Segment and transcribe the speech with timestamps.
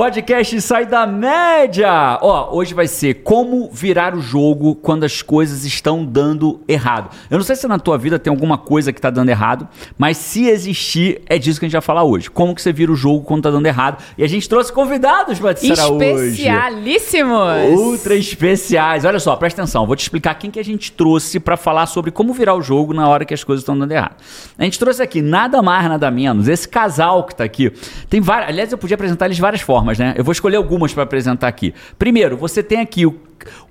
[0.00, 2.18] Podcast Sai da Média!
[2.22, 7.14] Ó, hoje vai ser como virar o jogo quando as coisas estão dando errado.
[7.28, 9.68] Eu não sei se na tua vida tem alguma coisa que tá dando errado,
[9.98, 12.30] mas se existir, é disso que a gente vai falar hoje.
[12.30, 14.02] Como que você vira o jogo quando tá dando errado.
[14.16, 16.30] E a gente trouxe convidados pra te hoje.
[16.30, 17.78] Especialíssimos!
[17.78, 19.04] Ultra especiais.
[19.04, 19.86] Olha só, presta atenção.
[19.86, 22.94] Vou te explicar quem que a gente trouxe para falar sobre como virar o jogo
[22.94, 24.16] na hora que as coisas estão dando errado.
[24.56, 27.70] A gente trouxe aqui nada mais, nada menos, esse casal que tá aqui.
[28.08, 28.48] Tem várias.
[28.48, 30.14] Aliás, eu podia apresentar eles de várias formas, né?
[30.16, 31.74] Eu vou escolher algumas para apresentar aqui.
[31.98, 33.14] Primeiro, você tem aqui o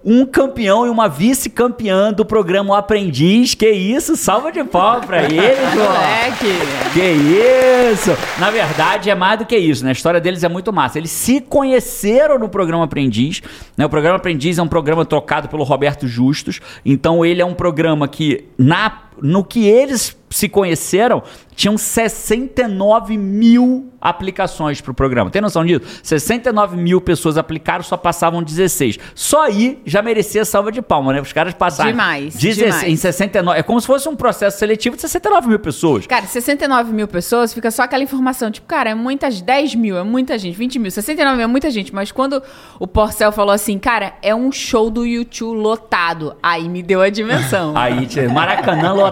[0.03, 3.53] um campeão e uma vice-campeã do programa o Aprendiz.
[3.53, 4.15] Que isso?
[4.15, 6.93] Salva de pau pra eles, moleque!
[6.93, 8.11] Que isso!
[8.39, 9.89] Na verdade, é mais do que isso, né?
[9.89, 10.97] A história deles é muito massa.
[10.97, 13.41] Eles se conheceram no programa Aprendiz.
[13.75, 13.85] Né?
[13.85, 16.59] O programa Aprendiz é um programa trocado pelo Roberto Justus.
[16.85, 21.23] Então, ele é um programa que, na, no que eles se conheceram,
[21.55, 25.29] tinham 69 mil aplicações para o programa.
[25.29, 25.81] Tem noção disso?
[26.01, 28.97] 69 mil pessoas aplicaram, só passavam 16.
[29.13, 31.19] Só aí já merecia salva de palma, né?
[31.19, 31.91] Os caras passaram.
[31.91, 32.35] Demais.
[32.35, 32.83] 16, demais.
[32.83, 33.59] Em 69.
[33.59, 36.07] É como se fosse um processo seletivo de 69 mil pessoas.
[36.07, 38.49] Cara, 69 mil pessoas fica só aquela informação.
[38.49, 39.41] Tipo, cara, é muitas.
[39.41, 40.55] 10 mil, é muita gente.
[40.55, 41.93] 20 mil, 69 mil é muita gente.
[41.93, 42.41] Mas quando
[42.79, 46.35] o Porcel falou assim, cara, é um show do YouTube lotado.
[46.41, 47.75] Aí me deu a dimensão.
[47.75, 49.08] aí, Maracanã lotado,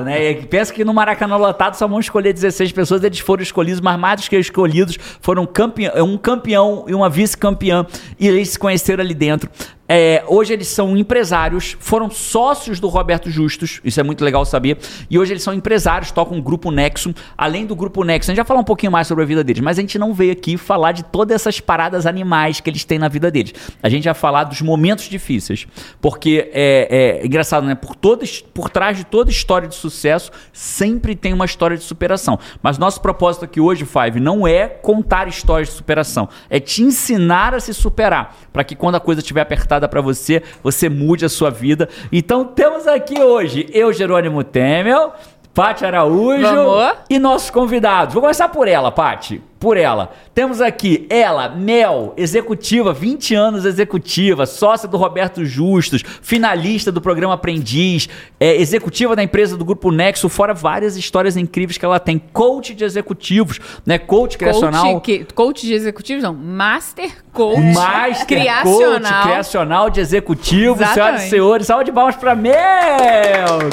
[0.00, 0.34] né?
[0.34, 4.28] Pensa que no Maracanã lotado só vão escolher 16 pessoas, eles foram escolhidos, mas mais
[4.28, 7.86] que escolhidos, foram campeão, um campeão e uma vice-campeã.
[8.18, 9.50] E eles se conheceram ali dentro.
[9.92, 14.78] É, hoje eles são empresários, foram sócios do Roberto Justus, isso é muito legal saber.
[15.10, 17.12] E hoje eles são empresários, tocam o Grupo Nexo.
[17.36, 19.60] Além do Grupo Nexo, a gente já falar um pouquinho mais sobre a vida deles,
[19.60, 23.00] mas a gente não veio aqui falar de todas essas paradas animais que eles têm
[23.00, 23.52] na vida deles.
[23.82, 25.66] A gente vai falar dos momentos difíceis.
[26.00, 27.74] Porque é, é engraçado, né?
[27.74, 28.24] Por, todo,
[28.54, 32.38] por trás de toda história de sucesso, sempre tem uma história de superação.
[32.62, 37.54] Mas nosso propósito aqui hoje, Five, não é contar histórias de superação, é te ensinar
[37.54, 38.36] a se superar.
[38.52, 41.88] Para que quando a coisa estiver apertada, para você, você mude a sua vida.
[42.10, 45.12] Então temos aqui hoje eu, Jerônimo Temel,
[45.54, 46.94] Paty Araújo Vamos.
[47.08, 48.14] e nossos convidados.
[48.14, 50.12] Vou começar por ela, Paty por ela.
[50.34, 57.34] Temos aqui ela, Mel, executiva, 20 anos executiva, sócia do Roberto Justus, finalista do programa
[57.34, 58.08] Aprendiz,
[58.40, 62.18] é, executiva da empresa do Grupo Nexo, fora várias histórias incríveis que ela tem.
[62.18, 63.98] Coach de executivos, né?
[63.98, 64.94] Coach criacional.
[64.94, 66.32] Coach, que, coach de executivos, não.
[66.32, 69.12] Master Coach Master criacional.
[69.12, 70.88] Coach criacional de executivos.
[70.88, 72.54] Senhoras e senhores, salve de palmas pra Mel!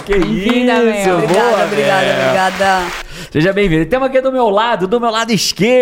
[0.06, 0.66] Que isso!
[0.66, 1.18] Mel.
[1.18, 2.24] Obrigada, Boa, obrigada, Mel.
[2.24, 3.08] obrigada.
[3.32, 3.86] Seja bem-vindo.
[3.86, 5.77] Temos aqui do meu lado, do meu lado esquerdo,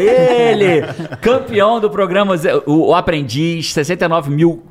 [0.00, 0.82] ele,
[1.20, 2.34] campeão do programa
[2.66, 4.62] O Aprendiz, 69 mil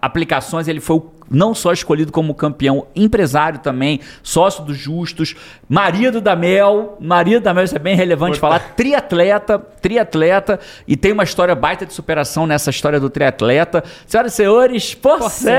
[0.00, 5.34] aplicações, ele foi não só escolhido como campeão, empresário também, sócio dos Justos,
[5.66, 11.12] marido da Mel, marido da Mel, isso é bem relevante falar, triatleta, triatleta, e tem
[11.12, 13.82] uma história baita de superação nessa história do triatleta.
[14.06, 15.54] Senhoras e senhores, Porcel!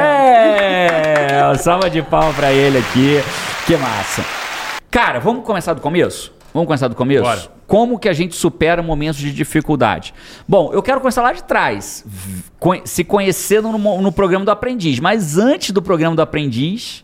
[1.57, 3.19] Salva de palma para ele aqui,
[3.66, 4.23] que massa.
[4.91, 6.32] Cara, vamos começar do começo?
[6.53, 7.24] Vamos começar do começo?
[7.24, 7.41] Bora.
[7.66, 10.14] Como que a gente supera momentos de dificuldade?
[10.47, 12.06] Bom, eu quero começar lá de trás,
[12.86, 15.00] se conhecendo no, no programa do aprendiz.
[15.00, 17.03] Mas antes do programa do aprendiz,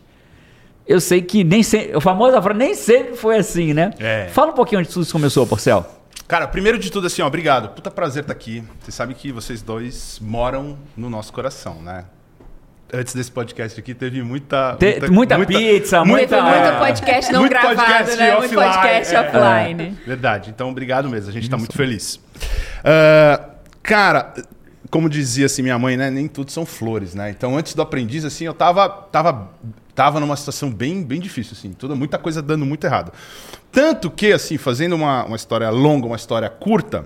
[0.86, 3.92] eu sei que nem sempre, o famoso nem sempre foi assim, né?
[3.98, 4.28] É.
[4.32, 5.84] Fala um pouquinho onde tudo isso começou, Porcel.
[6.28, 7.70] Cara, primeiro de tudo, assim, ó, obrigado.
[7.70, 8.62] Puta prazer estar aqui.
[8.80, 12.04] Você sabe que vocês dois moram no nosso coração, né?
[12.92, 14.76] Antes desse podcast aqui, teve muita.
[14.76, 16.42] Te, muita, muita, pizza, muita.
[16.42, 18.36] Muito, muito podcast não muito gravado, podcast né?
[18.36, 19.82] Offline, muito podcast é, offline.
[19.82, 20.50] É, verdade.
[20.50, 21.30] Então, obrigado mesmo.
[21.30, 22.16] A gente está muito feliz.
[22.16, 23.50] Uh,
[23.82, 24.34] cara,
[24.90, 26.10] como dizia assim minha mãe, né?
[26.10, 27.30] Nem tudo são flores, né?
[27.30, 29.50] Então, antes do aprendiz, assim, eu tava, tava,
[29.94, 31.72] tava numa situação bem, bem difícil, assim.
[31.72, 33.12] Toda, muita coisa dando muito errado.
[33.70, 37.04] Tanto que, assim, fazendo uma, uma história longa, uma história curta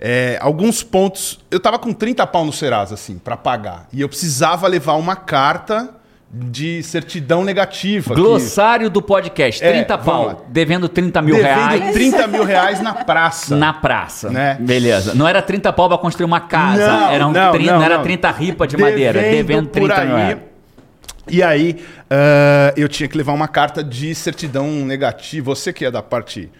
[0.00, 1.38] é, alguns pontos.
[1.50, 3.86] Eu tava com 30 pau no Serasa, assim, para pagar.
[3.92, 5.90] E eu precisava levar uma carta
[6.32, 8.14] de certidão negativa.
[8.14, 8.94] Glossário que...
[8.94, 9.60] do podcast.
[9.60, 10.46] 30 é, pau.
[10.48, 11.92] Devendo 30 mil devendo reais.
[11.92, 13.56] 30 mil reais na praça.
[13.56, 14.30] Na praça.
[14.30, 14.56] Né?
[14.58, 15.12] Beleza.
[15.14, 16.86] Não era 30 pau pra construir uma casa.
[16.86, 19.20] Não, era, um não, 30, não, era 30 ripa de devendo madeira.
[19.20, 20.38] Devendo 30 mil reais.
[21.28, 25.54] E aí, uh, eu tinha que levar uma carta de certidão negativa.
[25.54, 26.50] Você que é da parte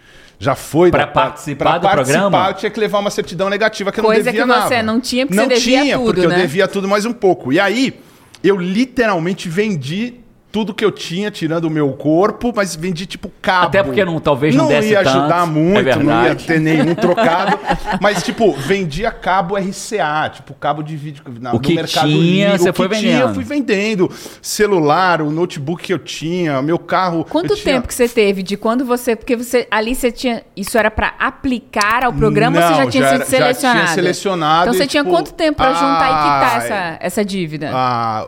[0.40, 2.48] já foi para participar do participar, programa.
[2.48, 4.60] Eu tinha que levar uma certidão negativa que eu Coisa não devia nada.
[4.60, 6.34] Coisa que você não tinha porque não você devia tinha, tudo, porque né?
[6.34, 7.52] eu devia tudo mais um pouco.
[7.52, 8.00] E aí
[8.42, 10.14] eu literalmente vendi
[10.52, 13.66] tudo que eu tinha, tirando o meu corpo, mas vendi tipo cabo.
[13.66, 16.94] Até porque não- talvez não desse ia ajudar tanto, é muito, não ia ter nenhum
[16.94, 17.58] trocado.
[18.00, 22.46] mas, tipo, vendia cabo RCA, tipo, cabo de vídeo na, O no que Mercado tinha,
[22.52, 22.58] Livre.
[22.58, 23.28] você o que foi tinha, vendendo.
[23.28, 24.10] eu fui vendendo.
[24.42, 27.24] Celular, o notebook que eu tinha, meu carro.
[27.28, 29.14] Quanto tinha- tempo que você teve de quando você.
[29.14, 30.42] Porque você ali você tinha.
[30.56, 33.28] Isso era pra aplicar ao programa ou você Não, já tinha já sido era- já
[33.28, 33.94] tinha selecionado?
[33.94, 37.24] selecionado Então você e, tinha tipo, quanto tempo pra juntar e quitar ah, essa, essa
[37.24, 37.70] dívida?
[37.72, 38.26] Ah,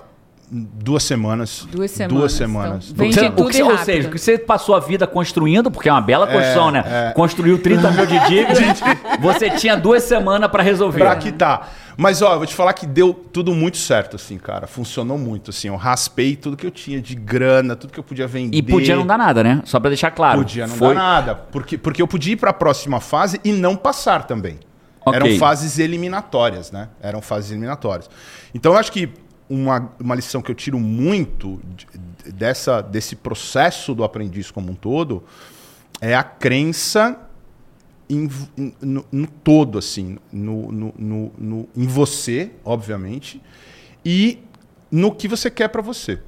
[0.52, 1.66] duas semanas.
[1.70, 2.90] Duas semanas, Duas semanas.
[2.90, 5.88] então, o tudo que você- ou seja, o que você passou a vida construindo, porque
[5.88, 6.84] é uma bela construção, né?
[6.87, 7.12] é.
[7.12, 8.54] Construiu 30 mil de dívida,
[9.20, 10.99] você tinha duas semanas pra resolver.
[11.00, 11.72] Pra quitar.
[11.96, 14.66] Mas, ó, eu vou te falar que deu tudo muito certo, assim, cara.
[14.66, 15.69] Funcionou muito, assim.
[15.69, 18.56] Eu raspei tudo que eu tinha de grana, tudo que eu podia vender.
[18.56, 19.60] E podia não dar nada, né?
[19.64, 20.38] Só pra deixar claro.
[20.38, 21.34] Podia não Foi- dar nada.
[21.34, 24.58] Porque, porque eu podia ir pra próxima fase e não passar também.
[25.05, 25.16] Ok.
[25.20, 26.88] Eram fases eliminatórias, né?
[27.02, 28.08] Eram fases eliminatórias.
[28.55, 29.10] Então, eu acho que
[29.54, 34.75] uma, uma lição que eu tiro muito de- dessa, desse processo do aprendiz como um
[34.75, 35.22] todo
[36.00, 37.19] é a crença
[38.08, 43.43] em, em- no, no todo, assim, no, no, no- no- em você, obviamente,
[44.04, 44.38] e
[44.90, 46.19] no que você quer pra você.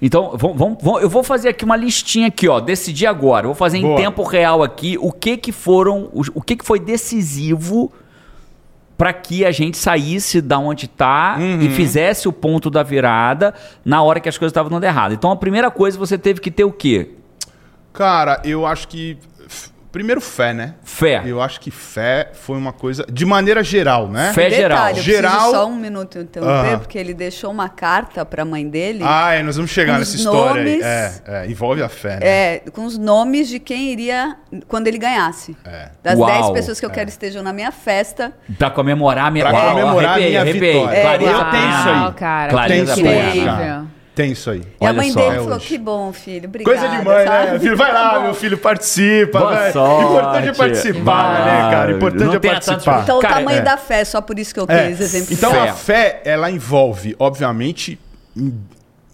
[0.00, 2.60] Então, vamos, vamos- eu vou fazer aqui uma listinha aqui, ó.
[2.60, 3.46] Decidir agora.
[3.46, 3.96] Vou fazer em Boa.
[3.96, 7.92] tempo real aqui o que que foram, os- o que que foi decisivo
[8.96, 11.60] para que a gente saísse da onde tá Uhum.
[11.60, 13.52] e fizesse o ponto da virada
[13.84, 15.12] na hora que as coisas estavam dando errado.
[15.12, 17.10] Então, a primeira coisa você teve que ter o quê?
[17.92, 19.16] Cara, eu acho que.
[19.96, 20.74] Primeiro, fé, né?
[20.84, 21.22] Fé.
[21.24, 23.06] Eu acho que fé foi uma coisa.
[23.10, 24.30] De maneira geral, né?
[24.34, 24.76] Fé geral.
[24.78, 26.78] Detalhe, eu Geral- só um minuto interromper, Aham.
[26.80, 30.62] porque ele deixou uma carta pra mãe dele Ah, é, nós vamos chegar nessa história
[30.62, 30.68] aí.
[30.68, 32.26] nomes- É, é, envolve a fé, né?
[32.26, 34.36] é, com os nomes de quem iria
[34.68, 35.56] quando ele ganhasse.
[35.64, 35.88] É.
[36.02, 36.30] Das Uau.
[36.30, 38.32] 10 pessoas que eu quero estejam na minha festa.
[38.58, 41.00] Pra comemorar a minha Pra Uau, comemorar a minha vitória.
[41.00, 42.12] Clareza Eu tenho isso aí.
[42.12, 43.46] cara, Clareza Tem que aí, incrível.
[43.54, 43.95] cara.
[44.16, 44.62] Tem isso aí.
[44.80, 45.20] E a Olha mãe só.
[45.20, 45.66] dele É falou: hoje.
[45.66, 46.78] que bom, filho, obrigada.
[46.78, 47.52] Coisa de mãe, sabe?
[47.52, 47.58] né?
[47.58, 49.38] Filho, vai lá, Tá meu filho, participa.
[49.38, 49.72] Boa vai.
[49.72, 50.04] sorte.
[50.10, 51.92] Importante é participar, né, cara?
[51.92, 53.02] Importante Não é participar.
[53.02, 53.62] Então, Cara, o tamanho é.
[53.62, 54.88] da fé, só por isso que eu É.
[54.88, 55.50] quis exemplificar.
[55.50, 57.98] Então a fé, ela envolve, obviamente,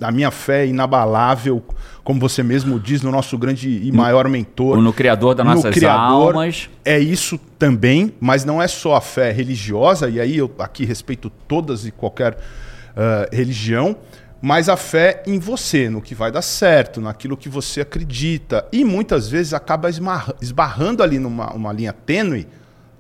[0.01, 1.63] a minha fé é inabalável,
[2.05, 4.81] como você mesmo diz, no nosso grande e maior mentor.
[4.81, 6.37] No Criador das no nossas Criador.
[6.37, 6.71] almas.
[6.85, 11.29] É isso também, mas não é só a fé religiosa, e aí eu aqui respeito
[11.49, 12.37] todas e qualquer
[12.97, 13.97] ah, religião,
[14.43, 18.67] mas a fé em você, no que vai dar certo, naquilo que você acredita.
[18.73, 19.89] E muitas vezes acaba
[20.41, 22.49] esbarrando ali numa uma linha tênue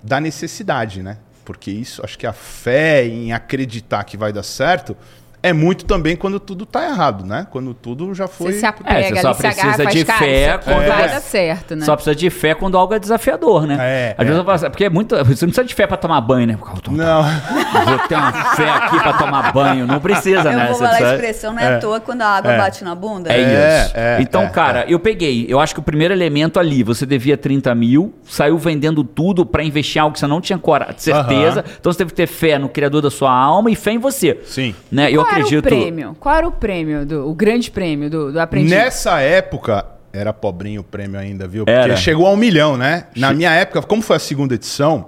[0.00, 1.18] da necessidade, né?
[1.44, 4.96] Porque isso, acho que a fé em acreditar que vai dar certo
[5.42, 7.46] é muito também quando tudo tá errado, né?
[7.50, 8.52] Quando tudo já foi.
[8.52, 11.08] Você se É, apega você só agarra, precisa de cara, fé quando vai é.
[11.08, 11.84] dar certo, né?
[11.84, 13.76] Só precisa de fé quando algo é desafiador, né?
[13.80, 15.16] É, Às vezes é, eu falo assim, porque é muito.
[15.16, 16.58] Você não precisa de fé pra tomar banho, né?
[16.82, 17.22] Tô- Não.
[17.22, 19.86] Vou ter uma fé aqui pra tomar banho.
[19.86, 20.66] Não precisa, eu né?
[20.68, 22.58] vou falar a expressão, não é, à toa quando a água É.
[22.58, 23.32] bate na bunda.
[23.32, 23.92] É, É, isso.
[23.96, 25.46] é, então, é, cara, eu peguei.
[25.48, 29.64] Eu acho que o primeiro elemento ali, você devia 30 mil, saiu vendendo tudo pra
[29.64, 31.64] investir em algo que você não tinha cora- certeza.
[31.80, 34.38] Então você teve que ter fé no criador da sua alma e fé em você.
[34.44, 34.74] Sim.
[34.90, 35.10] Né?
[35.10, 35.66] Eu Qual acredito.
[35.66, 36.16] era o prêmio?
[36.18, 38.70] Qual era o prêmio, do, o grande prêmio do, do aprendiz?
[38.70, 41.64] Nessa época, era pobrinho o prêmio ainda, viu?
[41.64, 41.96] Porque Era.
[41.96, 43.04] chegou a um milhão, né?
[43.16, 45.06] Na minha época, como foi a segunda edição,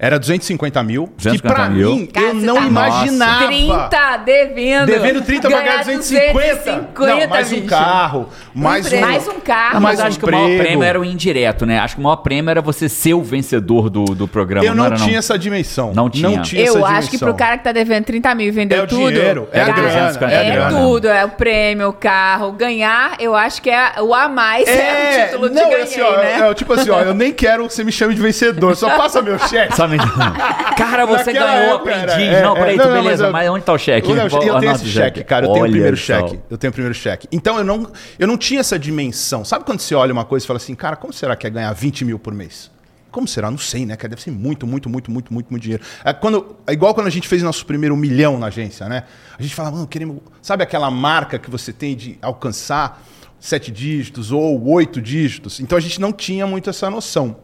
[0.00, 1.06] era 250 mil.
[1.08, 1.94] que 250 pra mil.
[1.94, 3.46] mim, Cara, eu não tá- imaginava.
[3.46, 4.86] 30 devendo.
[4.86, 6.32] Devendo 30 pra ganhar 250.
[6.32, 7.66] 250, não, mais um bicho.
[7.66, 8.88] carro, mais um...
[8.88, 9.06] prêmio.
[9.08, 9.76] Mais um carro.
[9.76, 11.78] Ah, mas mais um acho que o maior prêmio era o indireto, né?
[11.78, 14.64] Acho que o maior prêmio era você ser o vencedor do, do programa.
[14.66, 15.92] Eu não, era, tinha essa dimensão.
[15.94, 16.40] Não tinha.
[16.40, 17.28] essa Eu acho que dimensão.
[17.28, 19.12] pro cara que tá devendo 30 mil e vendeu É o tudo.
[19.12, 20.70] dinheiro, é a cara, grana, é a é grana.
[20.80, 22.52] tudo, é o prêmio, o carro.
[22.52, 25.82] Ganhar, eu acho que é o a mais, é, É, o título de não, ganhei,
[25.82, 26.48] assim, ó, né?
[26.50, 29.20] é, tipo assim, ó, eu nem quero que você me chame de vencedor, só passa
[29.20, 29.74] meu cheque.
[30.76, 32.34] Cara, você Naquela ganhou, época era- aprendiz.
[32.36, 34.10] é, não, peraí, é, tu, não, beleza, mas mas, eu- onde tá o cheque?
[34.10, 35.46] Eu, tenho o esse cheque, cara.
[35.46, 36.40] Eu tenho o primeiro cheque.
[36.48, 37.28] Eu tenho o primeiro cheque.
[37.30, 39.44] Então eu não, eu não tinha essa dimensão.
[39.44, 41.72] Sabe quando você olha uma coisa e fala assim, cara, como será que é ganhar
[41.72, 42.70] 20 mil por mês?
[43.10, 43.50] Como será?
[43.50, 43.96] Não sei, né?
[43.96, 45.82] Cara, deve ser muito, muito, muito, muito, muito, muito dinheiro.
[46.04, 49.02] É, quando, é igual quando a gente fez nosso primeiro milhão na agência, né?
[49.38, 50.18] A gente fala, mano, queremos.
[50.40, 53.02] Sabe aquela marca que você tem de alcançar
[53.40, 55.58] sete dígitos ou oito dígitos?
[55.58, 57.36] Então a gente não tinha muito essa noção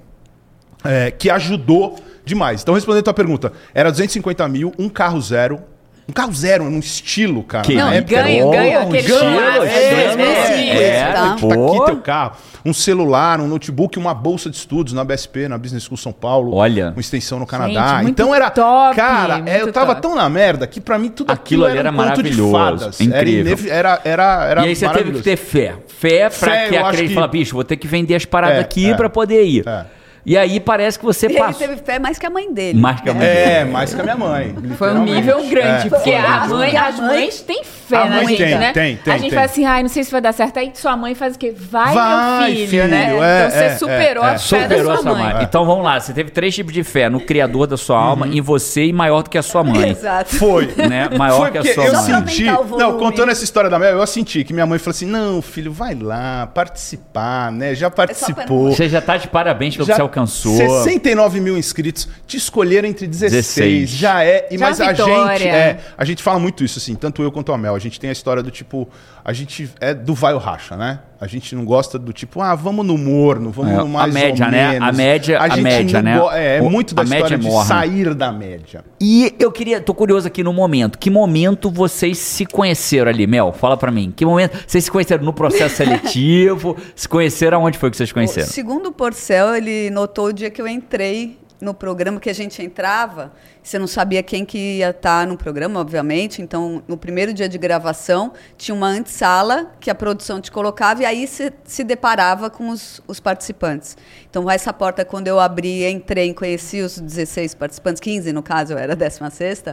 [0.85, 1.97] é, que ajudou
[2.27, 2.61] demais.
[2.63, 5.61] Então, respondendo a tua pergunta, era 250 mil, um carro zero.
[6.09, 7.65] Um carro zero, num estilo, cara.
[7.65, 10.81] Que na Não, época era ganho, Oh, ganho, um aquele estilo, chocolate, é, dois meses.
[10.81, 11.35] é, tá?
[11.35, 12.33] Tipo, aqui teu carro.
[12.65, 16.55] Um celular, um notebook, uma bolsa de estudos na BSP, na Business School São Paulo.
[16.55, 16.91] Olha.
[16.91, 17.95] Uma extensão no Canadá.
[18.03, 18.51] muito então era.
[18.51, 20.03] top, cara, é, eu tava top.
[20.03, 23.01] tão na merda que pra mim tudo Aquilo ali era um conto de maravilhoso, fadas.
[23.01, 23.73] Era, incrível.
[23.73, 25.75] era, era, era E aí você teve que ter fé.
[25.89, 28.61] Fé pra Fé, que acredite que- falar, bicho, vou ter que vender as paradas É,
[28.61, 28.95] aqui é.
[28.95, 29.67] pra poder ir.
[29.67, 29.87] É.
[30.27, 31.69] E aí parece que você Ele passou.
[31.69, 32.79] teve fé mais que a mãe dele.
[32.81, 34.55] Mais que a mãe É, mais que a minha mãe.
[34.77, 38.27] Foi um nível grande, É, porque a mãe, as mães têm fé A na mãe
[38.29, 38.73] gente, tem, né?
[38.73, 39.37] tem, tem, a gente tem.
[39.39, 40.59] fala assim, ai, não sei se vai dar certo.
[40.59, 41.55] Aí sua mãe faz o quê?
[41.57, 43.05] Vai, Vai, meu filho, filho, né?
[43.05, 43.07] é,
[43.47, 44.39] então você é, superou é, a é.
[44.39, 45.35] fé Superou da a sua sua mãe.
[45.35, 45.45] mãe.
[45.45, 48.41] Então vamos lá, você teve três tipos de fé: no criador da sua alma, em
[48.41, 49.91] você e maior do que a sua mãe.
[49.91, 50.35] Exato.
[50.35, 50.67] Foi.
[50.77, 51.09] Né?
[51.17, 52.05] Maior Foi que a sua eu mãe.
[52.05, 52.45] Pra senti.
[52.45, 55.71] Não, contando essa história da Mel, eu senti que minha mãe falou assim: não, filho,
[55.73, 57.77] vai lá, participar, né?
[57.77, 58.73] Já participou.
[58.73, 60.57] Você já tá de parabéns pelo que você alcançou.
[60.57, 62.09] 69 mil inscritos.
[62.27, 63.33] Te escolheram entre 16.
[63.33, 63.91] 16.
[63.91, 64.49] Já é.
[64.51, 65.39] E, Já mas a vitória.
[65.39, 65.49] gente.
[65.49, 67.75] É, a gente fala muito isso, assim, tanto eu quanto a Mel.
[67.75, 68.89] A gente tem a história do tipo.
[69.25, 71.01] A gente é do vai ou racha, né?
[71.19, 74.19] A gente não gosta do tipo, ah, vamos no morno, vamos É, no mais a
[74.19, 74.71] média, ou né?
[74.73, 74.89] menos.
[74.89, 76.21] A média- a gente média, né?
[76.33, 78.85] É, é O- muito da a média história é de sair da média.
[79.01, 80.99] E eu queria, tô curioso aqui no momento.
[80.99, 83.51] Que momento vocês se conheceram ali, Mel?
[83.53, 84.13] Fala pra mim.
[84.15, 86.77] Que momento vocês se conheceram no processo seletivo?
[86.95, 88.49] se conheceram aonde foi que vocês O conheceram?
[88.49, 93.33] segundo Porcel, ele notou o dia que eu entrei no programa que a gente entrava,
[93.67, 96.41] você não sabia quem que ia estar no programa, obviamente.
[96.41, 101.05] Então, no primeiro dia de gravação, tinha uma antessala que a produção te colocava e
[101.05, 103.97] aí você se deparava com os, os participantes.
[104.31, 108.79] Então, essa porta, quando eu abri, entrei, conheci os 16 participantes, 15 no caso, eu
[108.79, 109.65] era a 16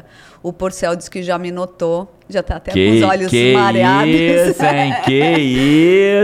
[0.41, 4.09] o Porcel disse que já me notou, já está até com os olhos que mareados.
[4.13, 4.95] isso, hein?
[5.05, 5.19] Que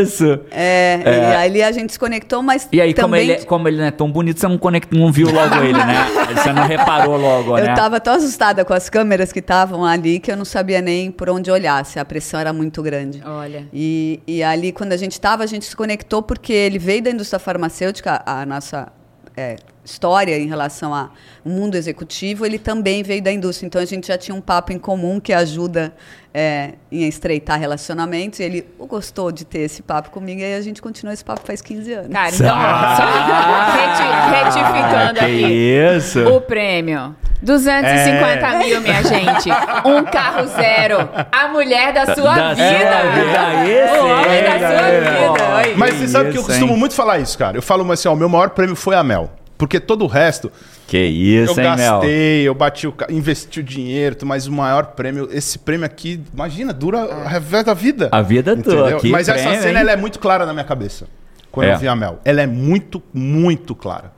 [0.02, 0.40] isso!
[0.52, 3.22] É, e aí a gente se conectou, mas E aí, como também...
[3.22, 5.74] ele, é- como ele não é tão bonito, você não, conect, não viu logo ele,
[5.74, 6.08] né?
[6.36, 7.72] Você não reparou logo, né?
[7.72, 11.12] Eu tava tão assustada com as câmeras que estavam ali que eu não sabia nem
[11.12, 13.22] por onde olhar, se a pressão era muito grande.
[13.26, 13.68] Olha.
[13.74, 17.12] E, e ali, quando a gente estava, a gente se conectou porque ele veio da
[17.12, 18.92] indústria farmacêutica, a nossa
[19.36, 19.56] é,
[19.90, 21.10] história em relação ao
[21.44, 23.68] mundo executivo, ele também veio da indústria.
[23.68, 25.94] Então, a gente já tinha um papo em comum que ajuda
[26.34, 28.40] é, em estreitar relacionamentos.
[28.40, 31.42] E ele gostou de ter esse papo comigo e aí a gente continuou esse papo
[31.46, 32.12] faz 15 anos.
[32.14, 33.04] Cara, então, ó, só
[33.78, 35.98] reti- retificando Ah, aqui.
[35.98, 36.28] isso?
[36.30, 37.16] O prêmio.
[37.42, 38.60] 250 É.
[38.60, 39.50] mil, minha gente.
[39.86, 41.10] Um carro zero.
[41.32, 42.68] A mulher da sua Da vida.
[42.68, 45.76] sua vida, esse o homem da sua vida.
[45.78, 47.58] Mas você sabe que eu costumo muito falar isso, cara.
[47.58, 49.30] Eu falo mas assim, ó, o meu maior prêmio foi a Mel.
[49.60, 50.50] Porque todo o resto,
[50.88, 51.92] Que isso, eu hein, Mel?
[52.00, 56.72] gastei, eu bati o investi o dinheiro, mas o maior prêmio, esse prêmio aqui, imagina,
[56.74, 58.08] dura o resto da vida.
[58.12, 58.98] A vida toda.
[59.10, 59.82] Mas essa prêmio, cena hein?
[59.82, 61.08] ela é muito clara na minha cabeça.
[61.52, 61.74] Quando É.
[61.74, 62.20] eu vi a Mel.
[62.24, 64.14] Ela é muito, muito clara.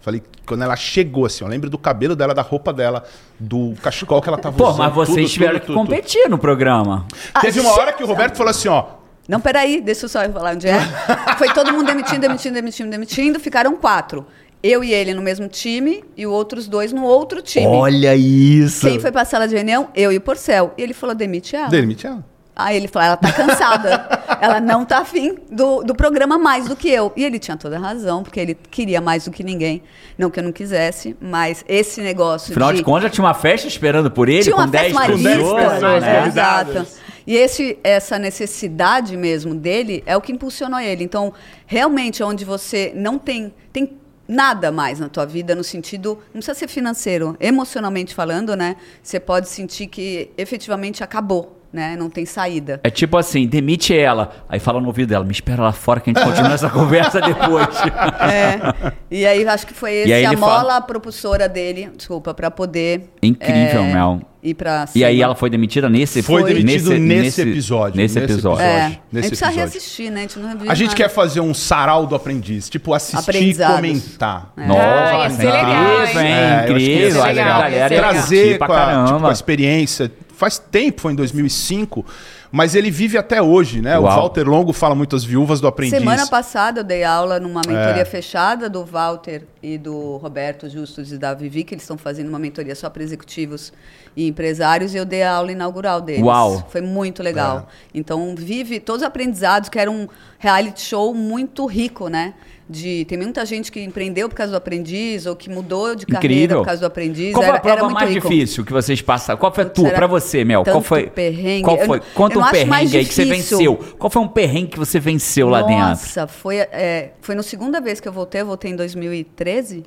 [0.00, 3.04] Falei, quando ela chegou assim, eu lembro do cabelo dela, da roupa dela,
[3.38, 4.78] do cachecol que ela tava Pô, usando.
[4.78, 7.06] mas vocês tudo, tiveram tudo, que tudo, competir no programa.
[7.34, 8.84] Ah, Teve uma hora que o Roberto falou assim, ó,
[9.28, 10.78] Não, peraí, deixa eu só falar onde é.
[11.36, 13.38] Foi todo mundo demitindo, demitindo, demitindo, demitindo.
[13.40, 14.24] Ficaram quatro.
[14.62, 17.66] Eu e ele no mesmo time e os outros dois no outro time.
[17.66, 18.86] Olha isso.
[18.86, 19.88] Quem foi pra sala de reunião?
[19.94, 20.74] Eu e o Porcel.
[20.76, 21.68] E ele falou, demite ela.
[21.68, 22.24] demite ela.
[22.56, 24.08] Aí ele falou, ela tá cansada.
[24.42, 27.12] ela não tá afim do, do programa mais do que eu.
[27.16, 29.80] E ele tinha toda a razão, porque ele queria mais do que ninguém.
[30.18, 32.84] Não que eu não quisesse, mas esse negócio Afinal de de...
[32.84, 35.22] contas, já tinha uma festa esperando por ele tinha com uma 10 festa pessoas.
[35.22, 36.26] marista, pessoas né?
[36.26, 36.86] Exato.
[37.24, 41.04] E esse, essa necessidade mesmo dele é o que impulsionou ele.
[41.04, 41.32] Então,
[41.64, 46.54] realmente, onde você não tem, tem nada mais na tua vida, no sentido, não precisa
[46.54, 48.76] ser financeiro, emocionalmente falando, né?
[49.02, 51.96] Você pode sentir que efetivamente acabou, né?
[51.98, 52.80] Não tem saída.
[52.82, 54.30] É tipo assim, demite ela.
[54.48, 57.20] Aí fala no ouvido dela, me espera lá fora que a gente continua essa conversa
[57.20, 57.68] depois.
[58.20, 58.92] É.
[59.10, 62.50] E aí acho que foi E esse a ele fala- mola propulsora dele, desculpa, para
[62.50, 64.20] poder Incrível, é, Mel.
[64.42, 66.54] ir para E aí ela foi demitida nesse Foi Foi.
[66.54, 67.96] demitido nesse, episódio.
[67.96, 68.62] Nesse episódio.
[68.62, 69.56] É, Nesse a gente precisa episódio.
[69.56, 70.18] reassistir, né?
[70.18, 74.52] A gente não A gente quer fazer um sarau do aprendiz, tipo assistir e comentar.
[74.56, 74.66] É.
[74.66, 76.28] Nossa, Ah, ia ser legal, incrível, hein?
[76.32, 77.12] É, incrível.
[77.12, 79.20] ser a legal, galera trazer pra com a, tipo, caramba.
[79.20, 80.12] com a experiência.
[80.38, 82.06] Faz tempo, foi em 2005,
[82.52, 83.98] mas ele vive até hoje, né?
[83.98, 84.20] O Uau.
[84.20, 85.98] Walter Longo fala muito as viúvas do aprendiz.
[85.98, 88.04] Semana passada eu dei aula numa mentoria É.
[88.04, 92.38] fechada do Walter e do Roberto Justus e da Vivi, que eles estão fazendo uma
[92.38, 93.72] mentoria só para executivos
[94.16, 96.22] e empresários, e eu dei a aula inaugural deles.
[96.22, 96.64] Uau.
[96.70, 97.68] Foi muito legal.
[97.92, 100.06] Então, vive todos os aprendizados, que era um
[100.38, 102.34] reality show muito rico, né?
[102.68, 106.34] De, tem muita gente que empreendeu por causa do aprendiz, ou que mudou de carreira
[106.34, 106.58] Incrível.
[106.58, 107.32] por causa do aprendiz.
[107.32, 108.28] Qual foi a prova mais rico.
[108.28, 109.38] difícil que vocês passaram?
[109.38, 110.64] Qual foi a tua, era pra você, Mel?
[110.64, 111.08] Qual foi?
[111.08, 111.64] perrengue.
[111.64, 112.00] Qual foi?
[112.14, 113.76] Conta um perrengue aí que você venceu.
[113.98, 115.88] Qual foi um perrengue que você venceu lá dentro?
[115.88, 119.84] Nossa, foi, é, foi na segunda vez que eu voltei, eu voltei em 2013,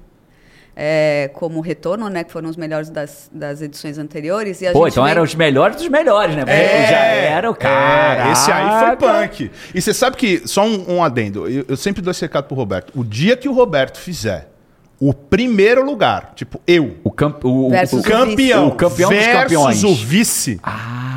[0.76, 2.24] é, como retorno, né?
[2.24, 4.62] Que foram os melhores das, das edições anteriores.
[4.62, 6.44] E a Pô, gente então veio- eram os melhores dos melhores, né?
[6.90, 8.30] Já era o cara.
[8.30, 9.52] É, esse aí foi punk.
[9.76, 12.56] E você sabe que, só um, um adendo, eu, eu sempre dou esse recado pro
[12.56, 12.92] Roberto.
[12.96, 14.50] O dia que o Roberto fizer
[15.00, 19.42] o primeiro lugar, tipo, eu, O, camp, o, o, o campeão, o campeão dos versus
[19.42, 19.84] campeões.
[19.84, 21.11] o vice, Ah.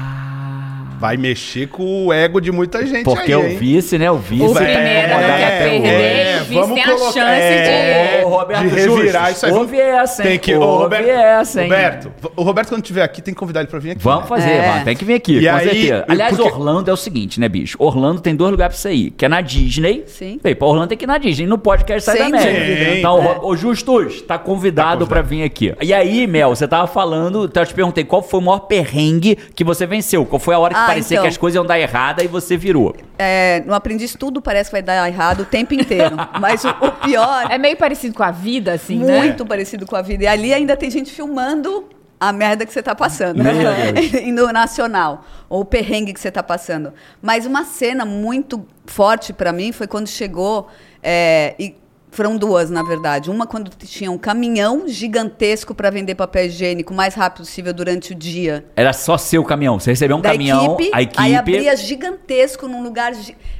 [0.98, 3.56] Vai mexer com o ego de muita gente Porque aí, o hein?
[3.56, 4.10] vice, né?
[4.10, 4.42] O vice.
[4.44, 6.40] O tá primeiro não incomodado quer até perder, hoje.
[6.40, 8.24] o vice vamos tem a colocar- chance é, de...
[8.24, 9.52] Ô, Roberto de revirar isso aí.
[9.52, 10.28] ouve essa, hein?
[10.30, 11.68] Tem que, ô, Roberto, essa, hein?
[11.68, 14.02] Roberto, o Roberto quando estiver aqui tem que convidar ele pra vir aqui.
[14.02, 14.28] Vamos né?
[14.28, 14.68] fazer, É.
[14.68, 14.84] mano.
[14.84, 16.04] Tem que vir aqui, E com aí, certeza.
[16.08, 17.76] Aliás, porque- Orlando é o seguinte, né, bicho?
[17.80, 20.04] Orlando tem dois lugares pra você ir, que é na Disney.
[20.06, 20.38] Sim.
[20.42, 21.46] Bem, pra Orlando tem que ir na Disney.
[21.46, 22.60] Não pode querer sair Sem da América.
[22.66, 22.96] dúvida.
[22.98, 23.38] Então, É.
[23.42, 25.74] o Justus, tá convidado Tá pra vir aqui.
[25.82, 29.36] E aí, Mel, você tava falando, então eu te perguntei qual foi o maior perrengue
[29.54, 30.24] que você venceu?
[30.24, 31.24] Qual foi a hora que Ah, parecia então.
[31.24, 32.94] que as coisas iam dar errada e você virou?
[33.18, 36.16] É, no aprendiz tudo parece que vai dar errado o tempo inteiro.
[36.40, 39.18] Mas o, o pior É meio parecido com a vida, assim, né?
[39.18, 40.24] muito parecido com a vida.
[40.24, 41.88] E ali ainda tem gente filmando
[42.18, 43.42] a merda que você tá passando.
[44.22, 45.24] E no nacional.
[45.48, 46.92] Ou o perrengue que você tá passando.
[47.20, 50.68] Mas uma cena muito forte pra mim foi quando chegou.
[51.02, 51.74] é, e
[52.14, 53.30] foram duas, na verdade.
[53.30, 58.12] Uma quando tinha um caminhão gigantesco para vender papel higiênico o mais rápido possível durante
[58.12, 58.64] o dia.
[58.76, 59.78] Era só seu caminhão.
[59.78, 61.20] Você recebeu um da caminhão, equipe, a equipe.
[61.20, 63.12] aí abria gigantesco num lugar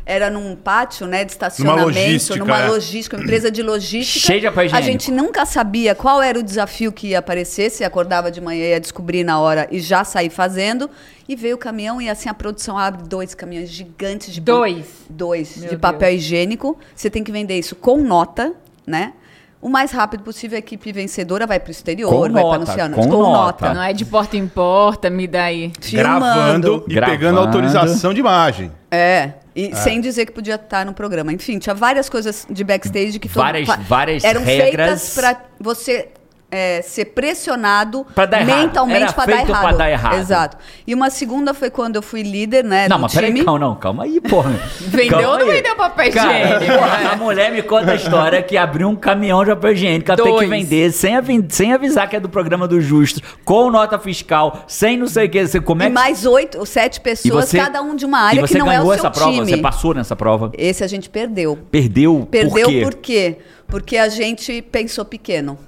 [0.07, 2.69] era num pátio, né, de estacionamento, logística, numa é.
[2.69, 4.27] logística, uma empresa de logística.
[4.27, 4.91] Cheio de papel A higiênico.
[4.91, 8.71] gente nunca sabia qual era o desafio que ia aparecer, se acordava de manhã e
[8.71, 10.91] ia descobrir na hora e já sair fazendo.
[11.29, 14.87] E veio o caminhão e assim a produção abre dois caminhões gigantes de Dois?
[15.09, 16.79] dois Meu de papel higiênico.
[16.95, 18.53] Você tem que vender isso com nota,
[18.87, 19.15] né?
[19.63, 22.85] O mais rápido possível, a equipe vencedora vai para o exterior, Com vai nota, para
[22.85, 23.73] anunciar com nota.
[23.73, 25.73] Não é de porta em porta, me dá aí.
[25.91, 27.17] Gravando e Gravando.
[27.19, 28.71] pegando autorização de imagem.
[28.91, 31.33] É, e sem dizer que podia estar no programa.
[31.33, 35.15] Enfim, tinha várias coisas de backstage que todo- Várias- fa- várias eram regras.
[35.15, 36.09] feitas para você
[36.57, 39.61] é, ser pressionado Pra dar mentalmente para dar errado.
[39.61, 40.19] pra dar errado.
[40.21, 40.57] Exato.
[40.87, 43.25] E uma segunda foi quando eu fui líder, né, Não, mas time.
[43.27, 44.53] peraí, calma, não, calma aí, porra.
[44.81, 45.53] Vendeu Calma ou não aí.
[45.57, 46.73] vendeu papel higiênico?
[46.79, 50.23] porra, a mulher me conta a história que abriu um caminhão de papel higiênico, ela
[50.23, 53.99] tem que vender sem, avi- sem avisar que é do programa do Justo, com nota
[53.99, 55.47] fiscal, sem não sei o que.
[55.47, 55.95] Você, como é E que...
[55.95, 58.85] mais oito ou sete pessoas, você- cada um de uma área que não é o
[58.85, 59.33] seu essa prova?
[59.33, 59.47] time.
[59.51, 60.53] Você passou nessa prova?
[60.57, 61.59] Esse a gente perdeu.
[61.71, 62.29] Perdeu?
[62.31, 62.81] Perdeu por quê?
[62.83, 63.39] por quê?
[63.67, 65.59] Porque a gente pensou pequeno.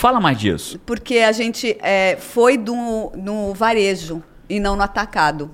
[0.00, 0.80] Fala mais disso.
[0.86, 2.56] Porque a gente é, foi
[3.14, 5.50] no varejo e não no atacado.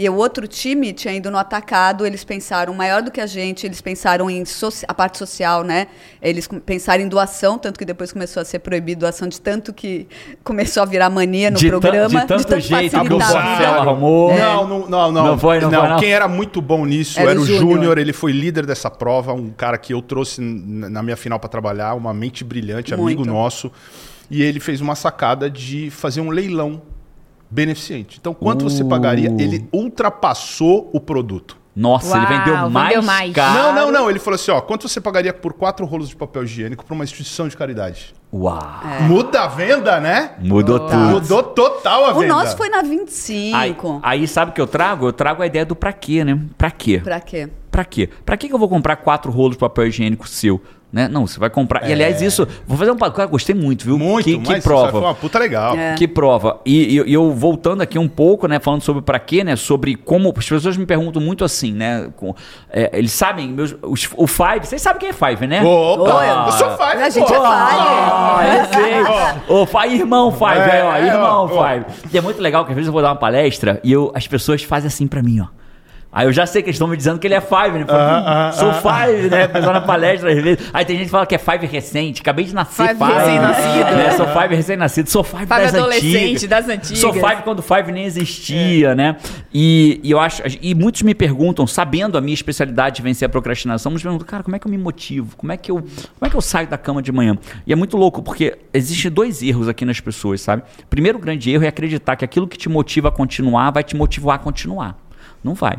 [0.00, 3.66] E o outro time tinha ido no atacado, eles pensaram maior do que a gente,
[3.66, 5.88] eles pensaram em soci- a parte social, né?
[6.22, 10.08] Eles pensaram em doação, tanto que depois começou a ser proibido doação, de tanto que
[10.42, 12.20] começou a virar mania no de, programa.
[12.22, 14.34] de tanto jeito que o Marcelo arrumou.
[14.34, 15.26] Não, não, não, não.
[15.26, 15.98] Não foi, não foi, não?
[15.98, 17.98] Quem era muito bom nisso Era era, o Júnior.
[17.98, 21.92] Ele foi líder dessa prova, um cara que eu trouxe na minha final para trabalhar,
[21.92, 23.26] uma mente brilhante, amigo Muito.
[23.26, 23.70] nosso.
[24.30, 26.80] E ele fez uma sacada de fazer um leilão
[27.50, 28.18] beneficente.
[28.20, 28.88] Então, quanto você Uh.
[28.88, 29.28] pagaria?
[29.38, 31.58] Ele ultrapassou o produto.
[31.74, 33.32] Nossa, ele Uau, vendeu mais, vendeu mais.
[33.32, 33.54] caro.
[33.58, 34.10] Não, não, não.
[34.10, 37.04] Ele falou assim: ó, quanto você pagaria por quatro rolos de papel higiênico para uma
[37.04, 38.12] instituição de caridade?
[38.34, 38.58] Uau.
[39.02, 40.32] Muda a venda, né?
[40.40, 40.96] Mudou tudo.
[40.96, 42.34] Mudou total a O venda.
[42.34, 43.56] nosso foi na 25.
[43.56, 43.76] Aí,
[44.20, 45.06] aí sabe o que eu trago?
[45.06, 46.38] Eu trago a ideia do pra quê, né?
[46.58, 46.98] Pra quê?
[47.02, 47.48] Pra quê?
[47.70, 48.08] Pra quê?
[48.26, 50.60] Pra que que eu vou comprar quatro rolos de papel higiênico seu?
[50.92, 51.06] Né?
[51.06, 51.88] Não, você vai comprar.
[51.88, 52.48] E aliás, isso.
[52.66, 52.96] Vou fazer um.
[52.96, 53.94] Cara, gostei muito, viu?
[53.94, 53.98] É.
[53.98, 54.98] Muito, que, mas que isso foi prova.
[54.98, 55.76] uma puta legal.
[55.76, 55.94] É.
[55.94, 56.60] Que prova.
[56.66, 58.58] E, e- e eu voltando aqui um pouco, né?
[58.58, 59.54] Falando sobre pra quê, né?
[59.54, 60.34] Sobre como.
[60.36, 62.10] As pessoas me perguntam muito assim, né?
[62.16, 62.34] com-
[62.68, 64.66] é, eles sabem, meus, os- o Five.
[64.66, 65.62] Vocês sabem quem é Five, né?
[65.62, 67.34] Opa, Olha, eu sou five, a gente pô.
[67.34, 67.46] é Five.
[67.46, 69.56] Ah, eu sei.
[69.56, 71.68] Ô, Five, irmão Five, É, é, ó, é, irmão ó, ó.
[71.68, 71.84] Five.
[72.12, 74.26] E é muito legal que às vezes eu vou dar uma palestra e eu, as
[74.26, 75.46] pessoas fazem assim pra mim, ó.
[76.12, 77.84] Aí eu já sei que eles estão me dizendo que ele é Five, né?
[77.84, 79.46] "Hum, sou Five, né?
[79.46, 80.68] Pessoal na palestra, às vezes.
[80.72, 83.96] Aí tem gente que fala que é Five recente, acabei de nascer Five recém-nascido.
[83.96, 84.10] Né?
[84.12, 86.44] Sou Five recém-nascido, sou Five, Five das adolescente, antigas.
[86.48, 86.98] das antigas.
[86.98, 89.16] Sou Five quando Five nem existia, né?
[89.54, 90.42] E, e eu acho.
[90.60, 94.26] E muitos me perguntam, sabendo a minha especialidade de vencer a procrastinação, muitos me perguntam,
[94.26, 95.36] cara, como é que eu me motivo?
[95.36, 95.86] Como é que eu, como
[96.22, 97.38] é que eu saio da cama de manhã?
[97.64, 100.62] E é muito louco, porque existem dois erros aqui nas pessoas, sabe?
[100.88, 104.34] Primeiro grande erro é acreditar que aquilo que te motiva a continuar vai te motivar
[104.34, 104.96] a continuar.
[105.44, 105.78] Não vai.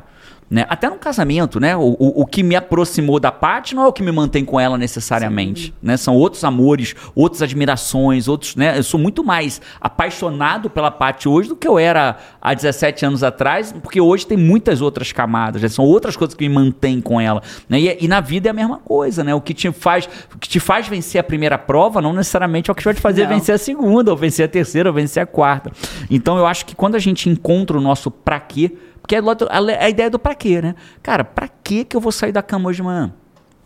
[0.52, 0.66] Né?
[0.68, 1.78] Até no casamento, né?
[1.78, 4.60] O, o, o que me aproximou da Paty não é o que me mantém com
[4.60, 5.74] ela necessariamente.
[5.82, 5.96] Né?
[5.96, 8.58] São outros amores, outras admirações, outros.
[8.58, 8.78] Né?
[8.78, 13.24] Eu sou muito mais apaixonado pela Paty hoje do que eu era há 17 anos
[13.24, 15.70] atrás, porque hoje tem muitas outras camadas, né?
[15.70, 17.42] são outras coisas que me mantêm com ela.
[17.70, 17.80] Né?
[17.80, 19.34] E, e na vida é a mesma coisa, né?
[19.34, 22.74] O que te faz, o que te faz vencer a primeira prova não necessariamente é
[22.74, 23.30] o que vai te fazer Não.
[23.30, 25.72] vencer a segunda, ou vencer a terceira, ou vencer a quarta.
[26.10, 28.76] Então eu acho que quando a gente encontra o nosso pra quê,
[29.12, 30.76] porque é a, ideia do pra quê, né?
[31.04, 33.12] Cara, pra quê que eu vou sair da cama hoje de manhã?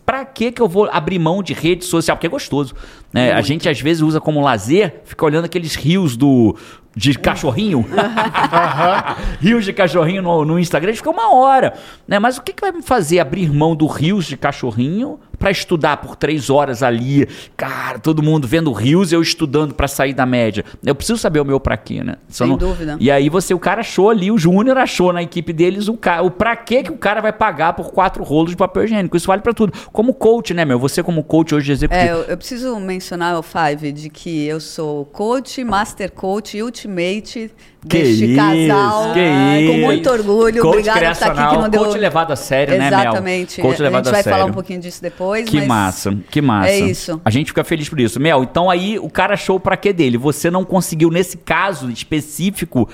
[0.05, 2.15] Pra que que eu vou abrir mão de rede social?
[2.15, 2.73] Porque é gostoso.
[3.11, 3.31] Né?
[3.31, 6.55] A gente às vezes usa como lazer, fica olhando aqueles rios do
[6.95, 7.85] de cachorrinho.
[9.41, 11.73] rios de cachorrinho no, no Instagram, a gente fica uma hora.
[12.07, 12.19] Né?
[12.19, 15.97] Mas o que, que vai me fazer abrir mão do rios de cachorrinho pra estudar
[15.97, 20.65] por três horas ali, cara, todo mundo vendo rios eu estudando pra sair da média.
[20.83, 22.15] Eu preciso saber o meu pra quê, né?
[22.27, 22.97] Se Sem dúvida.
[22.99, 26.23] E aí você, o cara achou ali, o Júnior achou na equipe deles o, ca...
[26.23, 29.15] o pra quê que o cara vai pagar por quatro rolos de papel higiênico.
[29.15, 29.71] Isso vale pra tudo.
[29.93, 30.79] Como coach, né, meu?
[30.79, 32.03] Você como coach hoje de executivo.
[32.03, 37.51] É, eu, eu preciso mencionar o Five de que eu sou coach, master coach, ultimate
[37.87, 39.13] Que deste isso, casal.
[39.13, 39.85] que com isso.
[39.85, 40.61] muito orgulho.
[40.61, 41.83] Coach Obrigada por estar aqui que não deu.
[41.85, 42.99] coach levado a sério, né, Mel?
[42.99, 43.61] Exatamente.
[43.61, 44.39] Coach a levado gente a vai sério.
[44.39, 45.47] falar um pouquinho disso depois.
[45.47, 46.69] Que mas massa, que massa.
[46.69, 47.21] É isso.
[47.23, 48.19] A gente fica feliz por isso.
[48.19, 50.17] Mel, então aí o cara achou pra quê dele?
[50.17, 52.89] Você não conseguiu, nesse caso específico,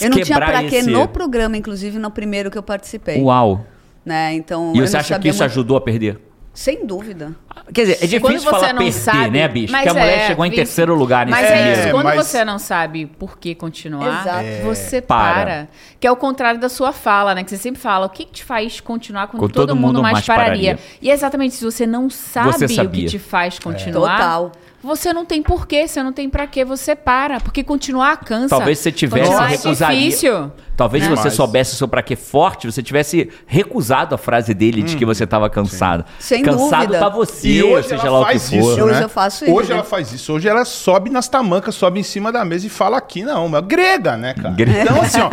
[0.00, 0.90] Eu não tinha pra quê esse...
[0.90, 3.20] no programa, inclusive no primeiro que eu participei.
[3.20, 3.64] Uau.
[4.04, 4.34] Né?
[4.34, 6.18] Então, E você acha que isso muito- ajudou a perder?
[6.54, 7.32] Sem dúvida.
[7.72, 9.72] Quer dizer, é Quando difícil você falar não perder, sabe, né, bicho?
[9.72, 10.56] Porque a mulher é, chegou em isso.
[10.56, 14.46] terceiro lugar nesse Mas é isso, quando mas- você não sabe por que continuar, Exato.
[14.64, 15.34] você Para.
[15.34, 15.68] para.
[15.98, 17.42] Que é o contrário da sua fala, né?
[17.42, 19.86] Que você sempre fala, o que, que te faz continuar quando Com todo, todo mundo,
[19.94, 20.74] mundo mais, mais pararia?
[20.74, 20.78] pararia.
[21.00, 24.18] E é exatamente isso, você não sabe Você o que te faz continuar.
[24.18, 24.52] Total.
[24.82, 27.38] Você não tem porquê, você não tem pra quê, você para.
[27.40, 28.48] Porque continuar cansa.
[28.48, 29.96] Talvez você tivesse continuar recusaria.
[29.96, 30.52] É difícil.
[30.82, 31.10] Talvez né?
[31.10, 34.82] se você Mas- soubesse o seu pra quê forte, você tivesse recusado a frase dele
[34.82, 36.04] de que você estava cansado.
[36.18, 36.98] Sem cansado dúvida.
[36.98, 38.56] tá você, E hoje seja ela lá o que faz for.
[38.56, 39.04] isso, Hoje né?
[39.04, 39.74] eu faço isso, Hoje né?
[39.76, 40.32] ela faz isso.
[40.32, 43.62] Hoje ela sobe nas tamancas, sobe em cima da mesa e fala aqui, não, mas
[43.64, 44.54] grega, né, cara?
[44.54, 44.82] Grega.
[44.82, 45.30] Então, assim, ó,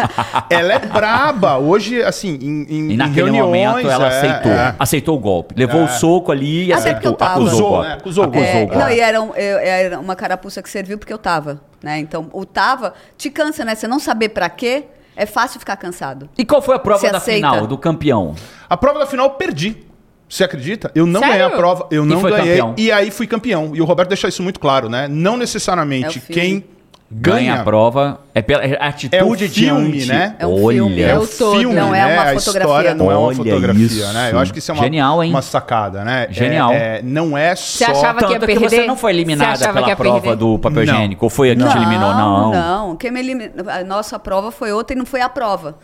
[0.49, 1.57] ela é braba.
[1.57, 3.45] Hoje, assim, em, em, E naquele reuniões...
[3.75, 4.51] momento ela é, aceitou.
[4.51, 4.75] é.
[4.77, 5.55] Aceitou o golpe.
[5.57, 5.85] Levou É.
[5.85, 7.11] o soco ali e Até porque aceitou.
[7.11, 7.33] eu tava.
[7.39, 7.87] Acusou o Acusou, golpe.
[7.87, 7.93] né?
[7.95, 8.39] Acusou o golpe.
[8.47, 8.83] Acusou É, o golpe.
[8.83, 11.97] não, e era, um- era uma carapuça que serviu porque eu tava, né?
[11.99, 13.73] Então, o tava te cansa, né?
[13.75, 16.29] Você não saber pra quê, é fácil ficar cansado.
[16.37, 17.49] E qual foi a prova Você da aceita?
[17.49, 18.35] final, do campeão?
[18.69, 19.77] A prova da final eu perdi.
[20.27, 20.91] Você acredita?
[20.93, 21.35] Eu não Sério?
[21.37, 22.49] ganhei a prova, eu E não foi ganhei.
[22.57, 22.75] campeão.
[22.77, 23.71] E aí fui campeão.
[23.75, 25.07] E o Roberto deixa isso muito claro, né?
[25.07, 26.41] Não É necessariamente filme.
[26.41, 26.65] quem
[27.11, 28.19] Ganha, ganha a prova.
[28.35, 30.07] É pela é a atitude filme, diante.
[30.07, 30.35] né?
[30.37, 30.77] É um Olha.
[30.77, 32.13] filme, É é o o todo, filme, não é né?
[32.13, 32.59] uma a fotografia.
[32.61, 34.13] história não é uma Olha fotografia, isso.
[34.13, 34.29] né?
[34.31, 35.31] Eu acho que isso é uma, Genial, hein?
[35.31, 36.27] uma sacada, né?
[36.29, 36.71] É- Genial.
[36.71, 37.85] é- não é só...
[37.85, 38.87] achava que ia Tanto que você perder?
[38.87, 40.37] não foi Você eliminada achava que pela prova perder?
[40.37, 40.93] do papel Não.
[40.93, 41.25] higiênico.
[41.25, 42.13] Ou foi a que te eliminou?
[42.13, 42.51] Não.
[42.51, 45.77] Não, quem me eliminou, a nossa prova foi outra e não foi a prova.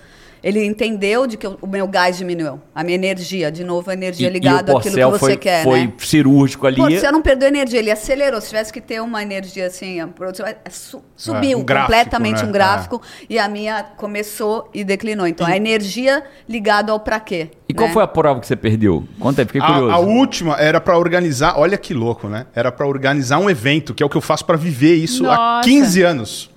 [0.46, 4.28] Ele entendeu de que o meu gás diminuiu, a minha energia, de novo a energia
[4.28, 5.94] E- ligada e àquilo que você foi, quer, foi né?
[5.98, 7.00] cirúrgico ali.
[7.00, 8.40] Você não perdeu energia, ele acelerou.
[8.40, 12.48] Se tivesse que ter uma energia assim, é, su- subiu um gráfico, completamente né?
[12.48, 15.26] um gráfico e a minha começou e declinou.
[15.26, 17.50] Então, a energia ligada ao pra quê.
[17.68, 17.94] E qual né?
[17.96, 19.04] foi a prova que você perdeu?
[19.20, 19.90] Conta aí, fiquei curioso.
[19.90, 22.46] A, a última era pra organizar, olha que louco, né?
[22.54, 25.36] Era pra organizar um evento, que é o que eu faço pra viver isso há
[25.36, 25.68] Nossa.
[25.68, 26.55] 15 anos.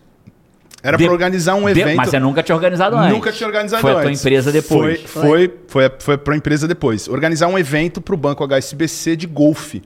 [0.83, 1.97] Era De- pra organizar um De- evento.
[1.97, 3.13] Mas você nunca tinha organizado antes.
[3.13, 4.01] Nunca tinha organizado Foi antes.
[4.01, 5.01] a tua empresa depois.
[5.03, 7.09] Foi, foi, foi, foi para a empresa depois.
[7.09, 9.83] Organizar um evento para o Banco HSBC de golfe.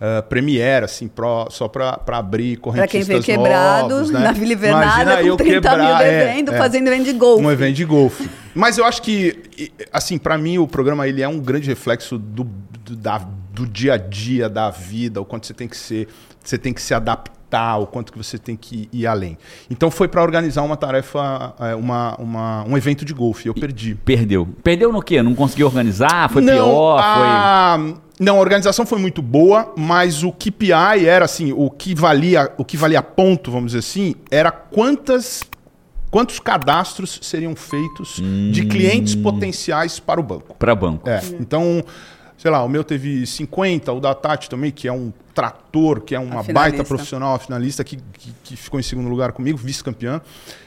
[0.00, 4.20] Uh, Premiere, assim, pro, só para abrir Pra correntistas quem veio quebrado novos, né?
[4.20, 6.56] na Vila Invernada eu com 30 mil quebrar, é, devendo, é.
[6.56, 7.42] fazendo evento de golfe.
[7.44, 8.30] Um evento de golfe.
[8.54, 12.44] Mas eu acho que, assim, para mim o programa ele é um grande reflexo do,
[12.84, 16.06] do, da- do dia a dia, da vida, o quanto você tem que ser,
[16.44, 17.32] você tem que se adaptar,
[17.78, 19.38] o quanto que você tem que ir além.
[19.70, 23.48] Então foi para organizar uma tarefa, é, uma, uma- um evento de golfe.
[23.48, 23.94] Eu perdi.
[23.94, 24.46] Perdeu.
[24.62, 25.22] Perdeu no quê?
[25.22, 26.30] Não conseguiu organizar?
[26.30, 27.00] Foi não, pior?
[27.02, 27.78] a...
[28.20, 32.64] Não, a organização foi muito boa, mas o KPI era assim, o que valia, o
[32.64, 35.44] que valia ponto, vamos dizer assim, era quantas
[36.10, 40.46] quantos cadastros seriam feitos de clientes potenciais para o banco.
[40.48, 41.08] Foi para banco.
[41.08, 41.84] É, então,
[42.38, 46.14] sei lá, o meu teve 50, o da Tati também, que é um trator, que
[46.14, 50.20] é uma baita profissional, a finalista, que, que, que ficou em segundo lugar comigo, vice-campeã.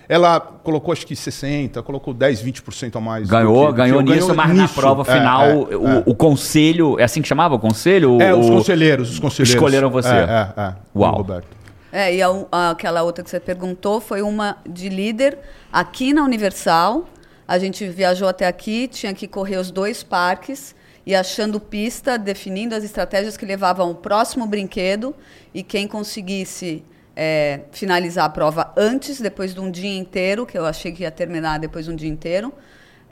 [0.08, 3.28] Ela colocou acho que 60, colocou 10, 20% a mais.
[3.30, 6.04] Ganhou, que- ganhou nisso, mas na prova É, final, é, o, é.
[6.06, 7.56] o conselho, é assim que chamava?
[7.56, 8.22] O conselho?
[8.22, 9.54] É, o, os conselheiros, os conselheiros.
[9.56, 10.10] Escolheram você.
[10.10, 10.74] É, é, é.
[10.96, 11.16] Uau.
[11.16, 11.48] Roberto.
[11.94, 15.38] É, e a, a- aquela outra que você perguntou foi uma de líder
[15.72, 17.08] aqui na Universal.
[17.48, 20.74] A gente viajou até aqui, tinha que correr os dois parques
[21.06, 25.16] e achando pista, definindo as estratégias que levavam ao próximo brinquedo
[25.54, 26.84] e quem conseguisse
[27.16, 31.12] é, finalizar a prova antes, depois de um dia inteiro, que eu achei que ia
[31.12, 32.54] terminar depois de um dia inteiro.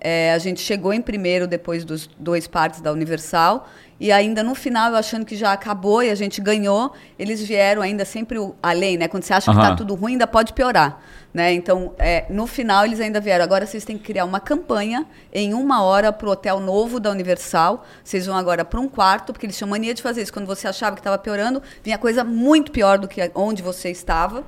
[0.01, 3.67] É, a gente chegou em primeiro depois dos dois partes da Universal
[3.99, 7.81] e ainda no final, eu achando que já acabou e a gente ganhou, eles vieram
[7.81, 9.09] ainda sempre o- além, né?
[9.09, 9.62] Quando você acha que Aham.
[9.65, 11.01] está tudo ruim, ainda pode piorar,
[11.33, 11.51] né?
[11.51, 13.43] Então, é, no final eles ainda vieram.
[13.43, 17.12] Agora vocês têm que criar uma campanha em uma hora para o hotel novo da
[17.12, 17.85] Universal.
[18.01, 20.31] Vocês vão agora para um quarto, porque eles tinham mania de fazer isso.
[20.31, 24.45] Quando você achava que estava piorando, vinha coisa muito pior do que onde você estava.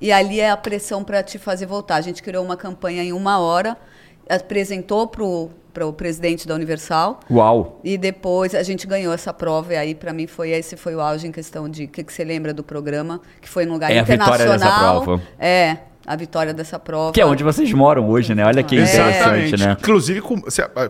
[0.00, 1.96] E ali é a pressão para te fazer voltar.
[1.96, 3.76] A gente criou uma campanha em uma hora,
[4.36, 7.20] apresentou para o presidente da Universal.
[7.30, 7.80] Uau.
[7.84, 11.00] E depois a gente ganhou essa prova, e aí para mim foi esse foi o
[11.00, 13.90] auge em questão de o que, que você lembra do programa, que foi num lugar
[13.90, 15.00] É a vitória internacional.
[15.00, 15.22] dessa prova.
[15.38, 17.12] É, a vitória dessa prova.
[17.12, 18.44] Que é onde vocês moram hoje, né?
[18.44, 18.82] Olha que É.
[18.82, 19.76] interessante, né?
[19.80, 20.20] Inclusive,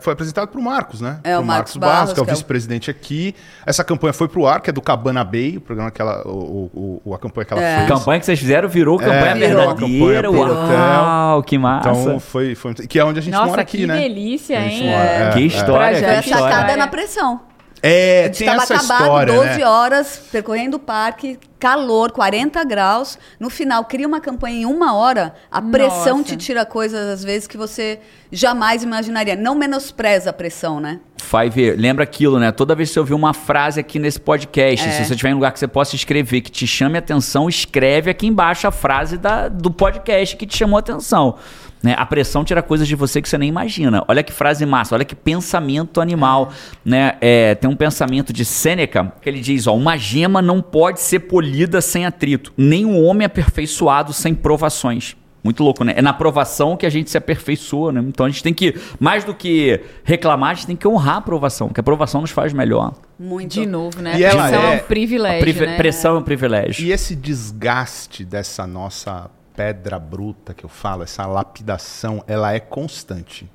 [0.00, 1.18] foi apresentado pro Marcos, né?
[1.24, 3.34] É, o Pro Marcos Barros, que é o que é o- vice-presidente aqui.
[3.66, 6.22] Essa campanha foi pro ar, que é do Cabana Bay, o programa que ela.
[6.26, 7.74] O, o- o- a campanha que ela É.
[7.74, 7.88] A fez.
[7.88, 9.48] campanha que vocês fizeram virou campanha virou.
[9.74, 10.22] verdadeira.
[10.22, 11.90] Campanha pro Uau, que massa.
[11.90, 12.74] Então foi, foi.
[12.74, 14.00] Que é onde a gente Nossa, mora aqui, que né?
[14.00, 14.90] delícia, A gente hein?
[14.90, 15.42] mora- é, que é.
[15.42, 16.54] história, Foi que a história.
[16.54, 17.40] sacada na pressão.
[17.82, 19.66] É, gente tem estava essa acabado, história, 12 né?
[19.66, 23.18] horas, percorrendo o parque, calor, 40 graus.
[23.40, 26.30] No final, cria uma campanha em uma hora, a pressão Nossa.
[26.30, 27.98] te tira coisas, às vezes, que você
[28.32, 29.36] jamais imaginaria.
[29.36, 30.98] Não menospreza a pressão, né?
[31.18, 32.50] Five, lembra aquilo, né?
[32.50, 34.90] Toda vez que você ouvir uma frase aqui nesse podcast, É.
[34.92, 37.48] se você tiver em um lugar que você possa escrever, que te chame a atenção,
[37.48, 41.36] escreve aqui embaixo a frase da, do podcast que te chamou a atenção.
[41.82, 41.94] Né?
[41.98, 44.04] A pressão tira coisas de você que você nem imagina.
[44.06, 46.52] Olha que frase massa, olha que pensamento animal.
[46.84, 47.16] Né?
[47.20, 51.20] É, tem um pensamento de Sêneca que ele diz: ó, uma gema não pode ser
[51.20, 55.16] polida sem atrito, nem um homem aperfeiçoado sem provações.
[55.44, 55.94] Muito louco, né?
[55.96, 58.00] É na aprovação que a gente se aperfeiçoa, né?
[58.06, 61.18] Então a gente tem que, mais do que reclamar, a gente tem que honrar a
[61.18, 62.94] aprovação, que a aprovação nos faz melhor.
[63.18, 63.52] Muito.
[63.54, 64.18] De novo, né?
[64.18, 65.76] E ela Pressão é é- um privilégio, Privi- né?
[65.76, 66.84] Pressão é um privilégio.
[66.86, 73.50] E esse desgaste dessa nossa pedra bruta que eu falo, essa lapidação, ela é constante.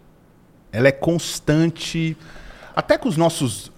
[0.71, 2.17] Ela é constante,
[2.75, 3.71] até com os nossos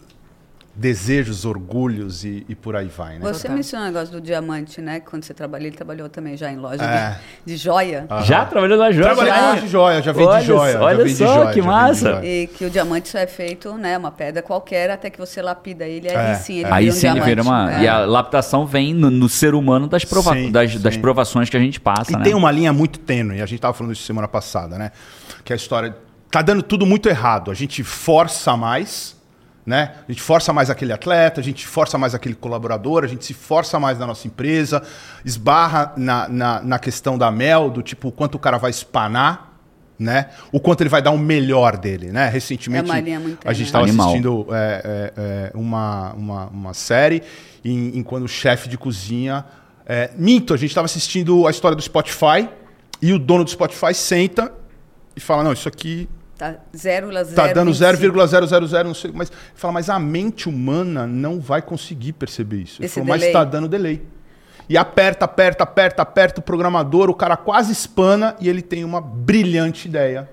[0.80, 3.20] desejos, orgulhos e, e por aí vai, né?
[3.22, 3.58] Você Total.
[3.58, 5.02] mencionou o negócio do diamante, né?
[5.02, 7.18] Quando você trabalhou, ele trabalhou também já em loja É.
[7.46, 8.08] de, de joia.
[8.24, 9.04] Já trabalhou na joia?
[9.08, 9.39] Trabalhei Já?
[9.39, 10.74] em loja de joia, já vendi joia.
[10.74, 12.12] já olha vendi só, joia, que já massa.
[12.13, 12.26] joia.
[12.44, 13.98] E que o diamante só é feito, né?
[13.98, 16.72] Uma pedra qualquer, até que você lapida ele, aí É, sim ele é.
[16.72, 17.30] Aí vira um sim ele diamante.
[17.30, 17.74] vira uma.
[17.74, 17.84] É.
[17.84, 21.02] E a laptação vem no, no ser humano das, prova Sim, das, das sim.
[21.02, 22.24] provações que a gente passa, E né?
[22.24, 24.92] tem uma linha muito tênue, a gente tava falando isso semana passada, né?
[25.44, 25.96] Que é a história.
[26.32, 27.50] Tá dando tudo muito errado.
[27.52, 29.18] A gente força mais,
[29.70, 29.92] né?
[30.08, 33.36] A gente força mais aquele atleta, a gente força mais aquele colaborador, a gente se
[33.36, 34.82] força mais na nossa empresa,
[35.24, 39.60] esbarra na, na, na questão da mel, do tipo, o quanto o cara vai espanar,
[40.00, 40.30] né?
[40.52, 42.28] O quanto ele vai dar o melhor dele, né?
[42.30, 42.90] Recentemente,
[43.46, 47.22] É a gente estava assistindo é, é, é, uma, uma, uma série
[47.64, 49.46] em, em quando o chefe de cozinha.
[49.86, 52.50] É, minto, a gente estava assistindo a história do Spotify
[53.00, 54.52] e o dono do Spotify senta
[55.16, 57.34] e fala: Não, isso aqui Tá 0,0.
[57.36, 59.12] tá dando 0,000, não sei.
[59.13, 62.82] Mas fala, mas a mente humana não vai conseguir perceber isso.
[62.82, 63.34] Esse falou, mas delay.
[63.34, 64.02] tá dando delay.
[64.69, 69.02] E aperta, aperta, aperta, aperta o programador, o cara quase espana e ele tem uma
[69.02, 70.30] brilhante ideia.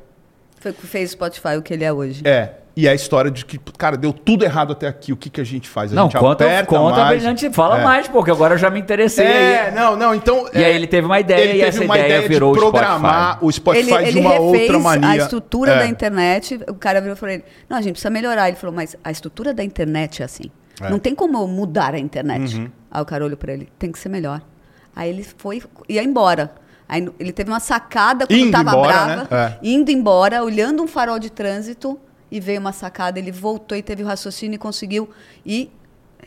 [0.60, 2.22] Foi o que fez o Spotify o que ele é hoje.
[2.24, 2.54] É.
[2.78, 5.10] E é a história de que, cara, deu tudo errado até aqui.
[5.10, 5.90] O que, que a gente faz?
[5.92, 7.16] A Não, gente conta, aperta conta mais.
[7.22, 7.84] brilhante, fala É.
[7.84, 9.24] mais, porque agora eu já me interessei.
[9.24, 9.74] É, aí.
[9.74, 10.46] não, não, então...
[10.52, 12.50] E aí é, ele teve uma ideia ele e teve essa uma ideia ideia virou
[12.50, 15.08] o de programar o Spotify ele, ele de uma refez outra mania.
[15.08, 15.78] a estrutura É.
[15.78, 16.60] da internet.
[16.68, 18.48] O cara virou e falou: ele, Não, a gente precisa melhorar.
[18.48, 20.50] Ele falou: Mas a estrutura da internet é assim.
[20.78, 20.84] É.
[20.84, 20.90] Uhum.
[20.90, 22.70] Não tem como eu mudar a internet.
[22.90, 24.42] Aí o cara olhou pra ele: Tem que ser melhor.
[24.94, 26.52] Aí ele foi, ia embora.
[26.86, 29.56] Aí ele teve uma sacada quando Indo tava embora, brava, né?
[29.62, 29.66] É.
[29.66, 31.98] indo embora, olhando um farol de trânsito
[32.30, 33.18] e veio uma sacada.
[33.18, 35.08] Ele voltou e teve o raciocínio e conseguiu
[35.44, 35.70] ir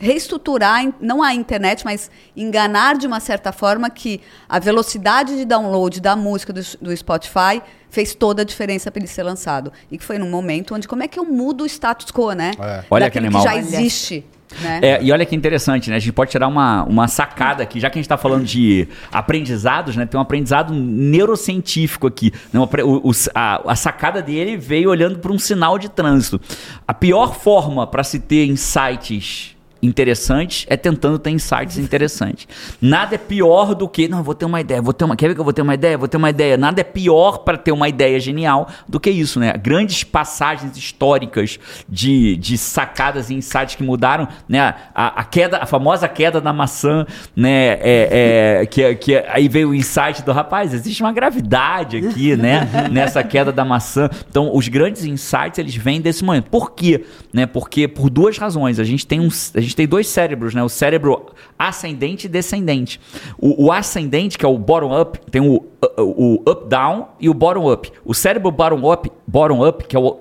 [0.00, 6.00] reestruturar, não a internet, mas enganar de uma certa forma que a velocidade de download
[6.00, 7.60] da música do, do Spotify
[7.90, 9.70] fez toda a diferença para ele ser lançado.
[9.90, 12.52] E que foi num momento onde como é que eu mudo o status quo, né?
[12.58, 12.84] É.
[12.88, 13.42] Olha que animal.
[13.42, 14.24] já Olha.
[14.60, 14.80] Né?
[14.82, 15.96] É, e olha que interessante, né?
[15.96, 18.88] A gente pode tirar uma, uma sacada aqui, já que a gente está falando de
[19.12, 20.06] aprendizados, né?
[20.06, 22.32] Tem um aprendizado neurocientífico aqui.
[22.52, 22.60] Né?
[22.60, 26.40] O- o- a, a sacada dele veio olhando para um sinal de trânsito.
[26.86, 32.46] A pior forma para se ter insights interessantes é tentando ter insights interessantes.
[32.80, 35.34] Nada é pior do que, não, vou ter uma ideia, vou ter uma, quer ver
[35.34, 35.96] que eu vou ter uma ideia?
[35.96, 36.56] Vou ter uma ideia.
[36.56, 39.52] Nada é pior para ter uma ideia genial do que isso, né?
[39.52, 44.74] Grandes passagens históricas de, de sacadas e insights que mudaram, né?
[44.94, 47.78] A, a queda, a famosa queda da maçã, né?
[47.80, 52.68] É, é, que, que aí veio o insight do rapaz, existe uma gravidade aqui, né?
[52.90, 54.10] Nessa queda da maçã.
[54.28, 56.50] Então, os grandes insights, eles vêm desse momento.
[56.50, 57.04] Por quê?
[57.32, 57.46] Né?
[57.46, 58.78] Porque por duas razões.
[58.78, 60.62] A gente tem um, a gente tem dois cérebros, né?
[60.62, 61.26] O cérebro
[61.58, 63.00] ascendente e descendente.
[63.38, 65.64] O, o ascendente, que é o bottom-up, tem o,
[65.98, 67.90] o up-down e o bottom-up.
[68.04, 70.18] O cérebro bottom-up, bottom-up, que é o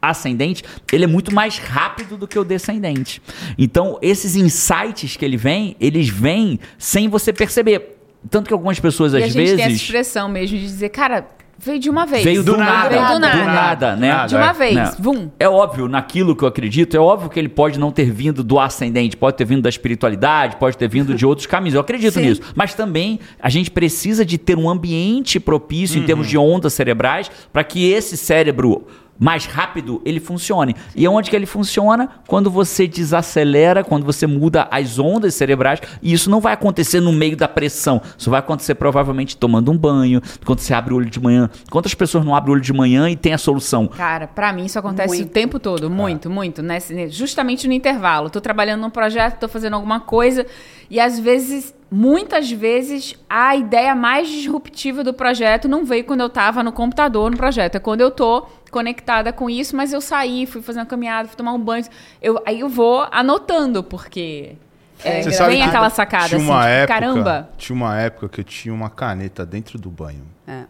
[0.00, 3.22] ascendente, ele é muito mais rápido do que o descendente.
[3.56, 7.96] Então, esses insights que ele vem, eles vêm sem você perceber.
[8.30, 9.82] Tanto que algumas pessoas, E às gente tem essa vezes.
[9.82, 11.26] expressão mesmo de dizer, cara,
[11.58, 12.24] veio de uma vez.
[12.24, 13.36] Veio do, Do nada, Veio do nada.
[13.38, 14.08] do nada, né?
[14.08, 14.52] Nada, De uma é.
[14.52, 14.74] vez.
[14.74, 14.92] Né?
[14.98, 15.30] Vum.
[15.38, 18.58] É óbvio, naquilo que eu acredito, é óbvio que ele pode não ter vindo do
[18.58, 21.74] ascendente, pode ter vindo da espiritualidade, pode ter vindo de outros caminhos.
[21.74, 22.22] Eu acredito Sim.
[22.22, 22.42] nisso.
[22.54, 26.02] Mas também a gente precisa de ter um ambiente propício Uhum.
[26.02, 28.86] em termos de ondas cerebrais para que esse cérebro
[29.18, 30.74] mais rápido, ele funcione.
[30.94, 32.08] E onde que ele funciona?
[32.26, 37.12] Quando você desacelera, quando você muda as ondas cerebrais, e isso não vai acontecer no
[37.12, 38.00] meio da pressão.
[38.16, 41.48] Isso vai acontecer provavelmente tomando um banho, quando você abre o olho de manhã.
[41.70, 43.86] Quantas pessoas não abrem o olho de manhã e tem a solução?
[43.88, 45.28] Cara, pra mim isso acontece Muito.
[45.28, 46.78] o tempo todo, muito, muito, né?
[47.08, 48.30] Justamente no intervalo.
[48.30, 50.46] Tô trabalhando num projeto, tô fazendo alguma coisa
[50.90, 56.28] e às vezes, muitas vezes, a ideia mais disruptiva do projeto não veio quando eu
[56.28, 60.46] tava no computador no projeto, é quando eu tô conectada com isso, mas eu saí,
[60.46, 61.84] fui fazer uma caminhada, fui tomar um banho.
[62.20, 64.56] Eu, aí eu vou anotando, porque
[65.04, 67.48] é, Você sabe vem que aquela sacada tinha assim, uma tipo, época, caramba.
[67.56, 70.24] Tinha uma época que eu tinha uma caneta dentro do banho.
[70.44, 70.64] É.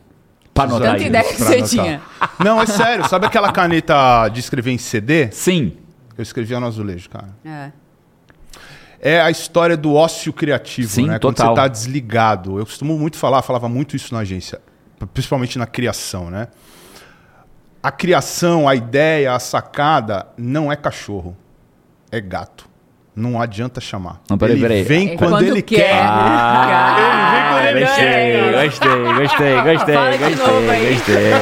[0.52, 2.02] Pra anotar Tanta ideia que você tinha.
[2.38, 3.08] Não, é sério.
[3.08, 5.30] Sabe aquela caneta de escrever em CD?
[5.32, 5.78] Sim.
[6.16, 7.30] Eu escrevia no azulejo, cara.
[7.42, 7.72] É.
[9.00, 11.18] É a história do ócio criativo, Sim, né?
[11.18, 11.54] Quando total.
[11.54, 12.58] você tá desligado.
[12.58, 14.60] Eu costumo muito falar, falava muito isso na agência,
[15.12, 16.48] principalmente na criação, né?
[17.84, 21.36] A criação, a ideia, a sacada não é cachorro,
[22.10, 22.66] é gato.
[23.14, 24.22] Não adianta chamar.
[24.28, 24.82] Não, peraí, ele peraí.
[24.84, 25.76] vem É quando, quando ele quer.
[25.90, 26.00] quer.
[26.02, 26.96] Ah,
[27.28, 28.64] Ele vem quando ele gostei, quer.
[28.64, 30.94] gostei, gostei, gostei, Fala gostei, aí.
[30.94, 31.32] gostei.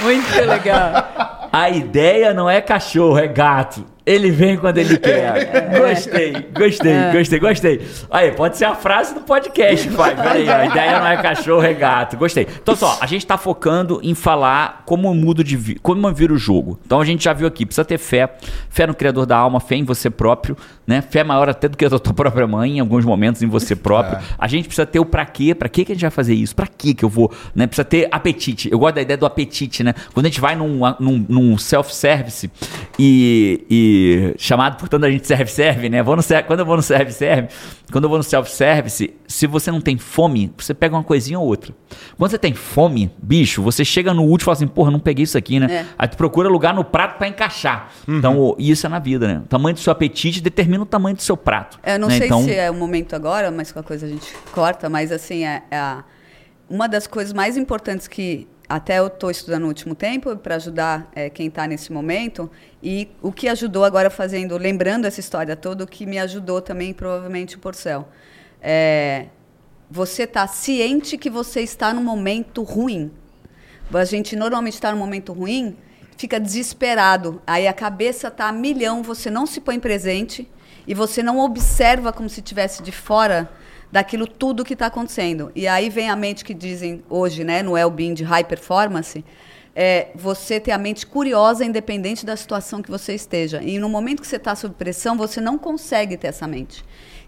[0.00, 1.48] Muito legal.
[1.52, 3.84] A ideia não é cachorro, é gato.
[4.04, 5.70] Ele vem quando ele quer.
[5.78, 7.88] Gostei, gostei, gostei, gostei.
[8.10, 10.16] Aí, pode ser a frase do podcast, pai.
[10.16, 12.16] Peraí, ó, a ideia não é cachorro, é gato.
[12.16, 12.46] Gostei.
[12.60, 16.36] Então, só, a gente tá focando em falar como eu mudo de como vira o
[16.36, 16.78] jogo.
[16.84, 18.34] Então a gente já viu aqui, precisa ter fé,
[18.68, 21.00] fé no criador da alma, fé em você próprio, né?
[21.00, 23.76] Fé maior até do que a da tua própria mãe, em alguns momentos em você
[23.76, 24.18] próprio.
[24.36, 26.54] A gente precisa ter o pra quê, pra quê que a gente vai fazer isso?
[26.56, 27.66] Pra quê que eu vou, né?
[27.66, 28.68] Precisa ter apetite.
[28.70, 29.94] Eu gosto da ideia do apetite, né?
[30.12, 32.50] Quando a gente vai num, num, num self-service
[32.98, 33.91] e, e
[34.38, 36.02] chamado, portanto, a gente serve-serve, né?
[36.02, 37.48] Vou no, quando eu vou no serve-serve,
[37.90, 41.46] quando eu vou no self-service, se você não tem fome, você pega uma coisinha ou
[41.46, 41.74] outra.
[42.16, 45.24] Quando você tem fome, bicho, você chega no último e fala assim, porra, não peguei
[45.24, 45.66] isso aqui, né?
[45.72, 45.86] É.
[45.98, 47.90] Aí tu procura lugar no prato pra encaixar.
[48.08, 49.42] Então, o- isso é na vida, né?
[49.44, 51.78] O tamanho do seu apetite determina o tamanho do seu prato.
[51.84, 52.18] Eu não né?
[52.18, 55.44] sei então, se é o momento agora, mas qualquer coisa a gente corta, mas assim,
[55.44, 56.04] é, é a-
[56.70, 61.06] uma das coisas mais importantes que até eu estou estudando no último tempo para ajudar
[61.14, 62.50] é, quem está nesse momento
[62.82, 66.94] e o que ajudou agora fazendo, lembrando essa história toda, o que me ajudou também
[66.94, 68.08] provavelmente o Porcel.
[68.62, 69.26] É,
[69.90, 73.12] você está ciente que você está num momento ruim.
[73.92, 75.76] A gente normalmente está num momento ruim,
[76.16, 77.42] fica desesperado.
[77.46, 80.50] Aí a cabeça está a milhão, você não se põe presente
[80.86, 83.52] e você não observa como se estivesse de fora
[83.92, 85.52] daquilo tudo que está acontecendo.
[85.54, 89.22] E aí vem a mente que dizem hoje, né, no well-being de high performance,
[89.76, 93.62] é você ter a mente curiosa, independente da situação que você esteja.
[93.62, 96.82] E no momento que você está sob pressão, você não consegue ter essa mente.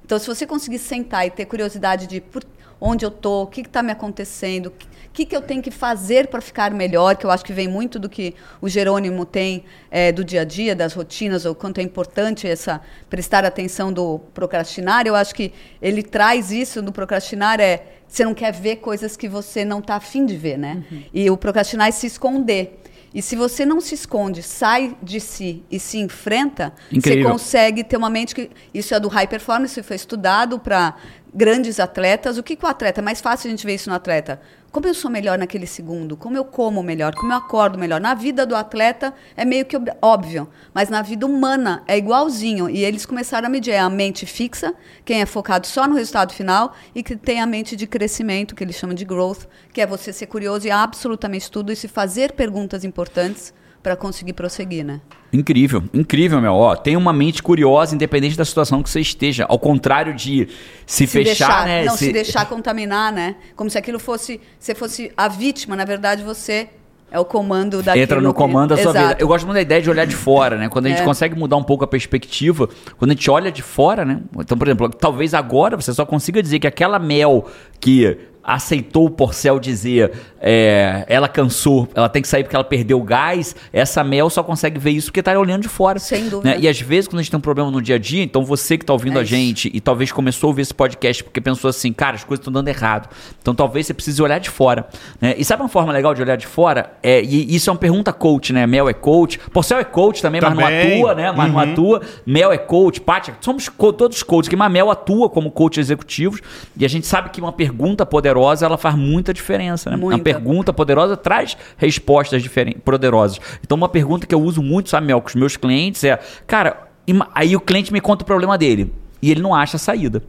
[0.05, 2.43] Então, se você conseguir sentar e ter curiosidade de por
[2.87, 4.73] onde eu tô, o que está me acontecendo, o
[5.11, 7.99] que, que eu tenho que fazer para ficar melhor, que eu acho que vem muito
[7.99, 11.83] do que o Jerônimo tem é, do dia a dia, das rotinas, o quanto é
[11.83, 15.07] importante essa prestar atenção do procrastinar.
[15.07, 19.29] Eu acho que ele traz isso do procrastinar é você não quer ver coisas que
[19.29, 20.85] você não está afim de ver, né?
[21.13, 22.81] E o procrastinar é se esconder.
[23.15, 27.23] E se você não se esconde, sai de si e se enfrenta, Incrível.
[27.23, 28.51] você consegue ter uma mente que.
[28.75, 30.97] Isso é do high performance, foi estudado para
[31.35, 32.39] grandes atletas.
[32.39, 33.01] O que, que o atleta?
[33.01, 34.41] É mais fácil a gente ver isso no atleta.
[34.71, 36.17] Como eu sou melhor naquele segundo?
[36.17, 37.15] Como eu como melhor?
[37.15, 38.01] Como eu acordo melhor?
[38.01, 42.69] Na vida do atleta é meio que óbvio, mas na vida humana é igualzinho.
[42.69, 46.33] E eles começaram a medir é a mente fixa, quem é focado só no resultado
[46.33, 49.87] final, e que tem a mente de crescimento, que eles chamam de growth, que é
[49.87, 55.01] você ser curioso em absolutamente tudo e se fazer perguntas importantes para conseguir prosseguir, né?
[55.31, 56.55] Incrível, incrível, meu.
[56.55, 59.45] Ó, tem uma mente curiosa, independente da situação que você esteja.
[59.47, 60.49] Ao contrário de
[60.87, 61.85] se, fechar, deixar, né?
[61.85, 62.11] Não, se...
[62.11, 63.37] deixar contaminar, né?
[63.55, 66.69] Como se aquilo fosse, você fosse a vítima, na verdade você
[67.11, 68.03] é o comando daquilo.
[68.05, 69.09] Entra no que- comando da sua Exato.
[69.09, 69.21] vida.
[69.21, 70.71] Eu gosto muito da ideia de olhar de fora, né?
[70.71, 71.05] Quando a gente É.
[71.05, 72.67] consegue mudar um pouco a perspectiva,
[72.97, 74.23] quando a gente olha de fora, né?
[74.39, 77.47] Então, por exemplo, talvez agora você só consiga dizer que aquela Mel
[77.79, 83.01] que aceitou o Porcel dizer é, ela cansou, ela tem que sair porque ela perdeu
[83.01, 85.99] o gás, essa Mel só consegue ver isso porque tá olhando de fora.
[85.99, 86.51] Sem dúvida.
[86.55, 86.61] né?
[86.61, 88.77] E às vezes, quando a gente tem um problema no dia a dia, então você
[88.77, 89.31] que tá ouvindo É a isso.
[89.35, 92.53] gente e talvez começou a ouvir esse podcast porque pensou assim, cara, as coisas estão
[92.53, 93.09] dando errado.
[93.41, 94.87] Então talvez você precise olhar de fora.
[95.21, 95.35] Né?
[95.39, 96.93] E sabe uma forma legal de olhar de fora?
[97.03, 98.67] É, e isso é uma pergunta coach, né?
[98.67, 99.39] Mel é coach.
[99.53, 100.97] Porcel é coach também, mas não Também.
[100.99, 101.33] atua, né?
[101.33, 102.03] Mas não atua.
[102.27, 106.41] Mel é coach, Pátia, somos co- todos coaches, que mas Mel atua como coach executivos.
[106.77, 109.97] E a gente sabe que uma pergunta poderosa, ela faz muita diferença, né?
[109.97, 110.23] Uma Muita.
[110.25, 113.41] pergunta poderosa traz respostas diferentes, poderosas.
[113.63, 116.89] Então uma pergunta que eu uso muito, sabe, Mel, com os meus clientes é, cara,
[117.35, 120.23] aí o cliente me conta o problema dele e ele não acha a saída.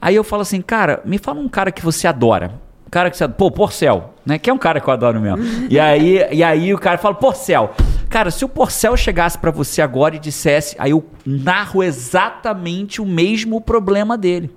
[0.00, 2.60] Aí eu falo assim, cara, me fala um cara que você adora.
[2.90, 3.26] cara que você.
[3.26, 4.38] Pô, Porcel, né?
[4.38, 5.38] Que é um cara que eu adoro mesmo.
[5.70, 7.72] e, aí, e aí o cara fala, Porcel.
[8.08, 13.06] Cara, se o Porcel chegasse pra você agora e dissesse, aí eu narro exatamente o
[13.06, 14.54] mesmo problema dele.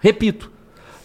[0.00, 0.50] Repito.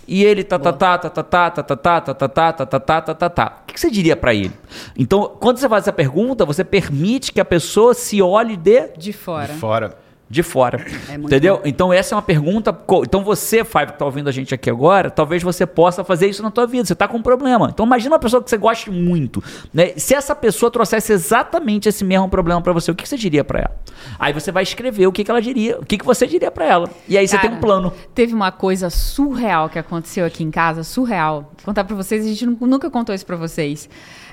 [0.07, 2.65] E ele tá tá tá tá tá tá tá tá tá tá tá tá tá
[2.65, 3.63] tá tá tá tá tá.
[3.63, 4.51] O que você diria pra ele?
[4.97, 9.11] Então, quando você faz essa pergunta, você permite que a pessoa se olhe de De
[9.11, 9.53] fora.
[9.53, 10.04] Fora.
[10.27, 10.83] De fora.
[11.09, 11.61] É entendeu?
[11.63, 12.75] Então essa é uma pergunta.
[13.03, 16.41] Então você, Five, que tá ouvindo a gente aqui agora, talvez você possa fazer isso
[16.41, 16.83] na tua vida.
[16.85, 17.69] Você tá com um problema.
[17.71, 19.93] Então imagina uma pessoa que você goste muito, né?
[19.97, 23.43] Se essa pessoa trouxesse exatamente esse mesmo problema pra você, o que que você diria
[23.43, 23.75] pra ela?
[24.17, 26.65] Aí você vai escrever o que que ela diria, o que que você diria pra
[26.65, 26.89] ela.
[27.07, 27.93] E aí você tem um Cara, plano.
[28.15, 31.41] Teve uma coisa surreal que aconteceu aqui em casa, surreal.
[31.57, 33.87] Vou contar pra vocês, a gente nu- nunca contou isso pra vocês.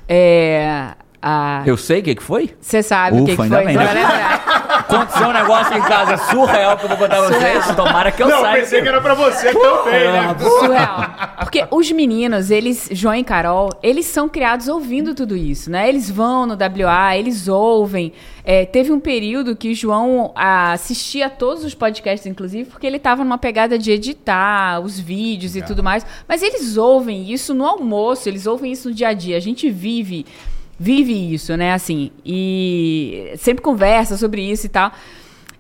[0.09, 0.93] É.
[1.22, 2.50] a- Eu sei o que que foi?
[2.60, 3.64] Você sabe o que, que ainda foi?
[3.66, 4.02] bem, Você né?
[4.68, 7.76] Aconteceu um negócio em casa surreal que eu vou contar pra vocês.
[7.76, 8.58] Tomara que eu Não, saiba.
[8.58, 10.36] pensei que era pra você também, né?
[10.38, 11.10] Surreal.
[11.40, 15.88] Porque os meninos, eles, João e Carol, eles são criados ouvindo tudo isso, né?
[15.88, 18.12] Eles vão no WA, eles ouvem.
[18.44, 23.22] É, teve um período que João assistia a todos os podcasts, inclusive, porque ele estava
[23.22, 26.04] numa pegada de editar os vídeos e tudo mais.
[26.28, 29.36] Mas eles ouvem isso no almoço, eles ouvem isso no dia a dia.
[29.36, 30.26] A gente vive
[30.82, 31.72] vive isso, né?
[31.72, 34.90] Assim, e sempre conversa sobre isso e tal.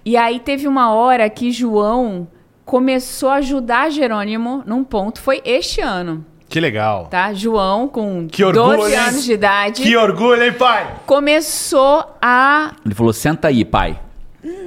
[0.04, 2.26] E aí teve uma hora que João
[2.64, 7.06] começou a ajudar Jerônimo num ponto, foi este ano, Que legal.
[7.06, 7.32] tá?
[7.32, 8.98] João, com Que orgulho, 12 hein?
[8.98, 10.92] anos de idade, Que orgulho, hein, pai?
[11.06, 13.98] começou a Ele falou: senta aí, pai.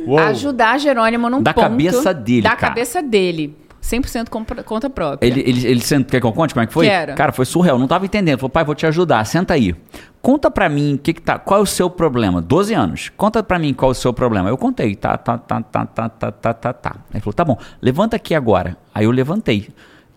[0.08, 0.18] Uou.
[0.20, 1.64] ajudar Jerônimo num Da ponto.
[1.64, 2.68] cabeça dele, Da cara.
[2.70, 3.58] cabeça dele.
[3.86, 5.28] 100% compra- conta própria.
[5.28, 6.08] Ele, ele, ele sent...
[6.10, 6.88] Quer que eu conte como é que foi?
[6.88, 7.14] Quero.
[7.16, 7.78] Cara, foi surreal.
[7.78, 8.40] Não tava entendendo.
[8.40, 9.24] Falou, pai, vou te ajudar.
[9.26, 9.76] Senta aí.
[10.22, 12.42] Conta pra mim que que tá, qual é o seu problema.
[12.42, 13.12] 12 anos.
[13.16, 14.50] Conta pra mim qual é o seu problema.
[14.50, 14.96] Eu contei.
[14.96, 16.96] Tá, tá, tá, tá, tá, tá, tá, tá, tá.
[17.14, 17.58] Ele falou, tá bom.
[17.82, 18.76] Levanta aqui agora.
[18.94, 19.70] Aí eu levantei.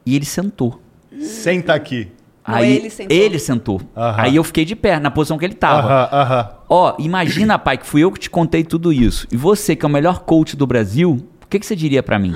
[0.07, 0.81] E ele sentou.
[1.21, 2.11] Senta aqui.
[2.47, 3.15] Não, Aí ele sentou.
[3.17, 3.81] ele sentou.
[3.95, 4.23] Aham.
[4.23, 5.87] Aí eu fiquei de pé, na posição que ele tava.
[5.87, 6.49] Aham, aham.
[6.71, 9.27] Ó, imagina, pai, que fui eu que te contei tudo isso.
[9.31, 11.11] E você, que é o melhor coach do Brasil,
[11.43, 12.35] o que, que você diria pra mim?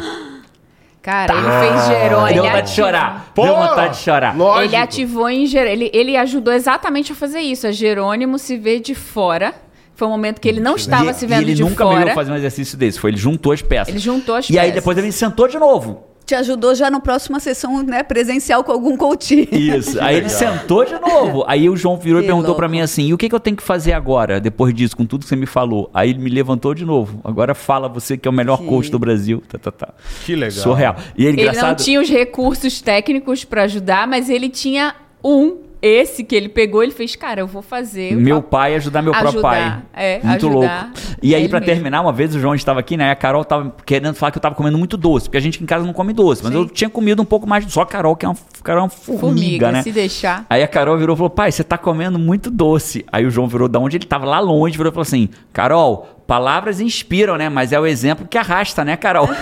[1.03, 2.27] Cara, ele fez Jerônimo.
[2.27, 3.33] Deu ele vontade de ativou- chorar.
[3.35, 4.37] Pô, Deu vontade de chorar.
[4.37, 4.65] Lógico.
[4.65, 5.73] Ele ativou em Jerônimo.
[5.83, 7.67] Ele, ele ajudou exatamente a fazer isso.
[7.67, 9.53] A Jerônimo se vê de fora.
[9.95, 11.99] Foi um momento que ele não estava E- se vendo e ele de nunca fora.
[11.99, 12.99] me viu fazer um exercício desse.
[13.01, 13.89] Foi ele juntou as peças.
[13.89, 14.75] Ele juntou as E aí peças.
[14.77, 16.05] depois ele sentou de novo.
[16.25, 19.49] Te ajudou já na próxima sessão né, presencial com algum coach.
[19.51, 20.01] Isso.
[20.01, 21.45] Aí ele sentou de novo.
[21.49, 22.59] Aí o João virou e Que perguntou louco.
[22.61, 25.05] pra mim assim: e o que, que eu tenho que fazer agora, depois disso, com
[25.05, 25.91] tudo que você me falou?
[25.93, 27.21] Aí ele me levantou de novo.
[27.25, 29.43] Agora fala você que é o melhor Que- coach do Brasil.
[29.49, 29.95] Tá, tá, tá.
[30.25, 30.63] Que legal.
[30.63, 30.97] Surreal.
[31.17, 31.69] E ele, Ele engraçado.
[31.71, 34.95] não tinha os recursos técnicos pra ajudar, mas ele tinha
[35.25, 38.15] um, esse que ele pegou, ele fez, cara, eu vou fazer.
[38.15, 39.83] Meu pai ajudar meu próprio Ajudar, pai.
[39.93, 41.17] é, muito ajudar louco.
[41.21, 41.61] E aí, mesmo.
[41.61, 43.11] terminar, uma vez o João estava aqui, né?
[43.11, 45.67] A Carol tava querendo falar que eu tava comendo muito doce, porque a gente em
[45.67, 46.59] casa não come doce, mas Sim.
[46.59, 47.65] eu tinha comido um pouco mais.
[47.73, 49.83] Só a Carol, que é uma, Carol é uma formiga, Formiga, né?
[49.83, 50.47] se deixar.
[50.49, 53.05] Aí a Carol virou e falou: pai, você tá comendo muito doce.
[53.11, 56.09] Aí o João virou da onde ele tava, lá longe, virou e falou assim: Carol,
[56.29, 57.49] palavras inspiram, né?
[57.49, 59.29] Mas é o exemplo que arrasta, né, Carol?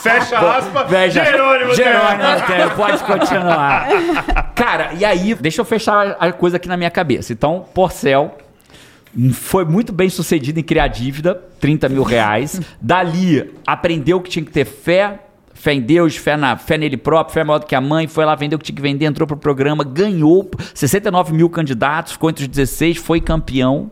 [0.00, 0.90] Fecha aspas.
[0.90, 1.74] Veja, Jerônimo.
[1.74, 3.86] Jerônimo, pode continuar.
[4.54, 7.32] Cara, e aí, deixa eu fechar a coisa aqui na minha cabeça.
[7.32, 8.36] Então, Porcel
[9.32, 12.60] foi muito bem sucedido em criar dívida, 30 mil reais.
[12.80, 15.20] Dali, aprendeu que tinha que ter fé.
[15.54, 18.24] Fé em Deus, fé, na, fé nele próprio, fé maior do que a mãe, foi
[18.24, 22.30] lá, vendeu o que tinha que vender, entrou pro programa, ganhou 69 mil candidatos, ficou
[22.30, 23.88] entre os 16, foi campeão.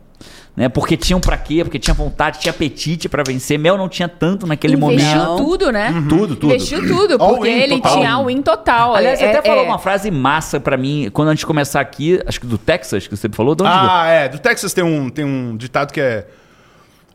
[0.61, 1.65] Né, porque tinham pra quê?
[1.65, 3.59] Porque tinha vontade, tinha apetite pra vencer.
[3.59, 5.37] Mel não tinha tanto naquele Investiu momento.
[5.43, 5.91] tudo, né?
[6.07, 6.55] Tudo, tudo.
[6.55, 7.97] Investiu tudo, porque ele total.
[7.97, 8.95] tinha o win total.
[8.95, 11.81] Aliás, você É- até falou é- uma frase massa pra mim, quando antes de começar
[11.81, 13.73] aqui, acho que do Texas, que você falou, de onde?
[13.75, 14.29] Ah, é.
[14.29, 16.27] Do Texas tem um, tem um ditado que é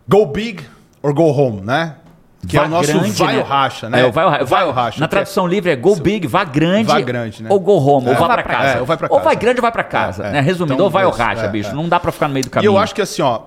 [0.10, 0.64] Go big
[1.04, 1.98] or go home, né?
[2.48, 3.40] Que é Vá o nosso grande, vai né?
[3.42, 4.02] ou racha, né?
[4.02, 4.46] É, o vai ou racha.
[4.46, 5.00] Vai ou racha.
[5.00, 7.50] Na que é- tradução livre é go big, vá grande, Vá grande, né?
[7.52, 8.16] ou go home, ou É.
[8.16, 8.58] vá pra Vá pra casa.
[8.66, 8.78] casa.
[8.78, 9.26] É, ou vai pra Ou casa.
[9.26, 10.24] vai grande ou vai pra casa.
[10.26, 10.32] É, é.
[10.34, 10.42] Né?
[10.42, 11.70] Resumindo, Então, ou vai ou isso, racha, é, bicho.
[11.70, 11.74] é.
[11.74, 12.72] Não dá pra ficar no meio do E caminho.
[12.72, 13.42] eu acho que assim, ó,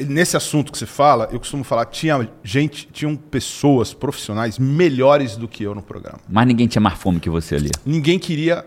[0.00, 5.36] nesse assunto que você fala, eu costumo falar que tinha gente, tinham pessoas profissionais melhores
[5.36, 6.18] do que eu no programa.
[6.28, 7.70] Mas ninguém tinha mais fome que você ali.
[7.86, 8.64] Ninguém queria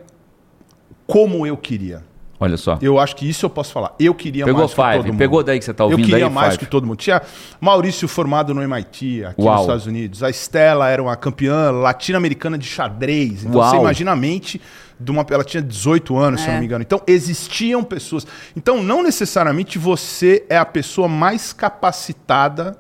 [1.06, 2.04] como eu queria.
[2.40, 2.78] Olha só.
[2.82, 3.96] Eu acho que isso eu posso falar.
[4.00, 5.18] Eu queria Pegou mais que todo Five, mundo.
[5.18, 6.60] pegou daí que você tá ouvindo Eu queria aí, mais Five?
[6.60, 6.98] que todo mundo.
[6.98, 7.22] Tinha
[7.60, 9.54] Maurício formado no MIT, aqui Uau.
[9.56, 10.22] nos Estados Unidos.
[10.22, 13.44] A Estela era uma campeã latino-americana de xadrez.
[13.44, 13.70] Então Uau.
[13.72, 14.62] você imagina a mente
[15.00, 15.26] de uma.
[15.30, 16.60] Ela tinha 18 anos, se eu não É.
[16.60, 16.84] me engano.
[16.84, 18.28] Então existiam pessoas.
[18.56, 22.78] Então não necessariamente você é a pessoa mais capacitada